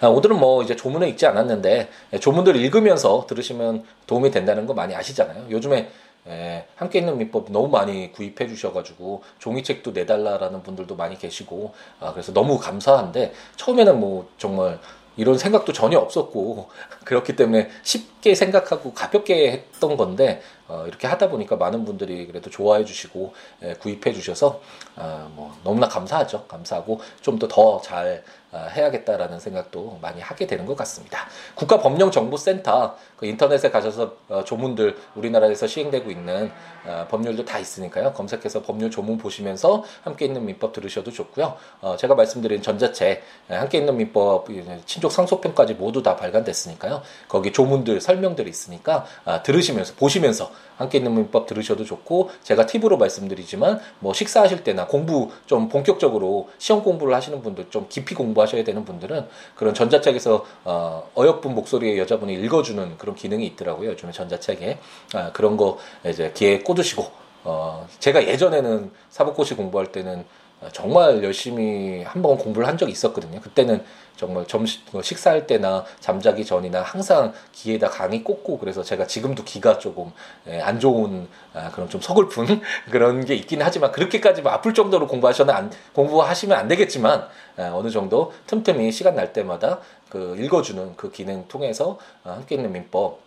아, 0.00 0.08
오늘은 0.08 0.38
뭐 0.38 0.62
이제 0.62 0.76
조문을 0.76 1.08
읽지 1.08 1.26
않았는데 1.26 1.90
조문들을 2.20 2.60
읽으면서 2.60 3.26
들으시면 3.28 3.84
도움이 4.06 4.30
된다는 4.30 4.66
거 4.66 4.74
많이 4.74 4.94
아시잖아요. 4.94 5.46
요즘에 5.50 5.90
에, 6.28 6.66
함께 6.74 6.98
있는 6.98 7.18
민법 7.18 7.52
너무 7.52 7.68
많이 7.68 8.10
구입해 8.12 8.48
주셔가지고 8.48 9.22
종이책도 9.38 9.92
내달라라는 9.92 10.62
분들도 10.62 10.96
많이 10.96 11.16
계시고 11.18 11.72
아, 12.00 12.12
그래서 12.12 12.32
너무 12.32 12.58
감사한데 12.58 13.32
처음에는 13.56 14.00
뭐 14.00 14.28
정말 14.36 14.80
이런 15.16 15.38
생각도 15.38 15.72
전혀 15.72 15.98
없었고 15.98 16.68
그렇기 17.04 17.36
때문에 17.36 17.70
쉽게 17.82 18.34
생각하고 18.34 18.92
가볍게 18.92 19.50
했던 19.52 19.96
건데 19.96 20.42
어, 20.68 20.84
이렇게 20.86 21.06
하다 21.06 21.28
보니까 21.30 21.56
많은 21.56 21.84
분들이 21.84 22.26
그래도 22.26 22.50
좋아해 22.50 22.84
주시고 22.84 23.34
예, 23.62 23.74
구입해 23.74 24.12
주셔서 24.12 24.60
어, 24.96 25.30
뭐 25.34 25.54
너무나 25.62 25.88
감사하죠. 25.88 26.46
감사하고 26.46 27.00
좀 27.22 27.36
더 27.38 27.48
더잘 27.48 28.24
어, 28.52 28.68
해야겠다라는 28.70 29.40
생각도 29.40 29.98
많이 30.00 30.20
하게 30.20 30.46
되는 30.46 30.64
것 30.64 30.76
같습니다. 30.76 31.26
국가법령정보센터 31.56 32.96
그 33.16 33.26
인터넷에 33.26 33.70
가셔서 33.70 34.14
어, 34.28 34.44
조문들 34.44 34.96
우리나라에서 35.16 35.66
시행되고 35.66 36.10
있는 36.10 36.50
어, 36.86 37.06
법률도 37.10 37.44
다 37.44 37.58
있으니까요. 37.58 38.12
검색해서 38.12 38.62
법률 38.62 38.90
조문 38.90 39.18
보시면서 39.18 39.84
함께 40.02 40.26
있는 40.26 40.46
민법 40.46 40.72
들으셔도 40.72 41.10
좋고요. 41.10 41.56
어, 41.80 41.96
제가 41.98 42.14
말씀드린 42.14 42.62
전자책 42.62 43.22
예, 43.50 43.54
함께 43.54 43.78
있는 43.78 43.96
민법 43.96 44.46
친족 44.86 45.12
상속편까지 45.12 45.74
모두 45.74 46.02
다 46.02 46.16
발간됐으니까요. 46.16 47.02
거기 47.28 47.52
조문들 47.52 48.00
설명들이 48.00 48.48
있으니까 48.48 49.04
아, 49.24 49.42
들으시면서 49.42 49.94
보시면서 49.94 50.50
함께 50.76 50.98
있는 50.98 51.14
민법 51.14 51.46
들으셔도 51.46 51.84
좋고 51.84 52.30
제가 52.42 52.66
팁으로 52.66 52.96
말씀드리지만 52.98 53.80
뭐 54.00 54.12
식사하실 54.12 54.64
때나 54.64 54.86
공부 54.86 55.30
좀 55.46 55.68
본격적으로 55.68 56.48
시험 56.58 56.82
공부를 56.82 57.14
하시는 57.14 57.42
분들 57.42 57.70
좀 57.70 57.86
깊이 57.88 58.14
공부하셔야 58.14 58.64
되는 58.64 58.84
분들은 58.84 59.26
그런 59.54 59.74
전자책에서 59.74 60.44
어, 60.64 61.10
어여쁜 61.16 61.54
목소리의 61.54 61.98
여자분이 61.98 62.34
읽어주는 62.34 62.98
그런 62.98 63.14
기능이 63.14 63.46
있더라고요. 63.46 63.90
요즘에 63.90 64.12
전자책에 64.12 64.78
아, 65.14 65.32
그런 65.32 65.56
거 65.56 65.78
이제 66.06 66.32
귀에 66.34 66.60
꽂으시고 66.60 67.26
어, 67.44 67.86
제가 68.00 68.26
예전에는 68.26 68.90
사법고시 69.08 69.54
공부할 69.54 69.92
때는 69.92 70.24
정말 70.72 71.22
열심히 71.22 72.02
한 72.02 72.22
번 72.22 72.38
공부를 72.38 72.66
한 72.66 72.78
적이 72.78 72.92
있었거든요. 72.92 73.40
그때는 73.40 73.84
정말 74.16 74.46
점심 74.46 74.80
뭐 74.92 75.02
식사할 75.02 75.46
때나 75.46 75.84
잠자기 76.00 76.44
전이나 76.46 76.80
항상 76.80 77.34
귀에다 77.52 77.90
강의 77.90 78.24
꽂고 78.24 78.58
그래서 78.58 78.82
제가 78.82 79.06
지금도 79.06 79.44
귀가 79.44 79.78
조금 79.78 80.10
예, 80.48 80.60
안 80.62 80.80
좋은 80.80 81.28
아, 81.52 81.70
그런 81.70 81.90
좀 81.90 82.00
서글픈 82.00 82.62
그런 82.90 83.24
게 83.26 83.34
있긴 83.34 83.60
하지만 83.60 83.92
그렇게까지 83.92 84.40
뭐 84.40 84.52
아플 84.52 84.72
정도로 84.72 85.06
공부하셔는 85.06 85.52
안, 85.54 85.70
공부하시면 85.92 86.56
안 86.56 86.66
되겠지만 86.68 87.28
아, 87.58 87.72
어느 87.74 87.90
정도 87.90 88.32
틈틈이 88.46 88.90
시간 88.92 89.14
날 89.14 89.34
때마다 89.34 89.80
그 90.08 90.36
읽어주는 90.38 90.96
그 90.96 91.10
기능 91.12 91.46
통해서 91.48 91.98
아, 92.24 92.32
함께 92.32 92.54
있는 92.54 92.72
민법 92.72 93.25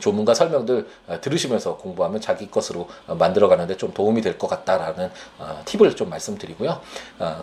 조문과 0.00 0.34
설명들 0.34 0.86
어, 1.06 1.20
들으시면서 1.20 1.76
공부하면 1.78 2.20
자기 2.20 2.50
것으로 2.50 2.88
어, 3.06 3.14
만들어가는데 3.14 3.76
좀 3.76 3.92
도움이 3.94 4.20
될 4.22 4.36
것 4.38 4.46
같다라는 4.48 5.10
어, 5.38 5.62
팁을 5.64 5.96
좀 5.96 6.10
말씀드리고요. 6.10 6.80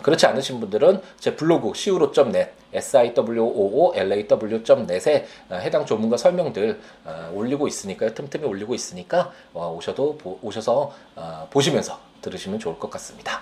그렇지 0.02 0.26
않으신 0.26 0.60
분들은 0.60 1.02
제 1.18 1.34
블로그 1.36 1.72
siwo.net 1.74 2.50
siwoolaw.net에 3.94 5.26
해당 5.52 5.84
조문과 5.86 6.16
설명들 6.16 6.80
올리고 7.34 7.68
있으니까요. 7.68 8.14
틈틈이 8.14 8.44
올리고 8.44 8.74
있으니까 8.74 9.32
오셔도 9.54 10.18
오셔서 10.42 10.92
보시면서 11.50 11.98
들으시면 12.22 12.58
좋을 12.58 12.78
것 12.78 12.90
같습니다. 12.90 13.40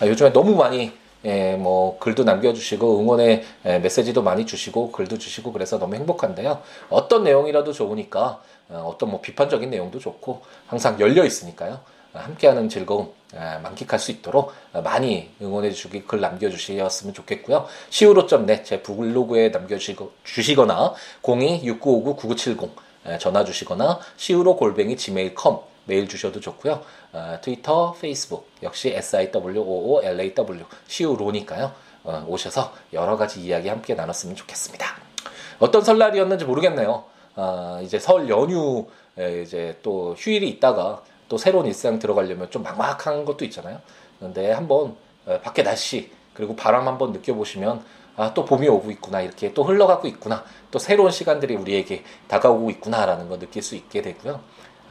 아, 0.00 0.06
요즘에 0.06 0.32
너무 0.32 0.54
많이 0.56 0.92
예, 1.24 1.56
뭐 1.56 1.98
글도 1.98 2.24
남겨주시고 2.24 3.00
응원의 3.00 3.44
예, 3.66 3.78
메시지도 3.78 4.22
많이 4.22 4.46
주시고 4.46 4.92
글도 4.92 5.18
주시고 5.18 5.52
그래서 5.52 5.78
너무 5.78 5.94
행복한데요. 5.94 6.60
어떤 6.90 7.24
내용이라도 7.24 7.72
좋으니까 7.72 8.42
어, 8.68 8.90
어떤 8.92 9.10
뭐 9.10 9.20
비판적인 9.20 9.70
내용도 9.70 9.98
좋고 9.98 10.42
항상 10.66 10.98
열려 11.00 11.24
있으니까요. 11.24 11.80
어, 12.12 12.18
함께하는 12.18 12.68
즐거움 12.68 13.12
어, 13.34 13.60
만끽할 13.62 13.98
수 13.98 14.10
있도록 14.10 14.52
많이 14.72 15.30
응원해 15.40 15.70
주시기 15.70 16.04
글 16.04 16.20
남겨주셨으면 16.20 17.14
좋겠고요. 17.14 17.66
siwo.net 17.90 18.64
제 18.64 18.82
블로그에 18.82 19.48
남겨주시거나 19.48 20.94
026959-9970 21.22 22.70
전화 23.18 23.44
주시거나 23.44 24.00
siwo 24.18 24.56
골뱅이 24.56 24.96
메일 25.12 25.34
주셔도 26.08 26.40
좋고요. 26.40 26.82
어, 27.12 27.38
트위터, 27.42 27.94
페이스북 28.00 28.48
역시 28.62 28.92
SIWOOLAW 28.94 30.64
시우로니까요. 30.86 31.72
어, 32.04 32.24
오셔서 32.28 32.74
여러 32.92 33.16
가지 33.16 33.40
이야기 33.40 33.68
함께 33.68 33.94
나눴으면 33.94 34.36
좋겠습니다. 34.36 34.86
어떤 35.58 35.82
설날이었는지 35.82 36.44
모르겠네요. 36.44 37.04
어, 37.36 37.80
이제 37.82 37.98
설 37.98 38.28
연휴 38.28 38.86
이제 39.42 39.78
또 39.82 40.14
휴일이 40.18 40.48
있다가 40.50 41.02
또 41.28 41.38
새로운 41.38 41.66
일상 41.66 41.98
들어가려면 41.98 42.50
좀 42.50 42.62
막막한 42.62 43.24
것도 43.24 43.44
있잖아요. 43.46 43.80
그런데 44.18 44.52
한번 44.52 44.96
어, 45.26 45.40
밖에 45.42 45.62
날씨 45.62 46.10
그리고 46.34 46.56
바람 46.56 46.86
한번 46.88 47.12
느껴보시면 47.12 47.84
아, 48.16 48.32
또 48.32 48.44
봄이 48.44 48.68
오고 48.68 48.90
있구나 48.92 49.22
이렇게 49.22 49.52
또 49.54 49.64
흘러가고 49.64 50.06
있구나 50.06 50.44
또 50.70 50.78
새로운 50.78 51.10
시간들이 51.10 51.56
우리에게 51.56 52.04
다가오고 52.28 52.70
있구나라는 52.70 53.28
거 53.28 53.38
느낄 53.38 53.62
수 53.62 53.74
있게 53.74 54.02
되고요. 54.02 54.40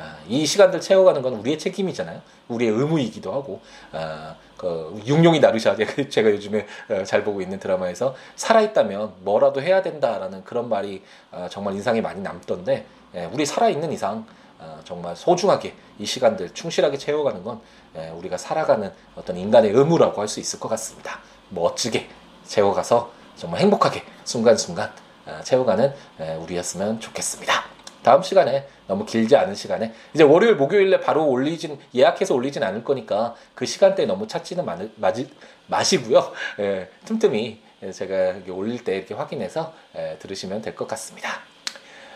아, 0.03 0.17
이 0.27 0.45
시간들 0.45 0.81
채워가는 0.81 1.21
건 1.21 1.35
우리의 1.35 1.57
책임이잖아요. 1.57 2.21
우리의 2.49 2.71
의무이기도 2.73 3.31
하고, 3.31 3.61
아, 3.93 4.35
그 4.57 5.01
육룡이 5.05 5.39
나르샤 5.39 5.77
제가 6.09 6.29
요즘에 6.29 6.67
어, 6.89 7.03
잘 7.05 7.23
보고 7.23 7.41
있는 7.41 7.57
드라마에서 7.57 8.13
살아있다면 8.35 9.13
뭐라도 9.19 9.61
해야 9.61 9.81
된다라는 9.81 10.43
그런 10.43 10.67
말이 10.67 11.01
아, 11.31 11.47
정말 11.49 11.75
인상이 11.75 12.01
많이 12.01 12.21
남던데, 12.21 12.85
예, 13.15 13.25
우리 13.31 13.45
살아있는 13.45 13.93
이상 13.93 14.25
아, 14.59 14.81
정말 14.83 15.15
소중하게 15.15 15.73
이 15.99 16.05
시간들 16.05 16.53
충실하게 16.53 16.97
채워가는 16.97 17.41
건 17.43 17.61
예, 17.95 18.09
우리가 18.09 18.37
살아가는 18.37 18.91
어떤 19.15 19.37
인간의 19.37 19.71
의무라고 19.71 20.19
할 20.19 20.27
수 20.27 20.41
있을 20.41 20.59
것 20.59 20.67
같습니다. 20.69 21.19
멋지게 21.49 22.09
채워가서 22.45 23.11
정말 23.37 23.61
행복하게 23.61 24.03
순간순간 24.25 24.91
아, 25.25 25.41
채워가는 25.41 25.93
예, 26.19 26.35
우리였으면 26.35 26.99
좋겠습니다. 26.99 27.72
다음 28.03 28.21
시간에 28.21 28.67
너무 28.87 29.05
길지 29.05 29.35
않은 29.35 29.55
시간에 29.55 29.93
이제 30.13 30.23
월요일 30.23 30.55
목요일에 30.55 30.99
바로 30.99 31.25
올리진 31.27 31.79
예약해서 31.95 32.35
올리진 32.35 32.61
않을 32.63 32.83
거니까 32.83 33.35
그 33.55 33.65
시간대에 33.65 34.05
너무 34.05 34.27
찾지는 34.27 34.65
마, 34.65 34.77
마지, 34.97 35.29
마시고요. 35.67 36.31
예, 36.59 36.89
틈틈이 37.05 37.59
제가 37.91 38.35
올릴 38.49 38.83
때 38.83 38.95
이렇게 38.97 39.13
확인해서 39.13 39.73
예, 39.95 40.17
들으시면 40.19 40.61
될 40.61 40.75
것 40.75 40.87
같습니다. 40.87 41.29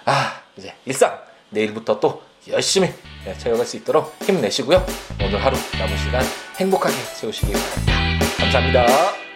아 0.05 0.41
이제 0.57 0.73
일상 0.85 1.19
내일부터 1.49 1.99
또 1.99 2.21
열심히 2.49 2.89
예, 3.25 3.33
채워갈 3.37 3.65
수 3.65 3.77
있도록 3.77 4.13
힘내시고요. 4.23 4.85
오늘 5.23 5.43
하루 5.43 5.57
남은 5.77 5.97
시간 5.97 6.23
행복하게 6.57 6.95
채우시기 7.19 7.51
바랍니다. 7.53 8.25
감사합니다. 8.39 9.26